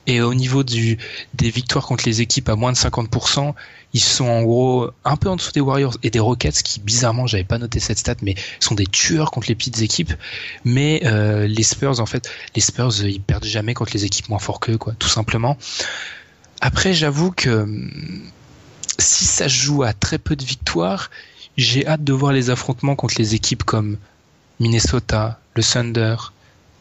Et 0.07 0.21
au 0.21 0.33
niveau 0.33 0.63
du, 0.63 0.97
des 1.35 1.49
victoires 1.51 1.85
contre 1.85 2.05
les 2.05 2.21
équipes 2.21 2.49
à 2.49 2.55
moins 2.55 2.71
de 2.71 2.77
50%, 2.77 3.53
ils 3.93 3.99
sont 3.99 4.25
en 4.25 4.41
gros 4.41 4.89
un 5.05 5.15
peu 5.15 5.29
en 5.29 5.35
dessous 5.35 5.51
des 5.51 5.59
Warriors 5.59 5.97
et 6.01 6.09
des 6.09 6.19
Rockets 6.19 6.63
qui 6.63 6.79
bizarrement 6.79 7.27
j'avais 7.27 7.43
pas 7.43 7.57
noté 7.57 7.79
cette 7.79 7.99
stat 7.99 8.15
mais 8.21 8.35
sont 8.59 8.73
des 8.73 8.87
tueurs 8.87 9.31
contre 9.31 9.47
les 9.49 9.55
petites 9.55 9.81
équipes. 9.81 10.13
Mais 10.65 11.01
euh, 11.05 11.45
les 11.45 11.63
Spurs 11.63 11.99
en 11.99 12.05
fait 12.05 12.29
les 12.55 12.61
Spurs 12.61 13.03
ils 13.03 13.21
perdent 13.21 13.45
jamais 13.45 13.73
contre 13.73 13.91
les 13.93 14.05
équipes 14.05 14.29
moins 14.29 14.39
fortes 14.39 14.63
qu'eux 14.63 14.77
quoi 14.77 14.93
tout 14.97 15.09
simplement. 15.09 15.57
Après 16.61 16.93
j'avoue 16.93 17.31
que 17.31 17.67
si 18.97 19.25
ça 19.25 19.47
joue 19.47 19.83
à 19.83 19.93
très 19.93 20.17
peu 20.17 20.35
de 20.35 20.43
victoires 20.43 21.11
j'ai 21.57 21.85
hâte 21.85 22.03
de 22.03 22.13
voir 22.13 22.31
les 22.31 22.49
affrontements 22.49 22.95
contre 22.95 23.15
les 23.17 23.35
équipes 23.35 23.63
comme 23.63 23.97
Minnesota 24.59 25.39
le 25.53 25.63
Thunder 25.63 26.15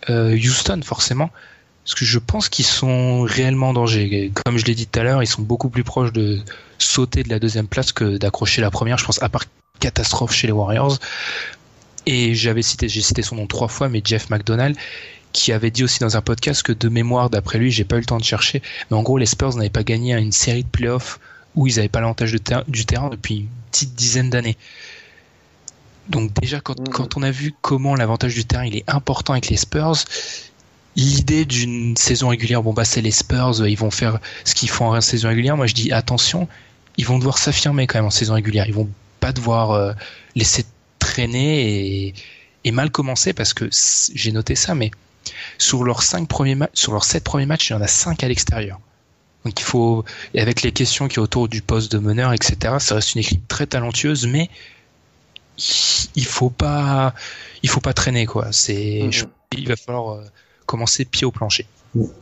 euh, 0.09 0.35
Houston 0.37 0.81
forcément 0.85 1.31
parce 1.91 1.99
que 1.99 2.05
je 2.05 2.21
pense 2.21 2.49
qu'ils 2.49 2.67
sont 2.67 3.23
réellement 3.23 3.71
en 3.71 3.73
danger. 3.73 4.31
Comme 4.45 4.59
je 4.59 4.65
l'ai 4.65 4.77
dit 4.77 4.87
tout 4.87 5.01
à 5.01 5.03
l'heure, 5.03 5.25
ils 5.25 5.27
sont 5.27 5.43
beaucoup 5.43 5.71
plus 5.71 5.83
proches 5.83 6.13
de 6.13 6.39
sauter 6.79 7.25
de 7.25 7.29
la 7.29 7.41
deuxième 7.41 7.67
place 7.67 7.91
que 7.91 8.17
d'accrocher 8.17 8.63
la 8.63 8.71
première. 8.71 8.97
Je 8.97 9.05
pense 9.05 9.21
à 9.21 9.29
part 9.29 9.47
catastrophe 9.81 10.33
chez 10.33 10.47
les 10.47 10.53
Warriors. 10.53 11.01
Et 12.07 12.37
j'avais 12.37 12.63
cité, 12.63 12.89
j'ai 12.89 13.01
cité 13.01 13.23
son 13.23 13.35
nom 13.35 13.49
trois 13.49 13.67
fois, 13.67 13.89
mais 13.89 14.03
Jeff 14.05 14.31
McDonald, 14.31 14.77
qui 15.33 15.51
avait 15.51 15.73
dit 15.73 15.83
aussi 15.83 15.99
dans 15.99 16.17
un 16.17 16.21
podcast 16.21 16.63
que 16.63 16.71
de 16.71 16.89
mémoire, 16.89 17.29
d'après 17.29 17.59
lui, 17.59 17.73
j'ai 17.73 17.83
pas 17.83 17.97
eu 17.97 18.01
le 18.01 18.07
temps 18.07 18.19
de 18.19 18.25
chercher, 18.25 18.63
mais 18.89 18.97
en 18.97 19.03
gros, 19.03 19.19
les 19.19 19.27
Spurs 19.27 19.57
n'avaient 19.57 19.69
pas 19.69 19.83
gagné 19.83 20.15
une 20.15 20.31
série 20.31 20.63
de 20.63 20.69
playoffs 20.69 21.19
où 21.57 21.67
ils 21.67 21.75
n'avaient 21.75 21.89
pas 21.89 22.01
l'avantage 22.01 22.31
du 22.69 22.87
terrain 22.87 23.09
depuis 23.09 23.35
une 23.35 23.49
petite 23.73 23.97
dizaine 23.97 24.31
d'années. 24.31 24.57
Donc 26.09 26.33
déjà, 26.41 26.61
quand, 26.61 26.79
mm. 26.79 26.89
quand 26.91 27.17
on 27.17 27.23
a 27.25 27.33
vu 27.33 27.53
comment 27.61 27.97
l'avantage 27.97 28.35
du 28.35 28.45
terrain 28.45 28.65
il 28.65 28.77
est 28.77 28.89
important 28.89 29.33
avec 29.33 29.49
les 29.49 29.57
Spurs, 29.57 29.97
l'idée 30.97 31.45
d'une 31.45 31.97
saison 31.97 32.29
régulière, 32.29 32.63
bon 32.63 32.73
bah 32.73 32.85
c'est 32.85 33.01
les 33.01 33.11
Spurs, 33.11 33.67
ils 33.67 33.79
vont 33.79 33.91
faire 33.91 34.19
ce 34.45 34.55
qu'ils 34.55 34.71
font 34.71 34.87
en 34.95 35.01
saison 35.01 35.29
régulière. 35.29 35.57
Moi 35.57 35.67
je 35.67 35.75
dis 35.75 35.93
attention, 35.93 36.49
ils 36.97 37.07
vont 37.07 37.19
devoir 37.19 37.39
s'affirmer 37.39 37.87
quand 37.87 37.99
même 37.99 38.07
en 38.07 38.11
saison 38.11 38.35
régulière. 38.35 38.67
Ils 38.67 38.75
vont 38.75 38.91
pas 39.21 39.33
devoir 39.33 39.71
euh, 39.73 39.93
laisser 40.35 40.65
traîner 40.99 42.15
et, 42.65 42.73
mal 42.73 42.91
commencer 42.91 43.33
parce 43.33 43.55
que 43.55 43.69
j'ai 44.15 44.33
noté 44.33 44.55
ça, 44.55 44.75
mais 44.75 44.91
sur 45.59 45.83
leurs 45.85 46.03
cinq 46.03 46.29
premiers 46.29 46.55
matchs, 46.55 46.71
sur 46.75 46.93
leurs 46.93 47.05
sept 47.05 47.25
premiers 47.25 47.47
matchs, 47.47 47.71
il 47.71 47.73
y 47.73 47.77
en 47.77 47.81
a 47.81 47.87
cinq 47.87 48.23
à 48.23 48.29
l'extérieur. 48.29 48.81
Donc 49.45 49.59
il 49.59 49.65
faut, 49.65 50.05
et 50.35 50.41
avec 50.41 50.63
les 50.63 50.71
questions 50.71 51.09
qui 51.09 51.19
autour 51.19 51.49
du 51.49 51.63
poste 51.63 51.91
de 51.91 51.99
meneur, 51.99 52.33
etc. 52.33 52.77
Ça 52.79 52.97
reste 52.97 53.15
une 53.15 53.21
équipe 53.23 53.49
très 53.49 53.67
talentueuse, 53.67 54.27
mais 54.27 54.51
il 56.15 56.27
faut 56.27 56.51
pas, 56.51 57.15
il 57.63 57.69
faut 57.69 57.81
pas 57.81 57.95
traîner 57.95 58.27
quoi. 58.27 58.53
C'est, 58.53 59.01
mm-hmm. 59.05 59.27
il 59.57 59.69
va 59.69 59.77
falloir 59.77 60.17
euh, 60.17 60.25
commencer 60.71 61.05
pied 61.05 61.27
au 61.27 61.33
plancher. 61.33 61.67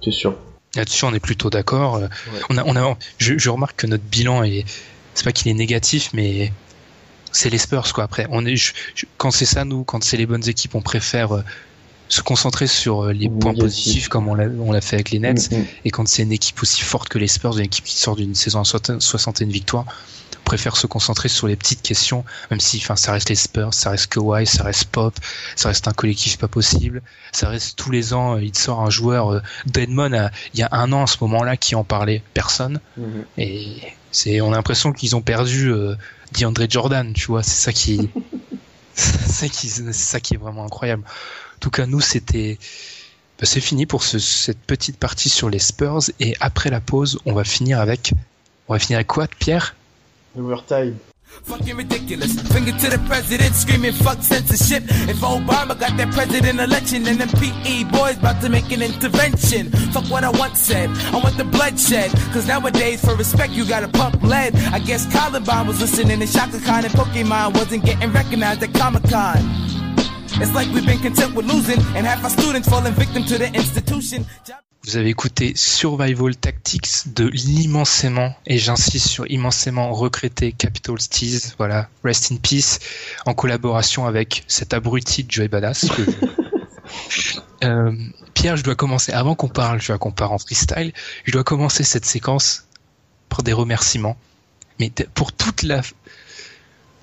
C'est 0.03 0.11
sûr. 0.11 0.35
Là-dessus, 0.75 1.05
on 1.05 1.13
est 1.13 1.21
plutôt 1.21 1.51
d'accord. 1.51 1.97
Euh, 1.97 2.09
on 2.49 2.57
a, 2.57 2.65
on 2.65 2.77
a, 2.77 2.97
je, 3.19 3.51
remarque 3.51 3.81
que 3.81 3.87
notre 3.87 4.05
bilan 4.05 4.43
est, 4.43 4.65
c'est 5.15 5.25
pas 5.25 5.33
qu'il 5.33 5.49
est 5.49 5.55
négatif, 5.55 6.11
mais 6.15 6.51
c'est 7.31 7.51
les 7.51 7.59
Spurs 7.59 7.93
quoi. 7.93 8.05
Après, 8.05 8.27
on 8.31 8.47
est, 8.47 8.57
quand 9.19 9.31
c'est 9.31 9.45
ça 9.45 9.67
nous, 9.67 9.85
quand 9.85 10.03
c'est 10.03 10.17
les 10.17 10.25
bonnes 10.25 10.49
équipes, 10.49 10.75
on 10.75 10.81
préfère 10.81 11.33
euh, 11.33 11.43
se 12.09 12.23
concentrer 12.23 12.67
sur 12.67 13.05
euh, 13.05 13.13
les 13.13 13.29
points 13.29 13.55
positifs 13.55 14.09
comme 14.09 14.29
on 14.29 14.35
l'a, 14.35 14.47
on 14.47 14.73
l'a 14.73 14.81
fait 14.81 14.97
avec 14.97 15.11
les 15.11 15.19
Nets. 15.19 15.51
Mm-hmm. 15.51 15.65
Et 15.85 15.91
quand 15.91 16.09
c'est 16.09 16.23
une 16.23 16.33
équipe 16.33 16.63
aussi 16.63 16.81
forte 16.81 17.11
que 17.11 17.19
les 17.19 17.29
Spurs, 17.29 17.59
une 17.59 17.67
équipe 17.67 17.85
qui 17.85 17.97
sort 17.97 18.17
d'une 18.17 18.35
saison 18.35 18.63
à 18.63 18.65
soixantaine 18.65 19.51
victoires, 19.51 19.85
préfère 20.49 20.79
se 20.79 20.87
concentrer 20.87 21.29
sur 21.29 21.47
les 21.47 21.57
petites 21.57 21.83
questions, 21.83 22.25
même 22.51 22.59
si, 22.59 22.79
enfin, 22.79 22.97
ça 22.97 23.13
reste 23.13 23.29
les 23.29 23.35
Spurs, 23.35 23.75
ça 23.75 23.91
reste 23.91 24.07
Kawhi, 24.07 24.47
ça 24.47 24.65
reste 24.65 24.87
Pop, 24.87 25.15
ça 25.57 25.69
reste 25.69 25.87
un 25.89 25.93
collectif 25.93 26.39
pas 26.39 26.49
possible, 26.49 27.03
ça 27.33 27.51
reste 27.51 27.79
tous 27.79 27.91
les 27.91 28.15
ans, 28.15 28.37
euh, 28.37 28.43
il 28.43 28.57
sort 28.57 28.81
un 28.81 28.89
joueur 28.89 29.31
euh, 29.31 29.41
d'Edmond 29.67 30.31
il 30.55 30.61
y 30.61 30.63
a 30.63 30.69
un 30.73 30.91
an 30.93 31.03
à 31.03 31.07
ce 31.07 31.19
moment-là 31.21 31.59
qui 31.59 31.75
en 31.75 31.85
parlait 31.85 32.23
personne, 32.33 32.81
mhm. 32.97 33.25
et 33.37 33.77
c'est, 34.11 34.41
on 34.41 34.51
a 34.55 34.57
l'impression 34.57 34.95
qu'ils 34.95 35.15
ont 35.17 35.21
perdu 35.21 35.71
euh, 35.71 35.97
DeAndre 36.33 36.65
Jordan, 36.67 37.13
tu 37.13 37.27
vois, 37.27 37.43
c'est 37.43 37.61
ça 37.61 37.73
qui, 37.75 38.09
c'est 38.95 39.93
ça 39.93 40.19
qui 40.19 40.33
est 40.33 40.39
vraiment 40.39 40.65
incroyable. 40.65 41.03
En 41.57 41.61
tout 41.61 41.71
cas, 41.71 41.85
nous, 41.85 42.01
c'était, 42.01 42.59
bah, 43.39 43.45
c'est 43.45 43.61
fini 43.61 43.85
pour 43.85 44.03
cette 44.03 44.61
petite 44.61 44.97
partie 44.97 45.29
sur 45.29 45.51
les 45.51 45.59
Spurs 45.59 46.05
et 46.21 46.35
après 46.41 46.71
la 46.71 46.81
pause, 46.81 47.19
on 47.27 47.35
va 47.35 47.45
finir 47.45 47.81
avec, 47.81 48.15
on 48.69 48.73
va 48.73 48.79
finir 48.79 48.97
avec 48.97 49.09
quoi, 49.09 49.27
Pierre? 49.27 49.75
Overtime. 50.37 51.01
Fucking 51.29 51.77
ridiculous. 51.77 52.41
Finger 52.53 52.73
to 52.73 52.91
the 52.91 52.99
president 53.07 53.55
screaming 53.55 53.93
fuck 53.93 54.23
censorship. 54.23 54.85
If 55.09 55.19
Obama 55.19 55.79
got 55.79 55.97
that 55.99 56.13
president 56.13 56.59
election, 56.59 57.03
then 57.03 57.19
them 57.19 57.29
PE 57.29 57.85
boys 57.85 58.17
about 58.17 58.41
to 58.43 58.49
make 58.49 58.71
an 58.73 58.83
intervention. 58.83 59.71
Fuck 59.93 60.11
what 60.11 60.25
I 60.25 60.31
once 60.31 60.61
said. 60.61 60.91
I 61.13 61.19
want 61.23 61.37
the 61.37 61.45
bloodshed. 61.45 62.11
Cause 62.33 62.49
nowadays, 62.49 63.05
for 63.05 63.15
respect, 63.15 63.53
you 63.53 63.67
gotta 63.69 63.89
pump 63.89 64.23
lead. 64.23 64.57
I 64.73 64.79
guess 64.79 65.11
Columbine 65.13 65.67
was 65.67 65.81
listening 65.81 66.19
to 66.21 66.27
Shaka 66.27 66.61
Khan 66.61 66.85
and 66.85 66.95
Pokemon 66.95 67.55
wasn't 67.55 67.85
getting 67.85 68.11
recognized 68.11 68.63
at 68.63 68.73
Comic 68.75 69.05
Con. 69.05 69.39
It's 70.41 70.55
like 70.55 70.69
we've 70.69 70.87
been 70.87 71.01
content 71.01 71.35
with 71.35 71.47
losing, 71.47 71.81
and 71.97 72.07
half 72.07 72.23
our 72.23 72.31
students 72.31 72.69
falling 72.69 72.95
victim 72.95 73.25
to 73.25 73.39
the 73.39 73.53
institution. 73.55 74.25
Vous 74.85 74.97
avez 74.97 75.11
écouté 75.11 75.53
Survival 75.57 76.37
Tactics 76.37 77.13
de 77.15 77.27
l'immensément, 77.27 78.35
et 78.47 78.59
j'insiste 78.59 79.09
sur 79.09 79.31
immensément 79.31 79.93
recruté 79.93 80.53
Capital 80.53 81.01
Steez, 81.01 81.53
voilà, 81.59 81.89
Rest 82.05 82.33
in 82.33 82.37
Peace, 82.37 82.79
en 83.27 83.35
collaboration 83.35 84.07
avec 84.07 84.45
cet 84.47 84.73
abruti 84.73 85.25
de 85.25 85.31
Joey 85.31 85.49
Badass. 85.49 85.87
euh, 87.65 87.93
Pierre, 88.35 88.57
je 88.57 88.63
dois 88.63 88.77
commencer, 88.77 89.13
avant 89.13 89.35
qu'on 89.35 89.49
parle, 89.49 89.81
je 89.83 89.89
dois 89.89 89.99
qu'on 89.99 90.13
parle 90.13 90.35
en 90.35 90.39
freestyle, 90.39 90.93
je 91.25 91.33
dois 91.33 91.45
commencer 91.45 91.85
cette 91.85 92.07
séquence 92.07 92.65
par 93.29 93.43
des 93.43 93.53
remerciements. 93.53 94.17
Mais 94.79 94.91
pour 95.15 95.33
toute 95.33 95.65
la, 95.65 95.83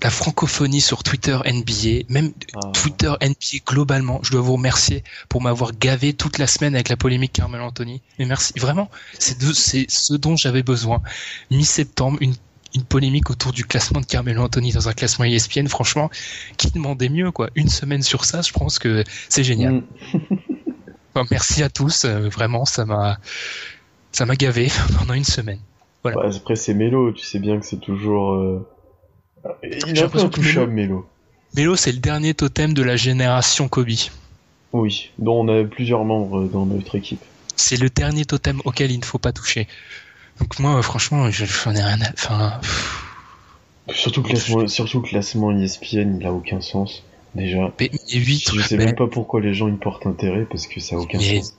la 0.05 0.11
francophonie 0.11 0.81
sur 0.81 1.01
Twitter 1.01 1.35
NBA, 1.43 2.05
même 2.09 2.31
ah. 2.53 2.59
Twitter 2.73 3.11
NBA 3.23 3.63
globalement. 3.65 4.19
Je 4.21 4.29
dois 4.29 4.41
vous 4.41 4.53
remercier 4.53 5.03
pour 5.29 5.41
m'avoir 5.41 5.71
gavé 5.75 6.13
toute 6.13 6.37
la 6.37 6.45
semaine 6.45 6.75
avec 6.75 6.89
la 6.89 6.95
polémique 6.95 7.33
Carmel 7.33 7.59
Anthony. 7.61 8.03
Mais 8.19 8.25
merci, 8.25 8.53
vraiment, 8.55 8.91
c'est 9.17 9.89
ce 9.89 10.13
dont 10.13 10.35
j'avais 10.35 10.61
besoin. 10.61 11.01
Mi-septembre, 11.49 12.19
une, 12.21 12.35
une 12.75 12.83
polémique 12.83 13.31
autour 13.31 13.51
du 13.51 13.65
classement 13.65 13.99
de 13.99 14.05
Carmelo 14.05 14.43
Anthony 14.43 14.73
dans 14.73 14.87
un 14.89 14.93
classement 14.93 15.25
ESPN. 15.25 15.65
Franchement, 15.69 16.11
qui 16.57 16.69
demandait 16.69 17.09
mieux 17.09 17.31
quoi 17.31 17.49
Une 17.55 17.69
semaine 17.69 18.03
sur 18.03 18.25
ça, 18.25 18.43
je 18.43 18.53
pense 18.53 18.77
que 18.77 19.03
c'est 19.27 19.43
génial. 19.43 19.81
Mm. 20.13 21.23
merci 21.31 21.63
à 21.63 21.69
tous, 21.69 22.05
euh, 22.05 22.29
vraiment, 22.29 22.65
ça 22.65 22.85
m'a 22.85 23.17
ça 24.11 24.27
m'a 24.27 24.35
gavé 24.35 24.67
pendant 24.99 25.15
une 25.15 25.23
semaine. 25.23 25.61
Voilà. 26.03 26.29
après 26.35 26.55
c'est 26.55 26.75
Mélo, 26.75 27.11
tu 27.11 27.25
sais 27.25 27.39
bien 27.39 27.59
que 27.59 27.65
c'est 27.65 27.81
toujours. 27.81 28.33
Euh, 28.33 28.67
il 29.63 29.99
a 29.99 30.05
un 30.05 30.09
peu 30.09 30.67
Melo. 30.67 31.07
Melo, 31.55 31.75
c'est 31.75 31.91
le 31.91 31.99
dernier 31.99 32.33
totem 32.33 32.73
de 32.73 32.83
la 32.83 32.95
génération 32.95 33.67
Kobe. 33.67 33.89
Oui, 34.73 35.11
dont 35.19 35.41
on 35.41 35.47
a 35.47 35.63
plusieurs 35.63 36.03
membres 36.03 36.45
dans 36.45 36.65
notre 36.65 36.95
équipe. 36.95 37.21
C'est 37.55 37.77
le 37.77 37.89
dernier 37.89 38.25
totem 38.25 38.61
auquel 38.65 38.91
il 38.91 38.99
ne 38.99 39.05
faut 39.05 39.19
pas 39.19 39.31
toucher. 39.31 39.67
Donc 40.39 40.59
moi, 40.59 40.81
franchement, 40.81 41.29
j'en 41.31 41.71
ai 41.71 41.81
rien 41.81 42.01
à... 42.01 42.11
Enfin... 42.13 42.59
Surtout 43.93 44.23
le 44.23 44.29
classement, 44.29 44.67
surtout 44.67 45.01
classement 45.01 45.51
ESPN, 45.51 46.17
il 46.19 46.25
a 46.25 46.33
aucun 46.33 46.59
sens, 46.59 47.03
déjà. 47.35 47.71
Mais, 47.79 47.91
oui, 48.13 48.43
je 48.51 48.61
sais 48.61 48.77
même 48.77 48.95
pas 48.95 49.07
pourquoi 49.07 49.41
les 49.41 49.53
gens 49.53 49.67
y 49.67 49.77
portent 49.77 50.07
intérêt, 50.07 50.45
parce 50.49 50.65
que 50.65 50.79
ça 50.79 50.95
a 50.95 50.99
aucun 50.99 51.19
sens. 51.19 51.55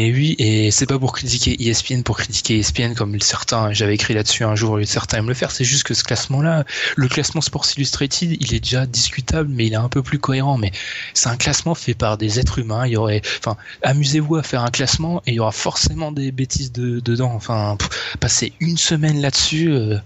Mais 0.00 0.10
oui, 0.14 0.34
et 0.38 0.70
c'est 0.70 0.86
pas 0.86 0.98
pour 0.98 1.12
critiquer 1.12 1.62
ESPN 1.62 2.00
pour 2.00 2.16
critiquer 2.16 2.58
ESPN 2.58 2.94
comme 2.94 3.20
certains, 3.20 3.74
j'avais 3.74 3.92
écrit 3.92 4.14
là-dessus 4.14 4.44
un 4.44 4.54
jour, 4.54 4.78
certains 4.86 5.18
aiment 5.18 5.28
le 5.28 5.34
faire, 5.34 5.50
c'est 5.50 5.62
juste 5.62 5.82
que 5.82 5.92
ce 5.92 6.04
classement-là, 6.04 6.64
le 6.96 7.06
classement 7.06 7.42
Sports 7.42 7.66
Illustrated, 7.76 8.34
il 8.40 8.54
est 8.54 8.60
déjà 8.60 8.86
discutable, 8.86 9.50
mais 9.52 9.66
il 9.66 9.74
est 9.74 9.76
un 9.76 9.90
peu 9.90 10.02
plus 10.02 10.18
cohérent. 10.18 10.56
Mais 10.56 10.72
c'est 11.12 11.28
un 11.28 11.36
classement 11.36 11.74
fait 11.74 11.92
par 11.92 12.16
des 12.16 12.40
êtres 12.40 12.60
humains. 12.60 12.86
Y 12.86 12.96
aurait, 12.96 13.20
enfin, 13.40 13.58
amusez-vous 13.82 14.36
à 14.36 14.42
faire 14.42 14.64
un 14.64 14.70
classement 14.70 15.20
et 15.26 15.32
il 15.32 15.34
y 15.34 15.40
aura 15.40 15.52
forcément 15.52 16.12
des 16.12 16.32
bêtises 16.32 16.72
de, 16.72 17.00
dedans. 17.00 17.34
Enfin, 17.34 17.76
passer 18.20 18.54
une 18.58 18.78
semaine 18.78 19.20
là-dessus. 19.20 19.70
Euh, 19.70 19.98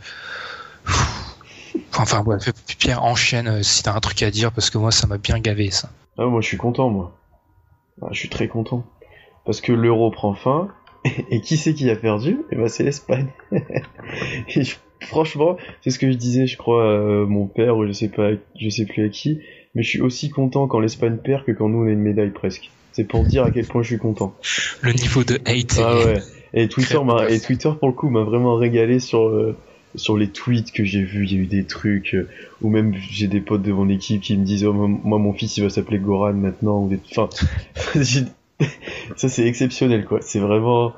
enfin, 1.97 2.21
ouais, 2.25 2.39
Pierre, 2.81 3.05
enchaîne 3.05 3.47
euh, 3.47 3.63
si 3.63 3.85
t'as 3.85 3.95
un 3.95 4.01
truc 4.01 4.25
à 4.25 4.33
dire 4.33 4.51
parce 4.51 4.71
que 4.71 4.79
moi, 4.79 4.91
ça 4.91 5.07
m'a 5.07 5.19
bien 5.19 5.39
gavé 5.39 5.71
ça. 5.71 5.89
Ah, 6.19 6.25
moi, 6.25 6.41
je 6.41 6.49
suis 6.49 6.57
content, 6.57 6.91
moi. 6.91 7.17
Ah, 8.03 8.09
je 8.11 8.19
suis 8.19 8.29
très 8.29 8.49
content 8.49 8.85
parce 9.45 9.61
que 9.61 9.73
l'euro 9.73 10.11
prend 10.11 10.35
fin. 10.35 10.69
Et 11.31 11.41
qui 11.41 11.57
c'est 11.57 11.75
qui 11.75 11.91
a 11.91 11.97
perdu? 11.97 12.39
Eh 12.51 12.57
ben 12.57 12.69
c'est 12.69 12.85
l'Espagne. 12.85 13.29
franchement, 15.01 15.57
c'est 15.83 15.91
ce 15.91 15.99
que 15.99 16.11
je 16.11 16.17
disais, 16.17 16.47
je 16.47 16.57
crois, 16.57 16.95
à 16.95 17.27
mon 17.27 17.47
père 17.47 17.77
ou 17.77 17.87
je 17.87 17.93
sais 17.93 18.09
pas, 18.09 18.31
je 18.59 18.69
sais 18.69 18.87
plus 18.87 19.05
à 19.05 19.09
qui. 19.09 19.41
mais 19.75 19.83
je 19.83 19.89
suis 19.89 20.01
aussi 20.01 20.31
content 20.31 20.67
quand 20.67 20.81
l'Espagne 20.81 21.19
perd 21.23 21.45
que 21.45 21.53
quand 21.53 21.69
nous 21.69 21.85
on 21.85 21.87
a 21.87 21.91
une 21.91 22.01
médaille 22.01 22.31
presque. 22.31 22.71
C'est 22.93 23.05
pour 23.05 23.25
dire 23.25 23.43
à 23.43 23.51
quel 23.51 23.67
point 23.67 23.83
je 23.83 23.89
suis 23.89 23.99
content. 23.99 24.35
Le 24.83 24.93
niveau 24.93 25.25
de 25.25 25.35
hate. 25.47 25.81
Ah 25.83 25.97
ouais. 25.97 26.21
Et 26.57 26.69
Twitter, 26.69 27.03
m'a, 27.03 27.29
et 27.29 27.41
Twitter 27.41 27.69
pour 27.81 27.89
le 27.89 27.95
coup 27.95 28.09
m'a 28.09 28.23
vraiment 28.23 28.55
régalé 28.55 29.01
sur 29.01 29.27
euh, 29.27 29.57
sur 29.97 30.17
les 30.17 30.29
tweets 30.29 30.71
que 30.71 30.85
j'ai 30.85 31.03
vus. 31.03 31.25
Il 31.25 31.33
y 31.33 31.37
a 31.37 31.41
eu 31.41 31.47
des 31.47 31.65
trucs 31.65 32.15
euh, 32.15 32.29
ou 32.63 32.71
même 32.71 32.95
j'ai 32.95 33.27
des 33.27 33.41
potes 33.41 33.63
de 33.63 33.73
mon 33.73 33.89
équipe 33.89 34.21
qui 34.21 34.37
me 34.37 34.45
disent 34.45 34.65
oh, 34.65 34.73
moi 34.73 35.19
mon 35.19 35.33
fils 35.33 35.57
il 35.57 35.65
va 35.65 35.71
s'appeler 35.71 35.99
Goran 35.99 36.35
maintenant 36.35 36.85
ou 36.85 36.89
des... 36.89 37.01
enfin 37.11 37.29
ça 39.17 39.29
c'est 39.29 39.47
exceptionnel 39.47 40.05
quoi. 40.05 40.21
C'est 40.23 40.39
vraiment 40.41 40.93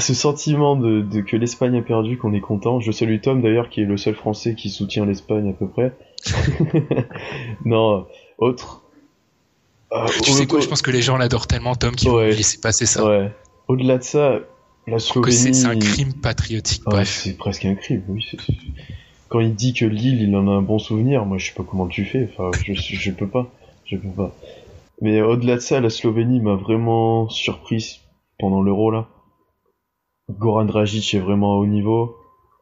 ce 0.00 0.14
sentiment 0.14 0.74
de, 0.76 1.00
de 1.00 1.20
que 1.20 1.36
l'Espagne 1.36 1.76
a 1.78 1.82
perdu 1.82 2.18
qu'on 2.18 2.32
est 2.34 2.40
content. 2.40 2.80
Je 2.80 2.90
salue 2.90 3.20
Tom 3.20 3.40
d'ailleurs 3.40 3.68
qui 3.70 3.82
est 3.82 3.84
le 3.84 3.96
seul 3.96 4.14
Français 4.14 4.54
qui 4.56 4.68
soutient 4.70 5.06
l'Espagne 5.06 5.48
à 5.50 5.52
peu 5.52 5.68
près. 5.68 5.92
non 7.64 8.06
autre. 8.38 8.82
Euh, 9.92 10.06
Tu 10.22 10.30
sais 10.32 10.46
quoi, 10.46 10.60
je 10.60 10.66
pense 10.68 10.82
que 10.82 10.90
les 10.90 11.02
gens 11.02 11.16
l'adorent 11.16 11.46
tellement, 11.46 11.74
Tom, 11.74 11.94
qu'ils 11.94 12.08
Ouais. 12.10 12.30
vont 12.30 12.36
laisser 12.36 12.58
passer 12.58 12.86
ça. 12.86 13.04
Ouais. 13.04 13.32
Au-delà 13.68 13.98
de 13.98 14.02
ça, 14.02 14.38
la 14.86 14.98
Slovénie. 14.98 15.54
c'est 15.54 15.66
un 15.66 15.78
crime 15.78 16.12
patriotique, 16.14 16.82
Ah, 16.86 16.90
bref. 16.90 17.20
c'est 17.24 17.36
presque 17.36 17.64
un 17.64 17.74
crime, 17.74 18.02
oui. 18.08 18.24
Quand 19.28 19.40
il 19.40 19.54
dit 19.54 19.72
que 19.74 19.84
Lille, 19.84 20.22
il 20.22 20.34
en 20.36 20.48
a 20.48 20.52
un 20.52 20.62
bon 20.62 20.78
souvenir, 20.78 21.24
moi 21.24 21.38
je 21.38 21.46
sais 21.46 21.54
pas 21.54 21.62
comment 21.68 21.86
tu 21.86 22.04
fais. 22.04 22.28
Enfin, 22.32 22.50
je, 22.64 22.72
je 22.74 23.10
peux 23.12 23.28
pas. 23.28 23.48
Je 23.84 23.96
peux 23.96 24.08
pas. 24.08 24.34
Mais 25.00 25.22
au-delà 25.22 25.56
de 25.56 25.60
ça, 25.60 25.80
la 25.80 25.90
Slovénie 25.90 26.40
m'a 26.40 26.54
vraiment 26.56 27.28
surpris 27.28 28.00
pendant 28.38 28.62
l'Euro 28.62 28.90
là. 28.90 29.08
Goran 30.30 30.64
Dragic 30.64 31.14
est 31.14 31.18
vraiment 31.20 31.54
à 31.54 31.56
haut 31.56 31.66
niveau. 31.66 32.16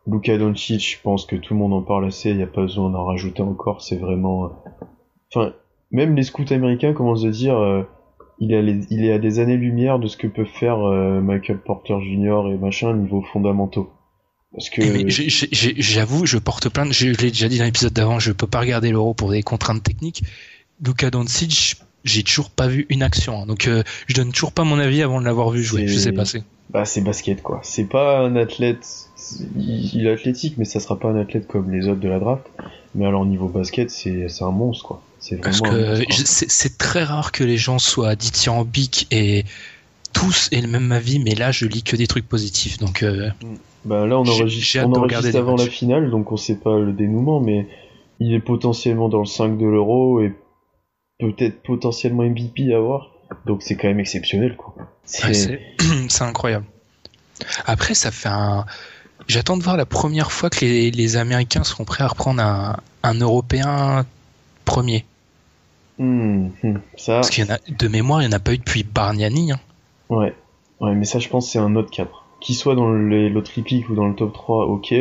Luka 0.06 0.38
Doncic, 0.38 0.80
je 0.96 1.02
pense 1.02 1.26
que 1.26 1.36
tout 1.36 1.52
le 1.52 1.60
monde 1.60 1.74
en 1.74 1.82
parle 1.82 2.06
assez, 2.06 2.30
il 2.30 2.36
n'y 2.38 2.42
a 2.42 2.46
pas 2.46 2.62
besoin 2.62 2.88
d'en 2.90 3.04
rajouter 3.04 3.42
encore, 3.42 3.82
c'est 3.82 3.96
vraiment... 3.98 4.46
euh, 4.46 4.48
Enfin, 5.34 5.52
même 5.90 6.16
les 6.16 6.22
scouts 6.22 6.50
américains 6.50 6.94
commencent 6.94 7.26
à 7.26 7.30
dire, 7.30 7.58
euh, 7.58 7.82
il, 8.38 8.52
est 8.54 9.12
à 9.12 9.18
des 9.18 9.38
années-lumière 9.38 9.98
de 9.98 10.06
ce 10.06 10.16
que 10.16 10.26
peuvent 10.26 10.46
faire 10.46 10.78
euh, 10.78 11.20
Michael 11.20 11.60
Porter 11.60 12.00
Jr. 12.00 12.50
et 12.50 12.56
machin, 12.56 12.94
niveau 12.96 13.20
fondamentaux. 13.20 13.90
Parce 14.52 14.70
que... 14.70 14.80
J'ai- 15.10 15.28
J'avoue, 15.82 16.24
je 16.24 16.38
porte 16.38 16.70
plainte. 16.70 16.92
Je, 16.94 17.08
l'ai 17.08 17.28
déjà 17.30 17.48
dit 17.48 17.58
dans 17.58 17.64
l'épisode 17.66 17.92
d'avant, 17.92 18.18
je 18.18 18.32
peux 18.32 18.46
pas 18.46 18.60
regarder 18.60 18.90
l'euro 18.90 19.12
pour 19.12 19.30
des 19.30 19.42
contraintes 19.42 19.82
techniques. 19.82 20.22
Luka 20.82 21.10
Doncic, 21.10 21.76
j'ai 22.04 22.22
toujours 22.22 22.50
pas 22.50 22.66
vu 22.68 22.86
une 22.90 23.02
action. 23.02 23.42
hein. 23.42 23.46
Donc, 23.46 23.66
euh, 23.66 23.82
je 24.06 24.14
donne 24.14 24.32
toujours 24.32 24.52
pas 24.52 24.64
mon 24.64 24.78
avis 24.78 25.02
avant 25.02 25.20
de 25.20 25.26
l'avoir 25.26 25.50
vu 25.50 25.62
jouer. 25.62 25.86
Je 25.88 25.98
sais 25.98 26.12
pas. 26.12 26.24
c'est- 26.24 26.42
Bah, 26.70 26.84
c'est 26.84 27.00
basket, 27.00 27.42
quoi. 27.42 27.60
C'est 27.62 27.84
pas 27.88 28.20
un 28.20 28.36
athlète. 28.36 28.86
Il, 29.56 29.90
il 29.94 30.06
est 30.06 30.10
athlétique, 30.12 30.54
mais 30.58 30.64
ça 30.64 30.80
sera 30.80 30.98
pas 30.98 31.08
un 31.08 31.16
athlète 31.16 31.46
comme 31.46 31.70
les 31.70 31.88
autres 31.88 32.00
de 32.00 32.08
la 32.08 32.18
draft. 32.18 32.44
Mais 32.94 33.06
alors, 33.06 33.24
niveau 33.24 33.48
basket, 33.48 33.90
c'est 33.90 34.28
c'est 34.28 34.44
un 34.44 34.50
monstre, 34.50 34.84
quoi. 34.86 35.02
C'est 35.18 35.40
Parce 35.40 35.60
vraiment 35.60 35.94
que 35.96 36.04
je- 36.10 36.22
c'est 36.24 36.78
très 36.78 37.04
rare 37.04 37.32
que 37.32 37.42
les 37.44 37.56
gens 37.56 37.78
soient 37.78 38.14
dithyrambiques 38.16 39.06
et 39.10 39.44
tous 40.12 40.48
aient 40.52 40.60
le 40.62 40.68
même 40.68 40.92
avis, 40.92 41.18
mais 41.18 41.34
là, 41.34 41.52
je 41.52 41.66
lis 41.66 41.82
que 41.82 41.96
des 41.96 42.06
trucs 42.06 42.28
positifs. 42.28 42.78
Donc, 42.78 43.02
euh, 43.02 43.28
Bah, 43.84 44.06
là, 44.06 44.18
on 44.18 44.24
enregistre, 44.40 44.76
on 44.86 44.92
enregistre 45.00 45.36
avant 45.38 45.56
la 45.56 45.66
finale, 45.70 46.10
donc 46.10 46.32
on 46.32 46.36
sait 46.36 46.56
pas 46.56 46.78
le 46.78 46.92
dénouement, 46.92 47.40
mais 47.40 47.66
il 48.20 48.32
est 48.34 48.40
potentiellement 48.40 49.08
dans 49.08 49.20
le 49.20 49.26
5 49.26 49.56
de 49.58 49.66
l'euro 49.66 50.20
et 50.20 50.32
peut-être 51.18 51.62
potentiellement 51.62 52.22
MVP 52.22 52.72
à 52.72 52.78
voir. 52.78 53.10
Donc, 53.46 53.62
c'est 53.62 53.76
quand 53.76 53.88
même 53.88 54.00
exceptionnel, 54.00 54.56
quoi. 54.56 54.74
C'est- 55.04 55.48
ouais, 55.50 55.60
c'est 56.08 56.22
incroyable. 56.22 56.64
Après, 57.66 57.94
ça 57.94 58.10
fait 58.10 58.28
un. 58.28 58.64
J'attends 59.26 59.56
de 59.56 59.62
voir 59.62 59.76
la 59.76 59.84
première 59.86 60.32
fois 60.32 60.48
que 60.48 60.60
les, 60.64 60.90
les 60.90 61.16
Américains 61.16 61.64
seront 61.64 61.84
prêts 61.84 62.04
à 62.04 62.08
reprendre 62.08 62.40
un, 62.42 62.76
un 63.02 63.14
Européen 63.14 64.06
premier. 64.64 65.04
Hmm, 65.98 66.48
hmm, 66.62 66.78
ça, 66.96 67.14
Parce 67.16 67.30
qu'il 67.30 67.44
y 67.44 67.50
en 67.50 67.54
a, 67.54 67.58
de 67.68 67.88
mémoire, 67.88 68.22
il 68.22 68.28
n'y 68.28 68.34
en 68.34 68.36
a 68.36 68.40
pas 68.40 68.54
eu 68.54 68.58
depuis 68.58 68.84
Bargnani. 68.84 69.52
hein. 69.52 69.60
Ouais, 70.08 70.34
ouais, 70.80 70.94
mais 70.94 71.04
ça, 71.04 71.18
je 71.18 71.28
pense, 71.28 71.50
c'est 71.50 71.58
un 71.58 71.74
autre 71.76 71.90
cap. 71.90 72.08
Qu'il 72.40 72.54
soit 72.54 72.76
dans 72.76 72.92
les 72.92 73.28
low 73.28 73.42
tripiques 73.42 73.90
ou 73.90 73.94
dans 73.94 74.06
le 74.06 74.14
top 74.14 74.32
3, 74.32 74.66
ok. 74.66 74.94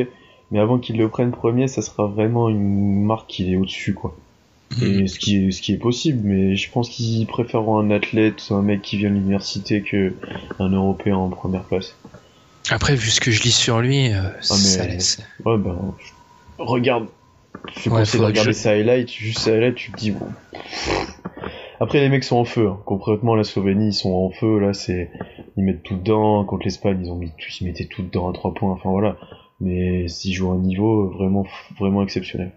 Mais 0.52 0.60
avant 0.60 0.80
qu'il 0.80 0.98
le 0.98 1.08
prenne 1.08 1.32
premier, 1.32 1.68
ça 1.68 1.82
sera 1.82 2.08
vraiment 2.08 2.50
une 2.50 3.04
marque 3.04 3.28
qui 3.30 3.54
est 3.54 3.58
au-dessus, 3.58 3.94
quoi. 3.94 4.16
Et 4.82 5.08
ce 5.08 5.18
qui 5.18 5.48
est, 5.48 5.52
ce 5.52 5.62
qui 5.62 5.74
est 5.74 5.78
possible, 5.78 6.22
mais 6.28 6.56
je 6.56 6.70
pense 6.70 6.90
qu'ils 6.90 7.26
préféreront 7.26 7.80
un 7.80 7.90
athlète, 7.90 8.44
un 8.52 8.62
mec 8.62 8.82
qui 8.82 8.98
vient 8.98 9.10
de 9.10 9.16
l'université 9.16 9.82
que 9.82 10.14
un 10.60 10.70
Européen 10.70 11.16
en 11.18 11.30
première 11.30 11.64
place. 11.64 11.96
Après, 12.70 12.96
vu 12.96 13.10
ce 13.10 13.22
que 13.22 13.32
je 13.32 13.42
lis 13.44 13.52
sur 13.54 13.80
lui, 13.80 14.12
euh, 14.14 14.22
mais- 14.34 14.42
ça 14.42 14.86
laisse. 14.86 15.20
Ouais, 15.46 15.58
ben, 15.58 15.96
regarde. 16.58 17.08
Je 17.76 17.84
te 17.84 17.90
Ouais, 17.90 18.00
conseille 18.00 18.20
de 18.22 18.26
regarder 18.26 18.52
je- 18.52 18.58
sa 18.58 18.72
highlight, 18.72 19.10
juste 19.10 19.40
sa 19.40 19.52
highlight, 19.54 19.76
tu 19.76 19.92
te 19.92 19.98
dis, 19.98 20.12
bon. 20.12 20.28
Après, 21.80 22.00
les 22.02 22.10
mecs 22.10 22.24
sont 22.24 22.38
en 22.38 22.46
feu, 22.46 22.68
hein. 22.68 22.80
Concrètement, 22.86 23.36
la 23.36 23.44
Slovénie, 23.44 23.90
ils 23.90 23.94
sont 23.94 24.12
en 24.12 24.30
feu, 24.32 24.60
là, 24.60 24.74
c'est, 24.74 25.10
ils 25.58 25.64
mettent 25.64 25.84
tout 25.84 25.96
dedans. 25.96 26.44
Contre 26.44 26.66
l'Espagne, 26.66 27.00
ils 27.04 27.10
ont 27.12 27.16
mis, 27.16 27.32
ils 27.62 27.66
mettaient 27.66 27.86
tout 27.86 28.02
dedans 28.04 28.30
à 28.30 28.34
trois 28.34 28.54
points, 28.54 28.72
enfin 28.72 28.90
voilà. 28.90 29.18
Mais 29.60 30.08
s'ils 30.08 30.34
jouent 30.34 30.52
à 30.52 30.56
un 30.56 30.60
niveau 30.60 31.10
vraiment, 31.10 31.46
vraiment 31.80 32.04
exceptionnel. 32.04 32.52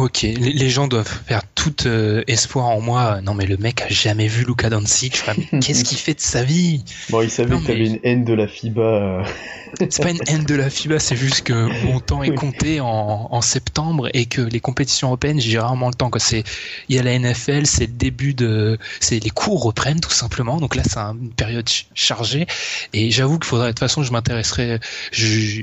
Ok, 0.00 0.22
les, 0.22 0.34
les 0.34 0.70
gens 0.70 0.88
doivent 0.88 1.20
faire 1.26 1.42
tout 1.54 1.74
euh, 1.86 2.22
espoir 2.26 2.66
en 2.66 2.80
moi. 2.80 3.20
Non, 3.20 3.34
mais 3.34 3.44
le 3.46 3.56
mec 3.58 3.82
a 3.82 3.88
jamais 3.88 4.28
vu 4.28 4.44
Luka 4.44 4.70
Doncic. 4.70 5.22
Qu'est-ce 5.60 5.84
qu'il 5.84 5.98
fait 5.98 6.14
de 6.14 6.20
sa 6.20 6.42
vie? 6.42 6.82
Bon, 7.10 7.20
ils 7.20 7.30
savaient 7.30 7.50
Non, 7.50 7.60
que 7.60 7.66
t'avais 7.66 7.80
mais- 7.80 7.86
une 7.88 7.98
haine 8.02 8.24
de 8.24 8.32
la 8.32 8.48
FIBA. 8.48 8.80
euh, 8.80 9.22
C'est 9.78 10.02
pas 10.02 10.10
une 10.10 10.18
haine 10.26 10.44
de 10.44 10.54
la 10.56 10.68
FIBA, 10.68 10.98
c'est 10.98 11.14
juste 11.16 11.42
que 11.42 11.84
mon 11.86 12.00
temps 12.00 12.22
est 12.24 12.34
compté 12.34 12.80
en, 12.80 13.28
en 13.30 13.40
septembre 13.40 14.08
et 14.14 14.26
que 14.26 14.40
les 14.40 14.58
compétitions 14.58 15.08
européennes, 15.08 15.40
j'ai 15.40 15.58
rarement 15.60 15.86
le 15.88 15.94
temps. 15.94 16.10
C'est, 16.18 16.42
il 16.88 16.96
y 16.96 16.98
a 16.98 17.02
la 17.04 17.16
NFL, 17.16 17.66
c'est 17.66 17.86
le 17.86 17.92
début 17.92 18.34
de, 18.34 18.78
c'est 18.98 19.22
les 19.22 19.30
cours 19.30 19.62
reprennent 19.62 20.00
tout 20.00 20.10
simplement. 20.10 20.56
Donc 20.58 20.74
là, 20.74 20.82
c'est 20.84 20.98
un- 20.98 21.14
une 21.14 21.30
période 21.32 21.68
ch- 21.68 21.86
chargée. 21.94 22.46
Et 22.94 23.10
j'avoue 23.12 23.38
qu'il 23.38 23.46
faudrait, 23.48 23.68
de 23.68 23.72
toute 23.72 23.78
façon, 23.80 24.02
je 24.02 24.10
m'intéresserai. 24.12 24.80
Je, 25.12 25.62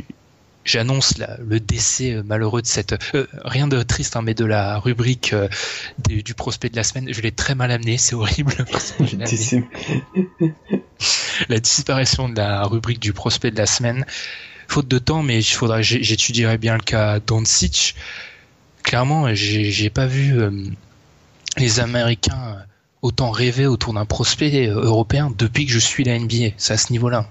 J'annonce 0.68 1.14
le 1.48 1.60
décès 1.62 2.12
euh, 2.14 2.24
malheureux 2.24 2.62
de 2.62 2.68
cette 2.68 2.94
euh, 3.16 3.26
rien 3.46 3.68
de 3.70 3.82
triste 3.84 4.18
hein, 4.18 4.22
mais 4.22 4.34
de 4.34 4.44
la 4.44 4.80
rubrique 4.80 5.32
euh, 5.32 5.48
des- 5.98 6.22
du 6.22 6.34
prospect 6.34 6.68
de 6.70 6.76
la 6.76 6.84
semaine. 6.84 7.08
Je 7.14 7.22
l'ai 7.22 7.32
très 7.32 7.56
mal 7.56 7.72
amené, 7.72 7.98
c'est 7.98 8.16
horrible. 8.16 8.54
la 11.50 11.60
disparition 11.60 12.28
de 12.28 12.36
la 12.36 12.64
rubrique 12.66 13.00
du 13.00 13.14
prospect 13.14 13.50
de 13.52 13.58
la 13.58 13.66
semaine. 13.66 14.06
Faute 14.68 14.90
de 14.90 15.00
temps, 15.00 15.24
mais 15.24 15.40
il 15.40 15.44
faudra, 15.44 15.82
j'ai- 15.82 16.04
j'étudierai 16.04 16.58
bien 16.58 16.74
le 16.76 16.82
cas 16.84 17.22
Doncic. 17.22 17.96
Clairement, 18.84 19.34
j'ai 19.34 19.90
pas 19.90 20.06
vu 20.06 20.38
euh, 20.38 20.52
les 21.58 21.80
Américains 21.80 22.58
autant 23.02 23.32
rêver 23.32 23.66
autour 23.68 23.94
d'un 23.94 24.04
prospect 24.06 24.68
européen 24.68 25.32
depuis 25.38 25.66
que 25.66 25.72
je 25.72 25.80
suis 25.80 26.04
la 26.04 26.20
NBA. 26.20 26.50
C'est 26.58 26.74
à 26.74 26.78
ce 26.78 26.92
niveau-là. 26.92 27.30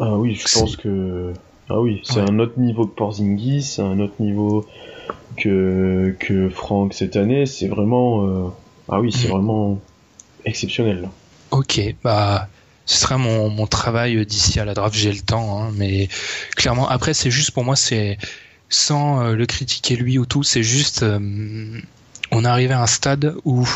Ah 0.00 0.16
oui, 0.16 0.34
je 0.34 0.46
pense 0.60 0.76
que. 0.76 1.32
Ah 1.70 1.80
oui, 1.80 2.00
c'est 2.04 2.20
Ouais. 2.20 2.22
un 2.22 2.38
autre 2.38 2.58
niveau 2.58 2.86
que 2.86 2.94
Porzingis, 2.94 3.62
c'est 3.62 3.82
un 3.82 3.98
autre 4.00 4.14
niveau 4.20 4.66
que, 5.36 6.16
que 6.18 6.48
Franck 6.50 6.94
cette 6.94 7.16
année. 7.16 7.46
C'est 7.46 7.68
vraiment. 7.68 8.26
euh, 8.26 8.48
Ah 8.90 9.00
oui, 9.00 9.12
c'est 9.12 9.28
Mm. 9.28 9.32
vraiment 9.32 9.78
exceptionnel. 10.44 11.08
Ok, 11.50 11.80
bah 12.02 12.48
ce 12.86 12.98
sera 12.98 13.18
mon, 13.18 13.50
mon 13.50 13.66
travail 13.66 14.24
d'ici 14.24 14.60
à 14.60 14.64
la 14.64 14.72
draft, 14.74 14.94
j'ai 14.94 15.12
le 15.12 15.20
temps, 15.20 15.60
hein, 15.62 15.70
mais 15.76 16.08
clairement 16.56 16.88
après 16.88 17.12
c'est 17.14 17.30
juste 17.30 17.50
pour 17.50 17.64
moi 17.64 17.76
c'est 17.76 18.16
sans 18.70 19.22
euh, 19.22 19.34
le 19.34 19.44
critiquer 19.46 19.96
lui 19.96 20.18
ou 20.18 20.24
tout, 20.26 20.42
c'est 20.42 20.62
juste 20.62 21.02
euh, 21.02 21.18
on 22.32 22.44
est 22.44 22.48
arrivé 22.48 22.72
à 22.74 22.82
un 22.82 22.86
stade 22.86 23.34
où 23.44 23.66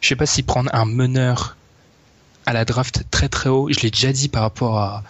je 0.00 0.08
sais 0.08 0.16
pas 0.16 0.26
si 0.26 0.42
prendre 0.42 0.70
un 0.72 0.84
meneur 0.84 1.56
à 2.44 2.52
la 2.52 2.64
draft 2.64 3.04
très 3.10 3.28
très 3.28 3.48
haut, 3.50 3.68
je 3.70 3.80
l'ai 3.80 3.90
déjà 3.90 4.12
dit 4.12 4.28
par 4.28 4.42
rapport 4.42 4.78
à 4.78 5.04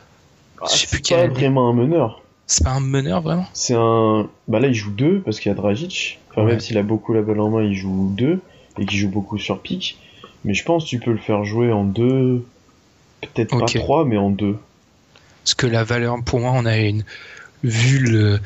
Ah, 0.61 0.67
Je 0.73 0.77
sais 0.81 0.87
plus 0.87 0.97
c'est 0.99 1.03
quelle 1.03 1.29
pas 1.31 1.35
vraiment 1.35 1.69
un 1.71 1.75
meneur. 1.75 2.23
C'est 2.47 2.65
pas 2.65 2.71
un 2.73 2.81
meneur 2.81 3.21
vraiment? 3.23 3.47
C'est 3.53 3.75
un. 3.75 4.29
Bah 4.49 4.61
là, 4.61 4.69
il 4.69 4.75
joue 4.75 4.91
deux 4.91 5.21
parce 5.21 5.41
qu'il 5.41 5.51
y 5.51 5.53
a 5.53 5.57
Dragic. 5.57 6.19
Enfin, 6.31 6.43
Ouais. 6.43 6.53
même 6.53 6.61
s'il 6.61 6.79
a 6.79 6.83
beaucoup 6.83 7.13
la 7.13 7.23
balle 7.23 7.41
en 7.41 7.51
main, 7.51 7.63
il 7.63 7.75
joue 7.75 8.13
deux 8.17 8.41
et 8.79 8.87
qu'il 8.87 8.99
joue 8.99 9.09
beaucoup 9.09 9.39
sur 9.39 9.61
pique. 9.61 9.99
Mais 10.45 10.55
je 10.55 10.65
pense 10.65 10.85
que 10.85 10.89
tu 10.91 10.99
peux 11.01 11.13
le 11.13 11.19
faire 11.19 11.45
jouer 11.45 11.73
en 11.73 11.85
deux. 11.85 12.45
Peut-être 13.21 13.59
pas 13.59 13.65
trois, 13.67 14.05
mais 14.05 14.17
en 14.17 14.31
deux. 14.31 14.57
Parce 15.45 15.55
que 15.55 15.67
la 15.67 15.83
valeur, 15.85 16.17
pour 16.25 16.41
moi, 16.41 16.53
on 16.55 16.67
a 16.67 16.77
une 16.77 17.05
vu 17.65 17.99
le, 17.99 18.39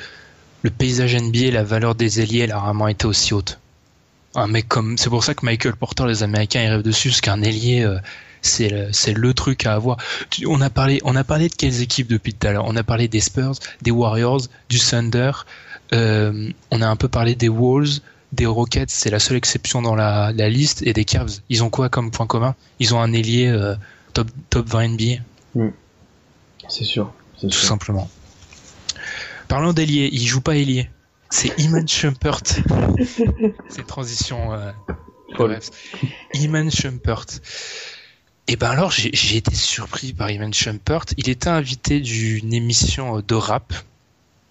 le 0.62 0.70
paysage 0.70 1.16
NBA, 1.16 1.50
la 1.50 1.64
valeur 1.64 1.94
des 1.94 2.20
ailiers, 2.20 2.40
elle 2.40 2.52
a 2.52 2.58
rarement 2.58 2.88
été 2.88 3.06
aussi 3.06 3.34
haute. 3.34 3.58
Un 4.34 4.46
mec 4.46 4.68
comme, 4.68 4.96
c'est 4.96 5.10
pour 5.10 5.24
ça 5.24 5.34
que 5.34 5.44
Michael 5.44 5.74
Porter, 5.74 6.06
les 6.06 6.22
Américains, 6.22 6.62
ils 6.62 6.68
rêvent 6.68 6.82
dessus, 6.82 7.08
parce 7.08 7.20
qu'un 7.20 7.42
ailier, 7.42 7.82
euh, 7.82 7.98
c'est 8.42 8.68
le, 8.68 9.34
truc 9.34 9.66
à 9.66 9.74
avoir. 9.74 9.96
On 10.46 10.60
a 10.60 10.70
parlé, 10.70 11.00
on 11.04 11.16
a 11.16 11.24
parlé 11.24 11.48
de 11.48 11.54
quelles 11.54 11.82
équipes 11.82 12.08
depuis 12.08 12.34
tout 12.34 12.46
à 12.46 12.52
l'heure 12.52 12.64
On 12.66 12.76
a 12.76 12.82
parlé 12.82 13.08
des 13.08 13.20
Spurs, 13.20 13.54
des 13.82 13.90
Warriors, 13.90 14.42
du 14.68 14.78
Thunder. 14.78 15.32
euh, 15.92 16.50
on 16.70 16.82
a 16.82 16.88
un 16.88 16.96
peu 16.96 17.08
parlé 17.08 17.34
des 17.34 17.48
Wolves, 17.48 18.00
des 18.32 18.46
Rockets, 18.46 18.90
c'est 18.90 19.10
la 19.10 19.18
seule 19.18 19.36
exception 19.36 19.82
dans 19.82 19.94
la, 19.94 20.32
la 20.32 20.48
liste, 20.48 20.82
et 20.86 20.92
des 20.92 21.04
Cavs. 21.04 21.40
Ils 21.48 21.64
ont 21.64 21.70
quoi 21.70 21.88
comme 21.88 22.10
point 22.10 22.26
commun? 22.26 22.54
Ils 22.78 22.94
ont 22.94 23.00
un 23.00 23.12
ailier 23.12 23.48
euh, 23.48 23.74
top 24.12 24.28
top 24.50 24.68
20 24.68 24.88
NBA. 24.88 25.22
C'est 26.68 26.84
sûr. 26.84 27.12
C'est 27.36 27.48
tout 27.48 27.52
sûr. 27.52 27.68
simplement. 27.68 28.08
Parlant 29.48 29.72
d'ailier, 29.72 30.08
il 30.12 30.26
joue 30.26 30.40
pas 30.40 30.54
ailier. 30.56 30.88
c'est 31.30 31.58
Iman 31.58 31.86
Shumpert. 31.88 32.42
c'est 33.68 33.80
une 33.80 33.86
transition. 33.86 34.52
Euh. 34.52 34.70
Iman 36.34 36.70
Shumpert. 36.70 37.26
Et 38.52 38.56
ben 38.56 38.70
alors, 38.70 38.90
j'ai 38.90 39.36
été 39.36 39.54
surpris 39.54 40.12
par 40.12 40.28
Iman 40.28 40.52
Shumpert. 40.52 41.04
Il 41.16 41.28
était 41.28 41.48
invité 41.48 42.00
d'une 42.00 42.52
émission 42.52 43.20
de 43.20 43.34
rap. 43.36 43.72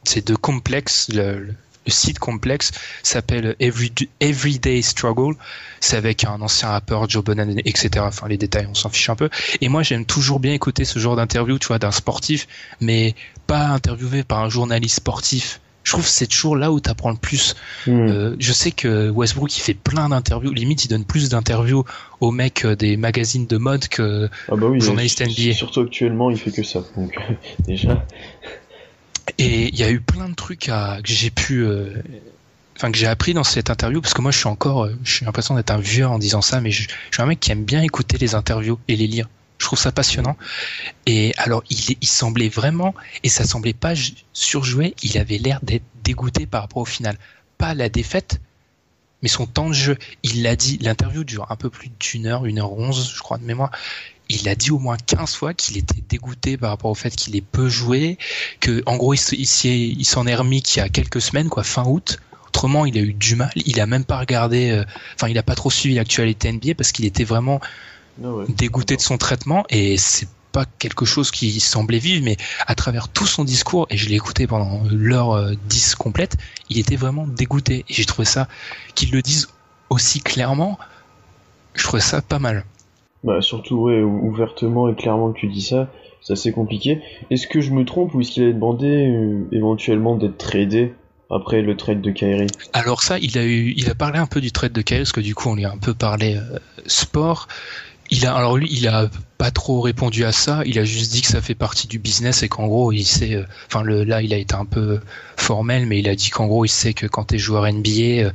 C'est 0.05 0.25
de 0.25 0.35
Complex, 0.35 1.09
le, 1.09 1.53
site 1.85 2.17
complexe 2.17 2.71
s'appelle 3.03 3.57
Everyday 3.59 4.81
Struggle. 4.81 5.35
C'est 5.81 5.97
avec 5.97 6.23
un 6.23 6.39
ancien 6.41 6.69
rappeur, 6.69 7.09
Joe 7.09 7.25
Bonan, 7.25 7.57
etc. 7.65 7.89
Enfin, 7.99 8.29
les 8.29 8.37
détails, 8.37 8.67
on 8.69 8.73
s'en 8.73 8.87
fiche 8.87 9.09
un 9.09 9.17
peu. 9.17 9.29
Et 9.59 9.67
moi, 9.67 9.83
j'aime 9.83 10.05
toujours 10.05 10.39
bien 10.39 10.53
écouter 10.53 10.85
ce 10.85 10.97
genre 10.97 11.17
d'interview, 11.17 11.59
tu 11.59 11.67
vois, 11.67 11.79
d'un 11.79 11.91
sportif, 11.91 12.47
mais 12.79 13.15
pas 13.47 13.67
interviewé 13.67 14.23
par 14.23 14.39
un 14.39 14.49
journaliste 14.49 14.95
sportif. 14.95 15.59
Je 15.83 15.91
trouve 15.91 16.03
que 16.03 16.09
c'est 16.09 16.27
toujours 16.27 16.55
là 16.55 16.71
où 16.71 16.79
tu 16.79 16.89
apprends 16.89 17.11
le 17.11 17.17
plus. 17.17 17.55
Hmm. 17.87 18.07
Euh, 18.07 18.35
je 18.39 18.53
sais 18.53 18.71
que 18.71 19.09
Westbrook, 19.09 19.55
il 19.57 19.61
fait 19.61 19.73
plein 19.73 20.09
d'interviews. 20.09 20.51
Limite, 20.51 20.85
il 20.85 20.87
donne 20.89 21.05
plus 21.05 21.29
d'interviews 21.29 21.85
aux 22.19 22.31
mecs 22.31 22.65
euh, 22.65 22.75
des 22.75 22.97
magazines 22.97 23.47
de 23.47 23.57
mode 23.57 23.87
que 23.87 24.29
ah 24.49 24.55
bah 24.55 24.67
oui, 24.67 24.81
journalistes 24.81 25.21
NBA. 25.21 25.53
Surtout 25.53 25.81
actuellement, 25.81 26.29
il 26.29 26.37
fait 26.37 26.51
que 26.51 26.63
ça. 26.63 26.83
Donc, 26.95 27.17
déjà. 27.59 28.05
Et 29.37 29.69
il 29.69 29.79
y 29.79 29.83
a 29.83 29.89
eu 29.89 29.99
plein 30.01 30.27
de 30.29 30.35
trucs 30.35 30.69
à, 30.69 30.99
que 31.01 31.11
j'ai 31.11 31.29
pu, 31.29 31.63
euh, 31.63 31.93
enfin 32.75 32.91
que 32.91 32.97
j'ai 32.97 33.07
appris 33.07 33.33
dans 33.33 33.43
cette 33.43 33.69
interview 33.69 34.01
parce 34.01 34.13
que 34.13 34.21
moi 34.21 34.31
je 34.31 34.37
suis 34.39 34.47
encore, 34.47 34.89
j'ai 35.03 35.23
l'impression 35.25 35.55
d'être 35.55 35.71
un 35.71 35.77
vieux 35.77 36.07
en 36.07 36.17
disant 36.17 36.41
ça, 36.41 36.61
mais 36.61 36.71
je, 36.71 36.83
suis 36.83 37.21
un 37.21 37.25
mec 37.27 37.39
qui 37.39 37.51
aime 37.51 37.63
bien 37.63 37.81
écouter 37.81 38.17
les 38.17 38.33
interviews 38.33 38.79
et 38.87 38.95
les 38.95 39.07
lire. 39.07 39.29
Je 39.59 39.65
trouve 39.65 39.79
ça 39.79 39.91
passionnant. 39.91 40.37
Et 41.05 41.33
alors 41.37 41.63
il, 41.69 42.07
semblait 42.07 42.49
vraiment, 42.49 42.95
et 43.23 43.29
ça 43.29 43.43
semblait 43.43 43.73
pas 43.73 43.93
surjoué, 44.33 44.95
il 45.03 45.17
avait 45.17 45.37
l'air 45.37 45.59
d'être 45.61 45.83
dégoûté 46.03 46.45
par 46.45 46.61
rapport 46.61 46.81
au 46.81 46.85
final. 46.85 47.17
Pas 47.57 47.73
la 47.73 47.89
défaite, 47.89 48.39
mais 49.21 49.29
son 49.29 49.45
temps 49.45 49.67
de 49.67 49.73
jeu. 49.73 49.97
Il 50.23 50.43
l'a 50.43 50.55
dit, 50.55 50.77
l'interview 50.81 51.23
dure 51.23 51.51
un 51.51 51.55
peu 51.55 51.69
plus 51.69 51.91
d'une 51.99 52.25
heure, 52.25 52.45
une 52.45 52.59
heure 52.59 52.71
onze, 52.71 53.13
je 53.13 53.19
crois 53.19 53.37
de 53.37 53.43
mémoire 53.43 53.71
il 54.29 54.47
a 54.47 54.55
dit 54.55 54.71
au 54.71 54.77
moins 54.77 54.95
15 54.97 55.35
fois 55.35 55.53
qu'il 55.53 55.77
était 55.77 56.01
dégoûté 56.07 56.55
par 56.55 56.69
rapport 56.69 56.91
au 56.91 56.95
fait 56.95 57.15
qu'il 57.15 57.35
ait 57.35 57.41
peu 57.41 57.67
joué, 57.67 58.17
que 58.59 58.83
en 58.85 58.95
gros 58.95 59.15
il, 59.15 60.05
s'en 60.05 60.27
est 60.27 60.35
remis 60.35 60.61
qu'il 60.61 60.81
y 60.81 60.85
a 60.85 60.89
quelques 60.89 61.21
semaines, 61.21 61.49
quoi, 61.49 61.63
fin 61.63 61.83
août. 61.85 62.19
Autrement, 62.47 62.85
il 62.85 62.97
a 62.97 63.01
eu 63.01 63.13
du 63.13 63.35
mal. 63.35 63.51
Il 63.55 63.79
a 63.79 63.85
même 63.85 64.05
pas 64.05 64.19
regardé, 64.19 64.71
euh, 64.71 64.83
enfin, 65.15 65.27
il 65.27 65.37
a 65.37 65.43
pas 65.43 65.55
trop 65.55 65.69
suivi 65.69 65.95
l'actualité 65.95 66.51
NBA 66.51 66.75
parce 66.75 66.91
qu'il 66.91 67.05
était 67.05 67.23
vraiment 67.23 67.59
ah 68.23 68.27
dégoûté 68.49 68.95
de 68.95 69.01
son 69.01 69.17
traitement 69.17 69.65
et 69.69 69.97
c'est 69.97 70.27
pas 70.51 70.65
quelque 70.79 71.05
chose 71.05 71.31
qui 71.31 71.59
semblait 71.59 71.99
vivre, 71.99 72.23
mais 72.23 72.37
à 72.67 72.75
travers 72.75 73.07
tout 73.07 73.25
son 73.25 73.43
discours, 73.43 73.87
et 73.89 73.97
je 73.97 74.09
l'ai 74.09 74.15
écouté 74.15 74.47
pendant 74.47 74.81
l'heure 74.89 75.55
10 75.67 75.93
euh, 75.93 75.95
complète, 75.97 76.37
il 76.69 76.79
était 76.79 76.95
vraiment 76.95 77.27
dégoûté. 77.27 77.85
Et 77.87 77.93
j'ai 77.93 78.05
trouvé 78.05 78.25
ça, 78.25 78.47
qu'il 78.95 79.11
le 79.11 79.21
dise 79.21 79.49
aussi 79.89 80.21
clairement, 80.21 80.79
je 81.75 81.83
trouvais 81.83 82.01
ça 82.01 82.21
pas 82.21 82.39
mal. 82.39 82.65
Bah 83.23 83.41
surtout 83.41 83.75
ouais, 83.75 84.01
ouvertement 84.01 84.87
et 84.89 84.95
clairement 84.95 85.31
que 85.33 85.39
tu 85.39 85.47
dis 85.47 85.61
ça, 85.61 85.89
c'est 86.21 86.33
assez 86.33 86.51
compliqué. 86.51 87.01
Est-ce 87.29 87.47
que 87.47 87.61
je 87.61 87.71
me 87.71 87.83
trompe 87.83 88.13
ou 88.13 88.21
est-ce 88.21 88.31
qu'il 88.31 88.43
a 88.43 88.51
demandé 88.51 88.87
euh, 88.87 89.47
éventuellement 89.51 90.15
d'être 90.15 90.37
tradé 90.37 90.93
après 91.29 91.61
le 91.61 91.75
trade 91.75 92.01
de 92.01 92.11
Kyrie 92.11 92.47
Alors 92.73 93.03
ça, 93.03 93.19
il 93.19 93.37
a 93.37 93.43
eu, 93.43 93.73
il 93.75 93.89
a 93.89 93.95
parlé 93.95 94.19
un 94.19 94.25
peu 94.25 94.41
du 94.41 94.51
trade 94.51 94.71
de 94.71 94.81
Kyrie 94.81 95.01
parce 95.01 95.11
que 95.11 95.21
du 95.21 95.35
coup 95.35 95.49
on 95.49 95.55
lui 95.55 95.65
a 95.65 95.71
un 95.71 95.77
peu 95.77 95.93
parlé 95.93 96.37
euh, 96.37 96.59
sport. 96.87 97.47
Il 98.11 98.25
a, 98.25 98.35
alors 98.35 98.57
lui, 98.57 98.67
il 98.71 98.87
a 98.87 99.09
pas 99.37 99.51
trop 99.51 99.81
répondu 99.81 100.25
à 100.25 100.31
ça. 100.31 100.63
Il 100.65 100.79
a 100.79 100.83
juste 100.83 101.11
dit 101.11 101.21
que 101.21 101.27
ça 101.27 101.41
fait 101.41 101.55
partie 101.55 101.87
du 101.87 101.99
business 101.99 102.43
et 102.43 102.49
qu'en 102.49 102.67
gros, 102.67 102.91
il 102.91 103.05
sait. 103.05 103.35
Euh, 103.35 103.45
enfin, 103.67 103.83
là, 103.83 104.21
il 104.21 104.33
a 104.33 104.37
été 104.37 104.55
un 104.55 104.65
peu 104.65 104.99
formel, 105.37 105.85
mais 105.85 105.99
il 105.99 106.09
a 106.09 106.15
dit 106.15 106.29
qu'en 106.29 106.47
gros, 106.47 106.65
il 106.65 106.69
sait 106.69 106.93
que 106.93 107.05
quand 107.05 107.25
t'es 107.25 107.37
joueur 107.37 107.71
NBA, 107.71 108.31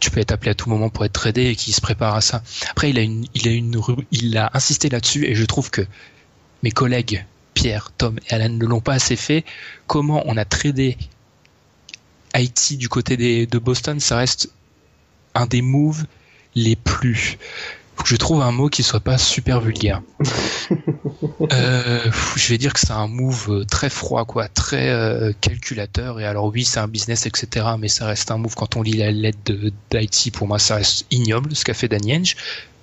tu 0.00 0.10
peux 0.10 0.20
être 0.20 0.32
appelé 0.32 0.50
à 0.50 0.54
tout 0.54 0.68
moment 0.68 0.90
pour 0.90 1.04
être 1.04 1.12
tradé 1.12 1.46
et 1.46 1.56
qu'il 1.56 1.72
se 1.72 1.80
prépare 1.80 2.16
à 2.16 2.20
ça. 2.20 2.42
Après, 2.70 2.90
il 2.90 2.98
a 2.98 3.02
une, 3.02 3.26
il 3.34 3.48
a 3.48 3.52
une, 3.52 3.80
il 4.10 4.36
a 4.36 4.50
insisté 4.54 4.88
là-dessus 4.88 5.26
et 5.26 5.34
je 5.34 5.44
trouve 5.44 5.70
que 5.70 5.82
mes 6.64 6.72
collègues 6.72 7.24
Pierre, 7.54 7.92
Tom 7.96 8.18
et 8.28 8.34
Alan 8.34 8.48
ne 8.48 8.66
l'ont 8.66 8.80
pas 8.80 8.94
assez 8.94 9.16
fait. 9.16 9.44
Comment 9.86 10.22
on 10.26 10.36
a 10.36 10.44
tradé 10.44 10.96
Haïti 12.32 12.76
du 12.76 12.88
côté 12.88 13.16
des, 13.16 13.46
de 13.46 13.58
Boston, 13.58 14.00
ça 14.00 14.16
reste 14.16 14.50
un 15.34 15.46
des 15.46 15.62
moves 15.62 16.04
les 16.54 16.76
plus 16.76 17.38
faut 18.02 18.04
que 18.04 18.10
je 18.10 18.16
trouve 18.16 18.42
un 18.42 18.50
mot 18.50 18.68
qui 18.68 18.82
soit 18.82 18.98
pas 18.98 19.16
super 19.16 19.60
vulgaire. 19.60 20.02
euh, 21.52 22.10
je 22.34 22.48
vais 22.48 22.58
dire 22.58 22.72
que 22.72 22.80
c'est 22.80 22.90
un 22.90 23.06
move 23.06 23.46
euh, 23.48 23.64
très 23.64 23.90
froid, 23.90 24.24
quoi, 24.24 24.48
très 24.48 24.88
euh, 24.88 25.32
calculateur. 25.40 26.18
Et 26.18 26.26
alors 26.26 26.46
oui, 26.46 26.64
c'est 26.64 26.80
un 26.80 26.88
business, 26.88 27.26
etc. 27.26 27.64
Mais 27.78 27.86
ça 27.86 28.06
reste 28.06 28.32
un 28.32 28.38
move. 28.38 28.56
Quand 28.56 28.74
on 28.74 28.82
lit 28.82 28.94
la 28.94 29.12
lettre 29.12 29.52
d'Haïti, 29.92 30.32
pour 30.32 30.48
moi, 30.48 30.58
ça 30.58 30.76
reste 30.76 31.06
ignoble 31.12 31.54
ce 31.54 31.64
qu'a 31.64 31.74
fait 31.74 31.86
Danny 31.86 32.34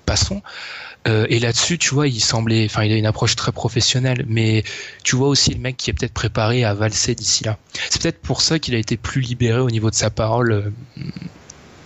Passons. 0.06 0.40
Euh, 1.06 1.26
et 1.28 1.38
là-dessus, 1.38 1.76
tu 1.76 1.92
vois, 1.92 2.08
il 2.08 2.20
semblait, 2.20 2.64
enfin, 2.64 2.84
il 2.84 2.92
a 2.92 2.96
une 2.96 3.04
approche 3.04 3.36
très 3.36 3.52
professionnelle, 3.52 4.24
mais 4.26 4.64
tu 5.04 5.16
vois 5.16 5.28
aussi 5.28 5.52
le 5.52 5.60
mec 5.60 5.76
qui 5.76 5.90
est 5.90 5.92
peut-être 5.92 6.14
préparé 6.14 6.64
à 6.64 6.72
valser 6.72 7.14
d'ici 7.14 7.44
là. 7.44 7.58
C'est 7.90 8.00
peut-être 8.00 8.20
pour 8.20 8.40
ça 8.40 8.58
qu'il 8.58 8.74
a 8.74 8.78
été 8.78 8.96
plus 8.96 9.20
libéré 9.20 9.60
au 9.60 9.70
niveau 9.70 9.90
de 9.90 9.94
sa 9.94 10.08
parole 10.08 10.72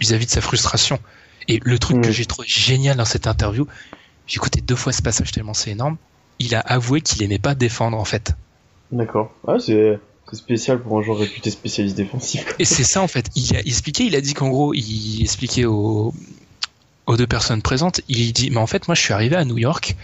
vis 0.01 0.13
à 0.13 0.19
-vis 0.19 0.27
de 0.27 0.31
sa 0.31 0.41
frustration. 0.41 1.01
Et 1.49 1.61
le 1.63 1.79
truc 1.79 2.01
que 2.01 2.09
mm. 2.09 2.13
j'ai 2.13 2.27
trouvé 2.27 2.49
génial 2.49 2.97
dans 2.97 3.05
cette 3.05 3.27
interview, 3.27 3.67
j'ai 4.27 4.37
écouté 4.37 4.61
deux 4.61 4.77
fois 4.77 4.93
ce 4.93 5.03
passage 5.03 5.33
tellement 5.33 5.55
c'est 5.55 5.71
énorme, 5.71 5.97
il 6.39 6.55
a 6.55 6.61
avoué 6.61 7.01
qu'il 7.01 7.23
aimait 7.23 7.39
pas 7.39 7.55
défendre 7.55 7.99
en 7.99 8.05
fait. 8.05 8.35
D'accord. 8.91 9.33
Ah, 9.47 9.57
c'est 9.59 9.99
spécial 10.33 10.81
pour 10.81 10.99
un 10.99 11.03
joueur 11.03 11.19
réputé 11.19 11.51
spécialiste 11.51 11.97
défensif. 11.97 12.55
Et 12.59 12.65
c'est 12.65 12.85
ça 12.85 13.01
en 13.03 13.09
fait. 13.09 13.29
Il 13.37 13.57
a 13.57 13.61
expliqué, 13.61 14.05
il 14.05 14.17
a 14.17 14.21
dit 14.21 14.35
qu'en 14.35 14.49
gros, 14.49 14.75
il 14.75 15.21
expliquait 15.23 15.65
aux, 15.65 16.13
aux 17.07 17.17
deux 17.17 17.27
personnes 17.27 17.63
présentes, 17.63 18.01
il 18.09 18.33
dit, 18.33 18.51
mais 18.51 18.59
en 18.59 18.67
fait, 18.67 18.89
moi 18.89 18.95
je 18.95 19.01
suis 19.01 19.13
arrivé 19.13 19.37
à 19.37 19.45
New 19.45 19.59
York. 19.59 19.97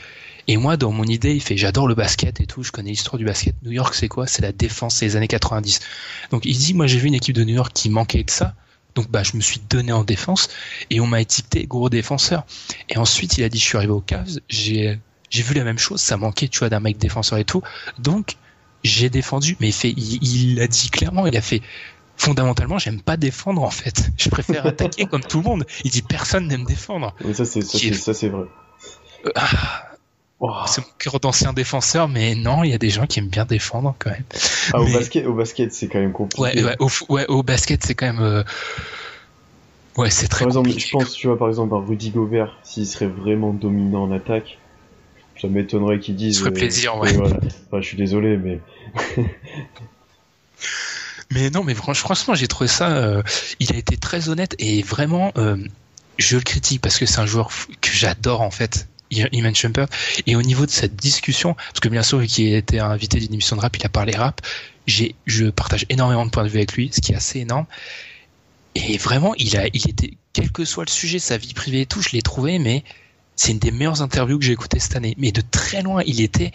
Et 0.49 0.57
moi, 0.57 0.77
dans 0.77 0.91
mon 0.91 1.05
idée, 1.05 1.35
il 1.35 1.41
fait 1.41 1.57
j'adore 1.57 1.87
le 1.87 1.95
basket 1.95 2.41
et 2.41 2.47
tout, 2.47 2.63
je 2.63 2.73
connais 2.73 2.91
l'histoire 2.91 3.19
du 3.19 3.25
basket. 3.25 3.55
New 3.63 3.71
York, 3.71 3.95
c'est 3.95 4.09
quoi? 4.09 4.27
C'est 4.27 4.43
la 4.43 4.53
défense, 4.53 4.97
c'est 4.97 5.07
les 5.07 5.17
années 5.17 5.29
90. 5.29 5.81
Donc 6.31 6.45
il 6.45 6.57
dit 6.57 6.75
moi 6.75 6.87
j'ai 6.87 6.99
vu 6.99 7.09
une 7.09 7.15
équipe 7.15 7.37
de 7.37 7.45
New 7.45 7.55
York 7.55 7.73
qui 7.73 7.91
manquait 7.91 8.25
de 8.25 8.31
ça. 8.31 8.55
Donc 8.95 9.11
bah 9.11 9.23
je 9.23 9.37
me 9.37 9.41
suis 9.41 9.61
donné 9.69 9.93
en 9.93 10.05
défense 10.05 10.49
et 10.91 11.01
on 11.01 11.07
m'a 11.07 11.21
étiqueté 11.21 11.67
gros 11.67 11.89
défenseur. 11.89 12.45
Et 12.89 12.99
ensuite 12.99 13.39
il 13.39 13.45
a 13.45 13.49
dit 13.49 13.59
je 13.59 13.65
suis 13.65 13.77
arrivé 13.77 13.93
au 13.93 14.01
Cavs, 14.01 14.39
j'ai 14.49 14.99
j'ai 15.31 15.43
vu 15.43 15.55
la 15.55 15.65
même 15.65 15.79
chose, 15.79 16.01
ça 16.01 16.17
manquait 16.17 16.49
tu 16.49 16.59
vois 16.61 16.69
d'un 16.69 16.81
mec 16.81 16.99
défenseur 16.99 17.39
et 17.39 17.45
tout. 17.45 17.63
Donc 17.99 18.37
j'ai 18.83 19.11
défendu, 19.11 19.57
mais 19.61 19.69
il 19.69 19.73
fait 19.73 19.91
il, 19.91 20.61
a 20.61 20.67
dit 20.67 20.91
clairement, 20.91 21.27
il 21.27 21.37
a 21.37 21.43
fait 21.43 21.63
fondamentalement 22.17 22.79
j'aime 22.79 23.01
pas 23.01 23.17
défendre 23.17 23.63
en 23.63 23.71
fait. 23.71 24.11
Je 24.17 24.29
préfère 24.29 24.67
attaquer 24.67 25.07
comme 25.07 25.23
tout 25.23 25.39
le 25.39 25.45
monde. 25.45 25.65
Il 25.85 25.91
dit 25.91 26.03
personne 26.03 26.49
n'aime 26.49 26.65
défendre. 26.65 27.15
Mais 27.25 27.35
ça 27.35 27.45
c'est 27.45 27.63
ça 27.63 28.15
c'est 28.15 28.29
vrai. 28.29 28.47
Euh, 29.27 29.31
ah, 30.43 30.65
c'est 30.67 30.81
mon 30.81 30.93
cœur 30.99 31.21
d'ancien 31.21 31.53
défenseur, 31.53 32.09
mais 32.09 32.35
non, 32.35 32.65
il 32.65 32.71
y 32.71 32.75
a 32.75 32.79
des 32.79 32.89
gens 32.89 33.07
qui 33.07 33.19
aiment 33.19 33.29
bien 33.29 33.45
défendre 33.45 33.95
quand 33.99 34.11
même. 34.11 34.25
Ah, 34.73 34.81
au 34.81 34.87
basket, 34.87 35.27
au 35.27 35.35
basket, 35.35 35.73
c'est 35.73 35.89
quand 35.89 35.99
même 35.99 36.13
compliqué. 36.13 36.43
Ouais, 36.43 36.65
ouais, 36.65 36.77
au, 36.79 36.89
ouais, 37.11 37.27
au 37.27 37.43
basket, 37.43 37.85
c'est 37.85 37.95
quand 37.95 38.07
même. 38.07 38.23
Euh, 38.23 38.43
ouais, 39.97 40.09
c'est 40.11 40.29
très 40.29 40.45
par 40.45 40.49
exemple, 40.49 40.71
Je 40.71 40.91
pense, 40.91 41.13
tu 41.13 41.27
vois, 41.27 41.39
par 41.39 41.49
exemple, 41.49 41.75
un 41.75 41.85
Rudy 41.85 42.11
Gobert, 42.11 42.57
s'il 42.63 42.87
serait 42.87 43.07
vraiment 43.07 43.53
dominant 43.53 44.05
en 44.05 44.13
attaque, 44.13 44.59
ça 45.41 45.49
m'étonnerait 45.49 45.99
qu'il 45.99 46.17
dise. 46.17 46.37
Ça 46.39 46.41
ferait 46.45 46.53
plaisir, 46.53 46.97
ouais. 46.97 47.13
Voilà. 47.13 47.37
Enfin, 47.67 47.83
je 47.83 47.87
suis 47.87 47.99
désolé, 47.99 48.39
mais. 48.39 48.61
mais 51.31 51.51
non, 51.51 51.65
mais 51.65 51.75
franchement, 51.75 52.35
j'ai 52.35 52.49
trouvé 52.49 52.69
ça. 52.69 52.91
Euh, 52.91 53.23
il 53.59 53.75
a 53.75 53.77
été 53.77 53.99
très 53.99 54.31
honnête 54.31 54.55
et 54.59 54.83
vraiment. 54.83 55.33
Euh, 55.37 55.57
je 56.21 56.37
le 56.37 56.43
critique 56.43 56.83
parce 56.83 56.99
que 56.99 57.07
c'est 57.07 57.21
un 57.21 57.27
joueur 57.27 57.51
que 57.81 57.91
j'adore 57.91 58.43
en 58.43 58.51
fait. 58.51 58.90
Iman 59.11 59.55
Shumpert. 59.55 59.89
Et 60.27 60.37
au 60.37 60.43
niveau 60.43 60.67
de 60.67 60.71
cette 60.71 60.97
discussion, 60.97 61.55
parce 61.55 61.81
que 61.81 61.89
bien 61.89 62.03
sûr, 62.03 62.25
qui 62.27 62.55
était 62.55 62.79
invité 62.79 63.19
d'une 63.19 63.35
émission 63.35 63.57
de 63.57 63.61
rap, 63.61 63.77
il 63.77 63.85
a 63.85 63.89
parlé 63.89 64.15
rap. 64.17 64.41
Je 64.87 65.51
partage 65.51 65.87
énormément 65.89 66.25
de 66.25 66.31
points 66.31 66.45
de 66.45 66.49
vue 66.49 66.59
avec 66.59 66.73
lui, 66.75 66.91
ce 66.93 67.01
qui 67.01 67.13
est 67.13 67.17
assez 67.17 67.41
énorme. 67.41 67.67
Et 68.75 68.99
vraiment, 68.99 69.35
il 69.37 69.57
a, 69.57 69.67
il 69.73 69.89
était, 69.89 70.13
quel 70.33 70.53
que 70.53 70.65
soit 70.65 70.85
le 70.85 70.91
sujet, 70.91 71.19
sa 71.19 71.37
vie 71.37 71.55
privée 71.55 71.83
et 71.83 71.87
tout, 71.87 72.03
je 72.03 72.11
l'ai 72.11 72.23
trouvé, 72.23 72.59
mais 72.59 72.85
c'est 73.37 73.53
une 73.53 73.59
des 73.59 73.73
meilleures 73.73 74.03
interviews 74.03 74.39
que 74.39 74.45
j'ai 74.45 74.53
écoutées 74.53 74.79
cette 74.79 74.97
année. 74.97 75.15
Mais 75.19 75.33
de 75.33 75.43
très 75.51 75.83
loin, 75.83 76.03
il 76.07 76.21
était, 76.21 76.53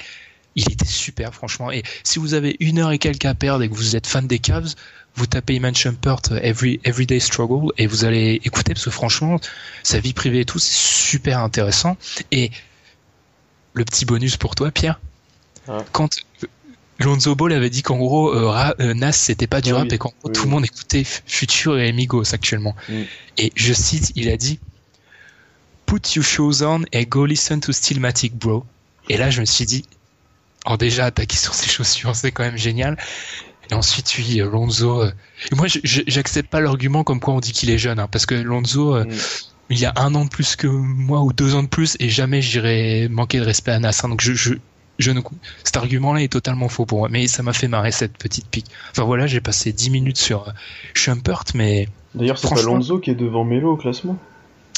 il 0.56 0.72
était 0.72 0.86
super, 0.86 1.34
franchement. 1.34 1.72
Et 1.72 1.84
si 2.04 2.20
vous 2.20 2.34
avez 2.34 2.56
une 2.60 2.80
heure 2.80 2.92
et 2.92 3.00
quelques 3.00 3.26
à 3.26 3.36
perdre 3.36 3.64
et 3.64 3.70
que 3.70 3.74
vous 3.74 3.96
êtes 3.96 4.08
fan 4.08 4.28
des 4.28 4.40
Cavs, 4.40 4.76
vous 5.16 5.28
tapez 5.28 5.56
Iman 5.56 5.74
Shumpert 5.76 6.22
euh, 6.32 6.40
Every, 6.42 6.80
Everyday 6.84 7.20
Struggle 7.20 7.72
et 7.78 7.88
vous 7.88 8.06
allez 8.06 8.42
écouter 8.44 8.74
parce 8.74 8.86
que 8.86 8.92
franchement, 8.92 9.40
sa 9.84 10.00
vie 10.00 10.14
privée 10.14 10.42
et 10.42 10.46
tout, 10.46 10.60
c'est 10.60 10.76
super 10.76 11.40
intéressant. 11.40 11.98
Et 12.32 12.52
le 13.74 13.86
petit 13.86 14.06
bonus 14.06 14.38
pour 14.38 14.56
toi, 14.56 14.72
Pierre, 14.72 15.00
quand 15.92 16.10
Lonzo 17.00 17.36
Ball 17.36 17.52
avait 17.54 17.70
dit 17.70 17.82
qu'en 17.82 17.98
gros, 17.98 18.34
euh, 18.34 18.74
euh, 18.80 18.94
Nas 18.94 19.12
c'était 19.12 19.48
pas 19.48 19.62
du 19.62 19.74
rap 19.74 19.92
et 19.92 19.98
qu'en 19.98 20.14
gros 20.22 20.32
tout 20.32 20.44
le 20.44 20.50
monde 20.50 20.66
écoutait 20.66 21.04
Future 21.04 21.78
et 21.78 21.90
Amigos 21.90 22.34
actuellement. 22.34 22.76
Mm. 22.88 23.02
Et 23.38 23.52
je 23.56 23.74
cite, 23.74 24.12
il 24.16 24.30
a 24.30 24.38
dit 24.38 24.60
Put 25.86 26.16
your 26.16 26.24
shoes 26.24 26.64
on 26.64 26.84
and 26.94 27.04
go 27.10 27.26
listen 27.26 27.60
to 27.60 27.72
Stillmatic, 27.72 28.36
bro. 28.36 28.66
Et 29.10 29.18
là, 29.18 29.30
je 29.30 29.42
me 29.42 29.46
suis 29.46 29.66
dit, 29.66 29.86
alors 30.66 30.78
déjà 30.78 31.06
attaquer 31.06 31.38
sur 31.38 31.54
ses 31.54 31.70
chaussures, 31.70 32.16
c'est 32.16 32.32
quand 32.32 32.44
même 32.44 32.58
génial. 32.58 32.98
Et 33.72 33.74
ensuite, 33.74 34.14
oui, 34.18 34.38
Lonzo. 34.40 35.02
euh, 35.04 35.12
Et 35.52 35.56
moi, 35.56 35.68
j'accepte 35.84 36.50
pas 36.50 36.62
l'argument 36.62 37.04
comme 37.04 37.20
quoi 37.20 37.34
on 37.34 37.40
dit 37.40 37.52
qu'il 37.52 37.70
est 37.70 37.78
jeune, 37.78 38.00
hein, 38.00 38.08
parce 38.12 38.26
que 38.26 38.36
Lonzo, 38.36 38.96
euh, 38.96 39.06
Mm. 39.06 39.12
il 39.72 39.80
y 39.80 39.86
a 39.86 39.94
un 39.96 40.14
an 40.16 40.26
de 40.26 40.30
plus 40.30 40.56
que 40.56 40.68
moi 40.68 41.22
ou 41.22 41.34
deux 41.34 41.56
ans 41.56 41.64
de 41.64 41.68
plus, 41.68 41.96
et 42.00 42.10
jamais 42.10 42.42
j'irai 42.42 43.08
manquer 43.10 43.40
de 43.40 43.46
respect 43.46 43.72
à 43.72 43.80
Nas. 43.80 44.02
hein. 44.04 44.10
donc 44.10 44.22
je, 44.22 44.34
je, 44.34 44.54
je 45.00 45.12
ne, 45.12 45.22
cet 45.64 45.78
argument-là 45.78 46.22
est 46.22 46.32
totalement 46.32 46.70
faux 46.70 46.86
pour 46.86 47.00
moi. 47.00 47.10
Mais 47.10 47.28
ça 47.28 47.42
m'a 47.44 47.54
fait 47.54 47.68
marrer 47.68 47.92
cette 47.92 48.18
petite 48.18 48.48
pique. 48.48 48.68
Enfin 48.92 49.04
voilà, 49.04 49.26
j'ai 49.28 49.42
passé 49.42 49.74
10 49.74 49.90
minutes 49.90 50.18
sur 50.18 50.48
euh, 50.48 50.52
Schumpert, 50.94 51.44
mais 51.56 51.90
D'ailleurs, 52.14 52.38
c'est 52.38 52.48
pas 52.54 52.62
Lonzo 52.62 53.00
qui 53.00 53.10
est 53.12 53.16
devant 53.16 53.44
Melo 53.44 53.74
au 53.74 53.78
classement? 53.78 54.18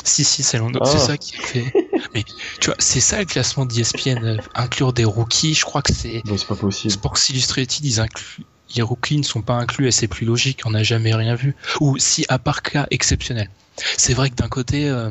Si 0.03 0.23
si, 0.23 0.41
c'est 0.41 0.57
Lonzo. 0.57 0.79
Ah. 0.81 0.85
C'est 0.85 0.99
ça 0.99 1.17
qui 1.17 1.33
fait. 1.35 1.65
mais 2.15 2.23
tu 2.61 2.67
vois, 2.67 2.75
c'est 2.79 3.01
ça 3.01 3.19
le 3.19 3.25
classement 3.25 3.65
d'ESPN. 3.65 4.23
euh, 4.23 4.37
inclure 4.55 4.93
des 4.93 5.03
rookies, 5.05 5.53
je 5.53 5.65
crois 5.65 5.81
que 5.81 5.93
c'est 5.93 6.21
Bah, 6.25 6.33
c'est 6.37 6.47
pas 6.47 6.55
possible. 6.55 6.93
Sports 6.93 7.17
Illustrated, 7.29 7.83
ils 7.85 7.99
incluent. 7.99 8.45
Les 8.75 8.81
rookies 8.81 9.17
ne 9.17 9.23
sont 9.23 9.41
pas 9.41 9.53
inclus 9.55 9.87
et 9.87 9.91
c'est 9.91 10.07
plus 10.07 10.25
logique, 10.25 10.61
on 10.65 10.71
n'a 10.71 10.83
jamais 10.83 11.13
rien 11.15 11.35
vu. 11.35 11.55
Ou 11.79 11.97
si, 11.97 12.25
à 12.29 12.37
part 12.39 12.61
cas 12.61 12.85
exceptionnel. 12.91 13.49
C'est 13.97 14.13
vrai 14.13 14.29
que 14.29 14.35
d'un 14.35 14.49
côté, 14.49 14.89
euh, 14.89 15.09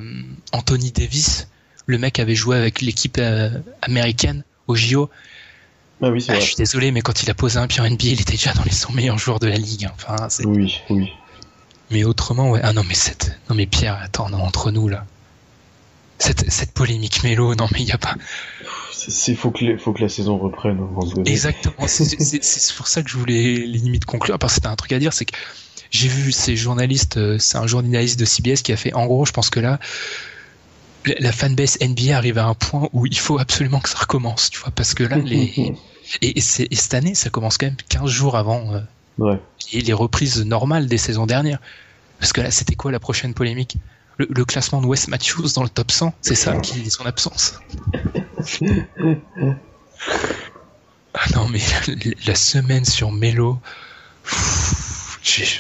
Anthony 0.53 0.93
Davis, 0.93 1.49
le 1.87 1.99
mec 1.99 2.19
avait 2.19 2.35
joué 2.35 2.57
avec 2.57 2.81
l'équipe 2.83 3.17
euh, 3.19 3.51
américaine 3.83 4.43
au 4.67 4.75
JO. 4.75 5.09
Ah 6.03 6.11
oui, 6.11 6.21
c'est 6.21 6.33
Ah, 6.33 6.41
je 6.41 6.45
suis 6.45 6.57
désolé, 6.57 6.91
mais 6.91 7.01
quand 7.01 7.23
il 7.23 7.31
a 7.31 7.35
posé 7.35 7.59
un 7.59 7.67
pied 7.67 7.81
en 7.81 7.85
NBA, 7.89 8.05
il 8.09 8.21
était 8.21 8.33
déjà 8.33 8.53
dans 8.53 8.65
les 8.65 8.71
100 8.73 8.93
meilleurs 8.93 9.19
joueurs 9.19 9.39
de 9.39 9.47
la 9.47 9.57
ligue. 9.57 9.87
hein. 9.87 9.93
Enfin, 9.95 10.29
c'est- 10.29 10.45
Oui, 10.45 10.79
oui. 10.91 11.11
mais 11.91 12.05
autrement, 12.05 12.51
ouais. 12.51 12.61
Ah 12.63 12.73
non, 12.75 12.83
mais 12.87 12.95
cette, 12.95 13.39
non 13.49 13.55
mais 13.57 13.67
Pierre, 13.67 13.99
attends, 14.03 14.29
non, 14.29 14.43
entre 14.43 14.71
nous 14.71 14.89
là. 14.89 15.07
Cette, 16.19 16.51
cette 16.51 16.73
polémique 16.73 17.23
mélo, 17.23 17.55
non 17.55 17.69
mais 17.73 17.81
il 17.83 17.87
y 17.89 17.93
a 17.93 17.99
pas. 17.99 18.15
C'est- 18.99 19.35
faut 19.35 19.51
que, 19.51 19.65
les- 19.65 19.79
faut 19.79 19.93
que 19.93 20.01
la 20.03 20.09
saison 20.09 20.39
reprenne. 20.39 20.81
Exactement. 21.27 21.87
C'est 21.87 22.75
pour 22.77 22.89
ça 22.89 23.03
que 23.03 23.11
je 23.11 23.17
voulais 23.19 23.43
les 23.43 23.79
limites 23.79 24.05
conclure. 24.07 24.39
Parce 24.39 24.55
que 24.55 24.55
c'était 24.57 24.69
un 24.69 24.77
truc 24.77 24.93
à 24.93 24.99
dire, 24.99 25.13
c'est 25.13 25.27
que 25.27 25.37
j'ai 25.91 26.09
vu 26.09 26.33
ces 26.33 26.57
journalistes, 26.57 27.17
euh, 27.19 27.37
c'est 27.39 27.59
un 27.59 27.67
journaliste 27.67 28.19
de 28.19 28.25
CBS 28.25 28.63
qui 28.63 28.73
a 28.73 28.77
fait, 28.77 28.93
en 28.95 29.07
gros, 29.07 29.25
je 29.27 29.33
pense 29.33 29.51
que 29.51 29.61
là, 29.61 29.79
la- 31.21 31.33
fanbase 31.33 31.77
NBA 31.81 32.17
arrive 32.17 32.39
à 32.39 32.47
un 32.47 32.55
point 32.55 32.89
où 32.93 33.07
il 33.07 33.19
faut 33.19 33.39
absolument 33.39 33.81
que 33.81 33.89
ça 33.89 33.99
recommence, 33.99 34.51
tu 34.51 34.59
vois, 34.61 34.71
parce 34.71 34.95
que 34.95 35.05
là, 35.05 35.19
les, 35.19 35.53
et, 36.23 36.39
et 36.39 36.41
c'est- 36.41 36.67
et 36.71 36.75
cette 36.75 36.95
année, 36.95 37.15
ça 37.15 37.31
commence 37.31 37.59
quand 37.59 37.67
même 37.67 37.77
15 37.89 38.11
jours 38.11 38.37
avant 38.37 38.73
euh, 38.75 38.81
Ouais. 39.19 39.41
et 39.73 39.81
les 39.83 39.93
reprises 39.93 40.45
normales 40.45 40.89
des 40.89 40.99
saisons 40.99 41.27
dernières. 41.27 41.61
Parce 42.19 42.33
que 42.33 42.41
là, 42.41 42.51
c'était 42.51 42.75
quoi 42.75 42.91
la 42.93 42.99
prochaine 43.01 43.35
polémique? 43.35 43.77
Le, 44.19 44.27
le 44.31 44.45
classement 44.47 44.81
de 44.81 44.87
Wes 44.87 45.09
Matthews 45.09 45.53
dans 45.55 45.63
le 45.63 45.69
top 45.69 45.91
100, 45.93 46.15
c'est 46.23 46.35
ça 46.35 46.57
qui 46.61 46.81
est 46.81 46.91
son 46.91 47.05
absence? 47.05 47.61
Ah 51.15 51.25
non, 51.35 51.49
mais 51.49 51.59
la, 51.59 51.95
la 52.27 52.35
semaine 52.35 52.85
sur 52.85 53.11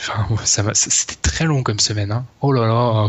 enfin, 0.00 0.26
ça 0.44 0.62
m'a- 0.62 0.74
c'était 0.74 1.16
très 1.28 1.44
long 1.44 1.62
comme 1.62 1.80
semaine. 1.80 2.12
Hein. 2.12 2.24
Oh 2.40 2.52
là 2.52 2.66
là. 2.66 3.06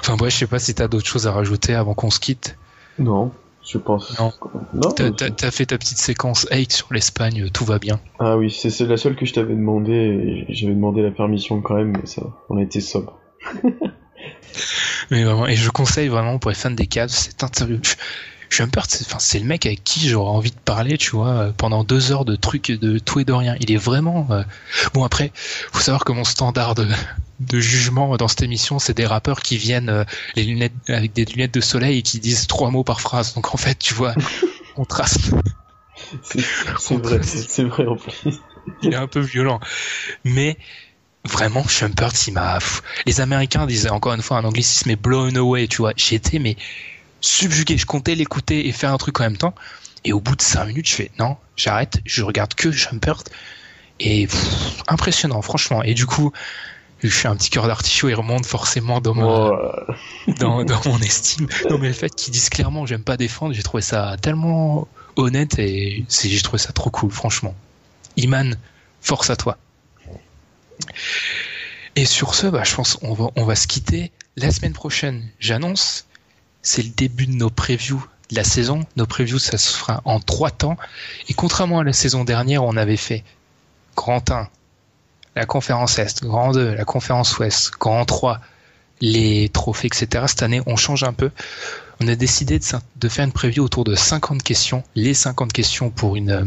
Enfin 0.00 0.16
bref, 0.16 0.32
je 0.32 0.38
sais 0.38 0.46
pas 0.46 0.58
si 0.58 0.74
t'as 0.74 0.88
d'autres 0.88 1.06
choses 1.06 1.26
à 1.26 1.32
rajouter 1.32 1.74
avant 1.74 1.94
qu'on 1.94 2.10
se 2.10 2.20
quitte. 2.20 2.56
Non, 2.98 3.32
je 3.66 3.78
pense. 3.78 4.18
Non. 4.18 4.32
Non, 4.74 4.90
T'as 4.92 5.50
fait 5.50 5.66
ta 5.66 5.78
petite 5.78 5.98
séquence 5.98 6.46
8 6.52 6.72
sur 6.72 6.92
l'Espagne, 6.92 7.48
tout 7.52 7.64
va 7.64 7.78
bien. 7.78 7.98
Ah 8.18 8.36
oui, 8.36 8.50
c'est, 8.50 8.70
la 8.86 8.96
seule 8.96 9.16
que 9.16 9.26
je 9.26 9.32
t'avais 9.32 9.54
demandé. 9.54 10.44
J'avais 10.48 10.74
demandé 10.74 11.02
la 11.02 11.10
permission 11.10 11.60
quand 11.60 11.74
même, 11.74 11.96
mais 11.96 12.06
ça, 12.06 12.22
on 12.48 12.58
a 12.58 12.62
été 12.62 12.80
sobre. 12.80 13.18
Mais 15.10 15.24
vraiment, 15.24 15.46
et 15.46 15.56
je 15.56 15.70
conseille 15.70 16.08
vraiment 16.08 16.38
pour 16.38 16.50
les 16.50 16.54
fans 16.56 16.70
des 16.70 16.86
Cavs 16.86 17.08
cette 17.10 17.42
interview. 17.42 17.78
Je- 17.82 17.94
Shumpert, 18.50 18.86
c'est 18.88 19.04
enfin, 19.06 19.18
c'est 19.18 19.38
le 19.38 19.44
mec 19.44 19.66
avec 19.66 19.84
qui 19.84 20.08
j'aurais 20.08 20.30
envie 20.30 20.50
de 20.50 20.56
parler, 20.64 20.96
tu 20.96 21.10
vois, 21.10 21.28
euh, 21.28 21.52
pendant 21.54 21.84
deux 21.84 22.12
heures 22.12 22.24
de 22.24 22.34
trucs 22.34 22.70
de 22.70 22.98
tout 22.98 23.20
et 23.20 23.26
de 23.26 23.32
rien. 23.34 23.56
Il 23.60 23.70
est 23.70 23.76
vraiment. 23.76 24.26
euh, 24.30 24.42
Bon, 24.94 25.04
après, 25.04 25.32
faut 25.34 25.80
savoir 25.80 26.04
que 26.04 26.12
mon 26.12 26.24
standard 26.24 26.74
de, 26.74 26.86
de 27.40 27.60
jugement 27.60 28.16
dans 28.16 28.26
cette 28.28 28.40
émission, 28.42 28.78
c'est 28.78 28.94
des 28.96 29.04
rappeurs 29.04 29.42
qui 29.42 29.58
viennent 29.58 29.90
euh, 29.90 30.04
les 30.34 30.44
lunettes 30.44 30.72
avec 30.88 31.12
des 31.12 31.26
lunettes 31.26 31.52
de 31.52 31.60
soleil 31.60 31.98
et 31.98 32.02
qui 32.02 32.20
disent 32.20 32.46
trois 32.46 32.70
mots 32.70 32.84
par 32.84 33.02
phrase. 33.02 33.34
Donc 33.34 33.54
en 33.54 33.58
fait, 33.58 33.78
tu 33.78 33.92
vois, 33.92 34.14
contraste. 34.74 35.30
C'est, 36.22 36.40
c'est 36.76 36.96
vrai, 36.96 37.20
c'est 37.22 37.64
vrai 37.64 37.86
en 37.86 37.96
plus. 37.96 38.22
il 38.82 38.92
est 38.92 38.96
un 38.96 39.08
peu 39.08 39.20
violent. 39.20 39.60
Mais 40.24 40.58
vraiment, 41.26 41.66
Shumpert, 41.66 42.12
il 42.26 42.32
m'a. 42.34 42.58
Les 43.06 43.20
Américains 43.20 43.66
disaient 43.66 43.90
encore 43.90 44.14
une 44.14 44.22
fois 44.22 44.38
un 44.38 44.44
anglicisme, 44.44 44.88
mais 44.88 44.96
blown 44.96 45.36
away, 45.36 45.68
tu 45.68 45.78
vois. 45.78 45.92
J'étais 45.96 46.38
mais 46.38 46.56
subjugué. 47.20 47.76
Je 47.78 47.86
comptais 47.86 48.14
l'écouter 48.14 48.68
et 48.68 48.72
faire 48.72 48.92
un 48.92 48.98
truc 48.98 49.20
en 49.20 49.24
même 49.24 49.36
temps. 49.36 49.54
Et 50.04 50.12
au 50.12 50.20
bout 50.20 50.36
de 50.36 50.42
cinq 50.42 50.66
minutes, 50.66 50.88
je 50.88 50.94
fais 50.94 51.10
non, 51.18 51.36
j'arrête. 51.56 52.00
Je 52.06 52.22
regarde 52.22 52.54
que 52.54 52.70
Shumpert. 52.72 53.24
Et 54.00 54.26
pff, 54.26 54.82
impressionnant, 54.88 55.42
franchement. 55.42 55.82
Et 55.82 55.94
du 55.94 56.06
coup, 56.06 56.32
je 57.02 57.08
suis 57.08 57.28
un 57.28 57.36
petit 57.36 57.50
cœur 57.50 57.66
d'artichaut, 57.66 58.08
il 58.08 58.14
remonte 58.14 58.46
forcément 58.46 59.00
dans, 59.00 59.14
ma- 59.14 59.24
Oh, 59.24 59.52
dans, 60.28 60.64
dans 60.64 60.80
mon 60.86 60.98
estime. 61.00 61.48
Non, 61.70 61.78
mais 61.78 61.88
le 61.88 61.94
fait 61.94 62.14
qu'ils 62.14 62.32
disent 62.32 62.48
clairement 62.50 62.86
j'aime 62.86 63.04
pas 63.04 63.16
défendre, 63.16 63.54
j'ai 63.54 63.62
trouvé 63.62 63.82
ça 63.82 64.16
tellement 64.20 64.88
honnête 65.16 65.58
et 65.58 66.06
j'ai 66.08 66.42
trouvé 66.42 66.58
ça 66.58 66.72
trop 66.72 66.90
cool, 66.90 67.10
franchement. 67.10 67.54
Iman, 68.16 68.56
force 69.00 69.30
à 69.30 69.36
toi. 69.36 69.58
Et 71.96 72.04
sur 72.04 72.34
ce, 72.34 72.46
bah, 72.46 72.62
je 72.64 72.74
pense 72.74 72.98
on 73.02 73.44
va, 73.44 73.56
se 73.56 73.66
quitter. 73.66 74.12
La 74.36 74.52
semaine 74.52 74.72
prochaine, 74.72 75.28
j'annonce, 75.40 76.06
c'est 76.62 76.82
le 76.82 76.90
début 76.90 77.26
de 77.26 77.32
nos 77.32 77.50
previews 77.50 78.04
de 78.30 78.36
la 78.36 78.44
saison. 78.44 78.86
Nos 78.96 79.06
previews, 79.06 79.40
ça 79.40 79.58
se 79.58 79.76
fera 79.76 80.00
en 80.04 80.20
trois 80.20 80.50
temps. 80.50 80.76
Et 81.28 81.34
contrairement 81.34 81.80
à 81.80 81.84
la 81.84 81.92
saison 81.92 82.24
dernière, 82.24 82.62
on 82.62 82.76
avait 82.76 82.96
fait 82.96 83.24
Grand 83.96 84.30
1, 84.30 84.48
la 85.34 85.44
conférence 85.44 85.98
Est, 85.98 86.22
Grand 86.22 86.52
2, 86.52 86.74
la 86.74 86.84
conférence 86.84 87.36
Ouest, 87.38 87.72
Grand 87.80 88.04
3, 88.04 88.40
les 89.00 89.48
trophées, 89.48 89.88
etc. 89.88 90.24
Cette 90.28 90.44
année, 90.44 90.62
on 90.66 90.76
change 90.76 91.02
un 91.02 91.12
peu. 91.12 91.32
On 92.00 92.06
a 92.06 92.14
décidé 92.14 92.60
de, 92.60 93.08
faire 93.08 93.24
une 93.24 93.32
preview 93.32 93.64
autour 93.64 93.82
de 93.82 93.96
50 93.96 94.44
questions, 94.44 94.84
les 94.94 95.14
50 95.14 95.52
questions 95.52 95.90
pour 95.90 96.14
une, 96.14 96.30
euh, 96.30 96.44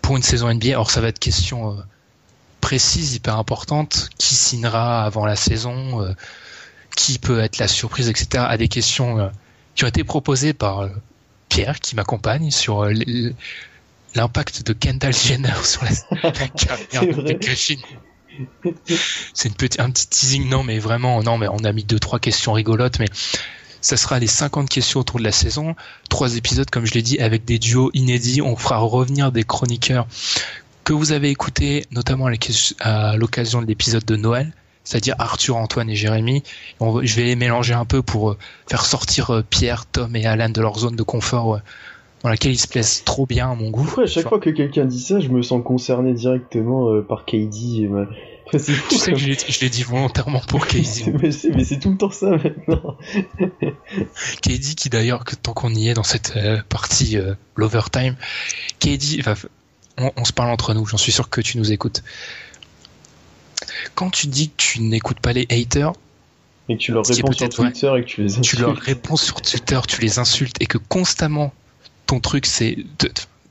pour 0.00 0.16
une 0.16 0.22
saison 0.22 0.50
NBA. 0.50 0.68
Alors, 0.68 0.90
ça 0.90 1.02
va 1.02 1.08
être 1.08 1.18
questions 1.18 1.76
précises, 2.66 3.14
hyper 3.14 3.38
importantes. 3.38 4.10
Qui 4.18 4.34
signera 4.34 5.04
avant 5.04 5.24
la 5.24 5.36
saison 5.36 6.02
euh, 6.02 6.12
Qui 6.96 7.20
peut 7.20 7.38
être 7.38 7.58
la 7.58 7.68
surprise, 7.68 8.08
etc. 8.08 8.44
À 8.48 8.56
des 8.56 8.66
questions 8.66 9.20
euh, 9.20 9.28
qui 9.76 9.84
ont 9.84 9.86
été 9.86 10.02
proposées 10.02 10.52
par 10.52 10.80
euh, 10.80 10.88
Pierre, 11.48 11.78
qui 11.78 11.94
m'accompagne 11.94 12.50
sur 12.50 12.84
l'impact 14.16 14.66
de 14.66 14.72
Kendall 14.72 15.14
Jenner 15.14 15.54
sur 15.62 15.84
la, 15.84 16.32
carrière 16.32 16.88
C'est 16.92 17.06
de 17.06 17.32
Griffin. 17.34 17.76
C'est 19.32 19.48
un 19.78 19.90
petit 19.90 20.08
teasing, 20.08 20.48
non, 20.48 20.64
mais 20.64 20.80
vraiment, 20.80 21.22
non, 21.22 21.38
mais 21.38 21.46
on 21.48 21.62
a 21.62 21.72
mis 21.72 21.84
deux, 21.84 22.00
trois 22.00 22.18
questions 22.18 22.52
rigolotes, 22.52 22.98
mais 22.98 23.06
ça 23.80 23.96
sera 23.96 24.18
les 24.18 24.26
50 24.26 24.68
questions 24.68 24.98
autour 24.98 25.20
de 25.20 25.24
la 25.24 25.30
saison. 25.30 25.76
Trois 26.10 26.36
épisodes, 26.36 26.68
comme 26.68 26.84
je 26.84 26.94
l'ai 26.94 27.02
dit, 27.02 27.20
avec 27.20 27.44
des 27.44 27.60
duos 27.60 27.92
inédits. 27.94 28.42
On 28.42 28.56
fera 28.56 28.78
revenir 28.78 29.30
des 29.30 29.44
chroniqueurs 29.44 30.08
que 30.86 30.92
vous 30.94 31.12
avez 31.12 31.28
écoutés, 31.30 31.84
notamment 31.90 32.26
à 32.26 32.30
l'occasion- 32.30 33.60
de 33.60 33.66
l'épisode 33.66 34.04
de 34.04 34.16
Noël, 34.16 34.52
c'est-à-dire 34.84 35.16
Arthur, 35.18 35.56
Antoine 35.56 35.90
et 35.90 35.96
Jérémy. 35.96 36.42
Je 36.80 37.16
vais 37.16 37.24
les 37.24 37.36
mélanger 37.36 37.74
un 37.74 37.84
peu 37.84 38.02
pour 38.02 38.30
euh, 38.30 38.38
faire 38.70 38.84
sortir 38.84 39.30
euh, 39.30 39.42
Pierre, 39.42 39.84
Tom 39.86 40.14
et 40.14 40.26
Alan 40.26 40.48
de 40.48 40.60
leur 40.60 40.78
zone 40.78 40.94
de 40.94 41.02
confort 41.02 41.60
dans 42.22 42.28
laquelle 42.30 42.52
ils 42.52 42.58
se 42.58 42.68
plaisent 42.68 43.02
trop 43.04 43.26
bien 43.26 43.50
à 43.50 43.54
mon 43.56 43.70
goût. 43.70 43.82
Pourquoi 43.84 44.04
à 44.04 44.06
chaque 44.06 44.28
fois 44.28 44.38
que 44.38 44.50
quelqu'un 44.50 44.84
dit 44.84 45.00
ça, 45.00 45.18
je 45.20 45.28
me 45.28 45.42
sens 45.42 45.60
concerné 45.64 46.14
directement 46.14 46.90
euh, 46.92 47.02
par 47.02 47.24
Enfin, 48.46 48.58
c'est 48.58 48.72
fou, 48.74 48.86
Tu 48.90 48.96
sais 48.98 49.06
que 49.06 49.10
comme- 49.10 49.18
je 49.18 49.26
l'ai 49.28 49.36
je 49.48 49.60
l'ai 49.60 49.68
dit 49.70 49.82
volontairement 49.82 50.40
pour. 50.46 50.64
C'est- 50.70 51.10
mais 51.52 51.64
c'est 51.64 51.80
tout 51.80 51.90
le 51.90 51.96
temps 51.96 52.12
ça 52.12 52.30
maintenant. 52.30 52.96
KD 54.42 54.74
qui 54.76 54.88
d'ailleurs, 54.88 55.24
que 55.24 55.34
tant 55.34 55.52
qu'on 55.52 55.74
y 55.74 55.88
est 55.88 55.94
dans 55.94 56.04
cette 56.04 56.34
partie 56.68 57.16
euh, 57.18 57.34
l'overtime, 57.56 58.14
KD, 58.78 59.16
enfin, 59.20 59.34
on, 59.98 60.12
on 60.16 60.24
se 60.24 60.32
parle 60.32 60.50
entre 60.50 60.74
nous, 60.74 60.86
j'en 60.86 60.96
suis 60.98 61.12
sûr 61.12 61.28
que 61.30 61.40
tu 61.40 61.58
nous 61.58 61.72
écoutes. 61.72 62.02
Quand 63.94 64.10
tu 64.10 64.26
dis 64.26 64.50
que 64.50 64.56
tu 64.56 64.80
n'écoutes 64.80 65.20
pas 65.20 65.32
les 65.32 65.46
haters, 65.50 65.92
Et 66.68 66.76
que 66.76 66.82
tu 66.82 66.92
leur 66.92 67.06
réponds 67.06 67.32
sur 67.32 67.48
vrai. 67.48 67.70
Twitter 67.70 67.92
et 67.96 68.02
que 68.02 68.06
tu 68.08 68.22
les 68.22 68.32
tu 68.32 68.38
insultes. 68.40 68.60
leur 68.60 68.76
réponds 68.76 69.16
sur 69.16 69.40
Twitter, 69.40 69.80
tu 69.88 70.00
les 70.00 70.18
insultes 70.18 70.56
et 70.60 70.66
que 70.66 70.78
constamment 70.78 71.52
ton 72.06 72.20
truc 72.20 72.46
c'est 72.46 72.76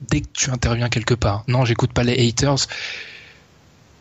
dès 0.02 0.22
que 0.22 0.28
tu 0.34 0.50
interviens 0.52 0.90
quelque 0.90 1.14
part, 1.14 1.44
non 1.48 1.66
j'écoute 1.66 1.92
pas 1.94 2.04
les 2.04 2.28
haters, 2.28 2.68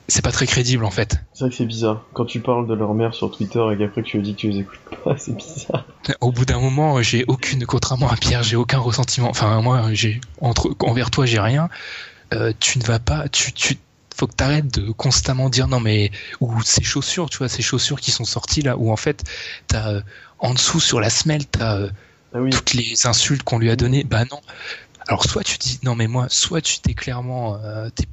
c'est 0.08 0.22
pas 0.22 0.32
très 0.32 0.46
crédible 0.46 0.84
en 0.84 0.90
fait. 0.90 1.16
C'est 1.32 1.40
vrai 1.44 1.50
que 1.50 1.56
c'est 1.56 1.64
bizarre. 1.64 2.02
Quand 2.12 2.26
tu 2.26 2.40
parles 2.40 2.66
de 2.68 2.74
leur 2.74 2.92
mère 2.94 3.14
sur 3.14 3.30
Twitter 3.34 3.62
et 3.72 3.78
qu'après 3.78 4.02
tu 4.02 4.18
lui 4.18 4.24
dis 4.24 4.34
que 4.34 4.40
tu 4.40 4.50
les 4.50 4.58
écoutes 4.60 4.80
pas, 5.02 5.16
c'est 5.18 5.34
bizarre. 5.34 5.86
Au 6.20 6.30
bout 6.30 6.44
d'un 6.44 6.60
moment, 6.60 7.00
j'ai 7.02 7.24
aucune, 7.26 7.64
contrairement 7.64 8.10
à 8.10 8.16
Pierre, 8.16 8.42
j'ai 8.42 8.56
aucun 8.56 8.78
ressentiment. 8.78 9.30
Enfin, 9.30 9.62
moi, 9.62 9.94
j'ai 9.94 10.20
entre 10.40 10.76
envers 10.80 11.10
toi, 11.10 11.24
j'ai 11.24 11.40
rien. 11.40 11.70
Euh, 12.34 12.52
tu 12.58 12.78
ne 12.78 12.84
vas 12.84 12.98
pas, 12.98 13.28
tu, 13.28 13.52
tu, 13.52 13.78
faut 14.16 14.26
que 14.26 14.34
t'arrêtes 14.34 14.72
de 14.74 14.90
constamment 14.92 15.48
dire 15.50 15.68
non 15.68 15.80
mais 15.80 16.10
ou 16.40 16.62
ces 16.62 16.82
chaussures, 16.82 17.30
tu 17.30 17.38
vois, 17.38 17.48
ces 17.48 17.62
chaussures 17.62 18.00
qui 18.00 18.10
sont 18.10 18.24
sorties 18.24 18.62
là, 18.62 18.76
où 18.76 18.90
en 18.92 18.96
fait, 18.96 19.22
t'as 19.68 19.92
euh, 19.92 20.00
en 20.38 20.54
dessous 20.54 20.80
sur 20.80 21.00
la 21.00 21.10
semelle, 21.10 21.46
t'as 21.46 21.76
euh, 21.78 21.90
Ah 22.34 22.40
oui. 22.40 22.50
toutes 22.50 22.74
les 22.74 23.06
insultes 23.06 23.42
qu'on 23.42 23.58
lui 23.58 23.70
a 23.70 23.76
données. 23.76 24.04
Bah 24.04 24.24
non. 24.30 24.40
Alors 25.06 25.24
soit 25.24 25.44
tu 25.44 25.58
dis 25.58 25.78
non 25.82 25.94
mais 25.94 26.06
moi, 26.06 26.26
soit 26.30 26.60
tu 26.62 26.78
t'es 26.80 26.94
clairement, 26.94 27.56
euh, 27.62 27.88
t'es- 27.90 28.06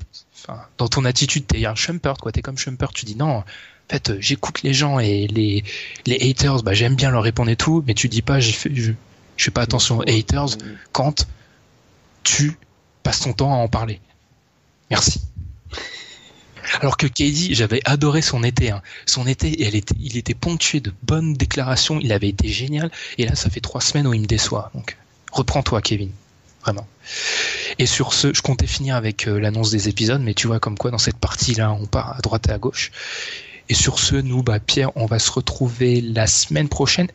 dans 0.78 0.88
ton 0.88 1.06
attitude 1.06 1.46
t'es 1.48 1.66
un 1.66 1.76
Shumpert 1.76 2.16
quoi, 2.18 2.32
t'es 2.32 2.42
comme 2.42 2.58
Shumpert, 2.58 2.92
tu 2.94 3.06
dis 3.06 3.16
non. 3.16 3.38
En 3.38 3.46
fait, 3.90 4.10
euh, 4.10 4.18
j'écoute 4.20 4.62
les 4.64 4.74
gens 4.74 5.00
et 5.00 5.28
les 5.28 5.64
les 6.06 6.18
haters, 6.30 6.64
bah 6.64 6.74
j'aime 6.74 6.96
bien 6.96 7.12
leur 7.12 7.24
répondre 7.24 7.50
et 7.50 7.56
tout, 7.56 7.84
mais 7.88 7.94
tu 7.94 8.10
dis 8.10 8.22
pas, 8.22 8.40
j'ai 8.40 8.52
fait, 8.54 8.74
je, 8.74 8.92
je 9.38 9.44
fais 9.46 9.52
pas 9.52 9.62
attention 9.62 10.00
aux 10.00 10.10
haters 10.10 10.58
quand 10.92 11.28
tu 12.24 12.58
passes 13.04 13.22
ton 13.22 13.34
temps 13.34 13.54
à 13.54 13.58
en 13.58 13.68
parler. 13.68 14.00
Merci. 14.92 15.22
Alors 16.82 16.98
que 16.98 17.08
KD, 17.08 17.54
j'avais 17.54 17.82
adoré 17.86 18.22
son 18.22 18.44
été. 18.44 18.72
hein. 18.72 18.82
Son 19.06 19.26
été, 19.28 19.50
il 19.60 20.18
était 20.18 20.34
ponctué 20.36 20.80
de 20.80 20.94
bonnes 21.04 21.34
déclarations. 21.34 22.00
Il 22.00 22.12
avait 22.14 22.30
été 22.30 22.48
génial. 22.48 22.92
Et 23.18 23.26
là, 23.26 23.36
ça 23.36 23.50
fait 23.50 23.60
trois 23.62 23.82
semaines 23.82 24.08
où 24.08 24.14
il 24.14 24.22
me 24.22 24.26
déçoit. 24.28 24.72
Donc, 24.76 24.98
reprends-toi, 25.32 25.82
Kevin. 25.82 26.12
Vraiment. 26.62 26.88
Et 27.80 27.88
sur 27.88 28.14
ce, 28.14 28.34
je 28.34 28.42
comptais 28.42 28.68
finir 28.68 28.96
avec 28.96 29.28
euh, 29.28 29.40
l'annonce 29.40 29.72
des 29.72 29.90
épisodes, 29.90 30.22
mais 30.22 30.36
tu 30.36 30.46
vois 30.46 30.60
comme 30.60 30.78
quoi 30.78 30.92
dans 30.92 31.00
cette 31.00 31.18
partie-là, 31.18 31.72
on 31.74 31.88
part 31.88 32.16
à 32.18 32.22
droite 32.22 32.48
et 32.50 32.52
à 32.52 32.60
gauche. 32.60 32.92
Et 33.70 33.74
sur 33.74 33.98
ce, 33.98 34.16
nous, 34.16 34.44
bah, 34.44 34.60
Pierre, 34.60 34.92
on 34.96 35.08
va 35.08 35.18
se 35.18 35.32
retrouver 35.32 36.02
la 36.02 36.28
semaine 36.28 36.70
prochaine. 36.70 37.08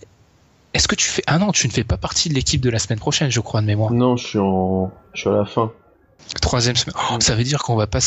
Est-ce 0.75 0.89
que 0.89 0.97
tu 0.97 1.07
fais 1.07 1.23
Ah 1.29 1.39
non, 1.39 1.53
tu 1.53 1.69
ne 1.69 1.73
fais 1.73 1.85
pas 1.85 1.97
partie 1.97 2.29
de 2.29 2.35
l'équipe 2.35 2.61
de 2.61 2.71
la 2.71 2.79
semaine 2.81 2.99
prochaine, 2.99 3.31
je 3.31 3.41
crois 3.41 3.61
de 3.61 3.67
mémoire. 3.67 3.93
Non, 3.93 4.17
je 4.17 4.27
suis 4.27 4.39
en, 4.39 4.91
je 5.15 5.21
suis 5.21 5.31
à 5.31 5.33
la 5.35 5.45
fin. 5.45 5.71
Troisième 6.41 6.77
semaine. 6.77 6.97
Oh, 7.11 7.17
ça 7.21 7.35
veut 7.35 7.45
dire 7.45 7.63
qu'on 7.63 7.77
va 7.77 7.87
pas. 7.87 8.01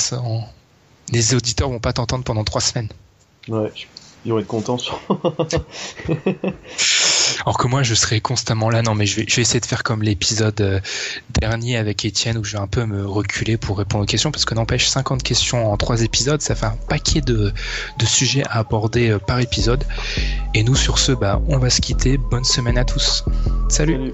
Les 1.11 1.34
auditeurs 1.34 1.70
vont 1.70 1.80
pas 1.80 1.93
t'entendre 1.93 2.24
pendant 2.24 2.43
trois 2.43 2.61
semaines. 2.61 2.89
Ouais, 3.47 3.72
ils 4.26 4.32
vont 4.32 4.39
être 4.39 4.47
contents. 4.47 4.78
Alors 7.45 7.57
que 7.57 7.67
moi, 7.67 7.84
je 7.84 7.93
serai 7.95 8.20
constamment 8.20 8.70
là. 8.70 8.82
Non, 8.82 8.95
mais 8.95 9.05
je 9.05 9.17
vais, 9.17 9.26
je 9.28 9.38
vais 9.38 9.41
essayer 9.41 9.61
de 9.61 9.65
faire 9.65 9.84
comme 9.84 10.03
l'épisode 10.03 10.59
euh, 10.61 10.80
dernier 11.39 11.78
avec 11.78 12.03
Étienne 12.03 12.38
où 12.38 12.43
je 12.43 12.53
vais 12.53 12.59
un 12.59 12.67
peu 12.67 12.86
me 12.86 13.05
reculer 13.05 13.57
pour 13.57 13.78
répondre 13.78 14.03
aux 14.03 14.07
questions 14.07 14.32
parce 14.32 14.45
que 14.45 14.53
n'empêche 14.55 14.88
50 14.88 15.24
questions 15.24 15.72
en 15.72 15.78
trois 15.78 16.01
épisodes, 16.03 16.41
ça 16.41 16.55
fait 16.55 16.65
un 16.65 16.78
paquet 16.89 17.22
de, 17.22 17.53
de 17.97 18.05
sujets 18.05 18.43
à 18.45 18.59
aborder 18.59 19.09
euh, 19.09 19.20
par 19.20 19.39
épisode. 19.39 19.86
Et 20.53 20.63
nous, 20.63 20.76
sur 20.76 20.99
ce, 20.99 21.13
bah, 21.13 21.41
on 21.47 21.57
va 21.57 21.70
se 21.70 21.80
quitter. 21.82 22.17
Bonne 22.17 22.43
semaine 22.45 22.78
à 22.78 22.86
tous. 22.86 23.24
Salut. 23.70 23.93
Salut. 23.93 24.13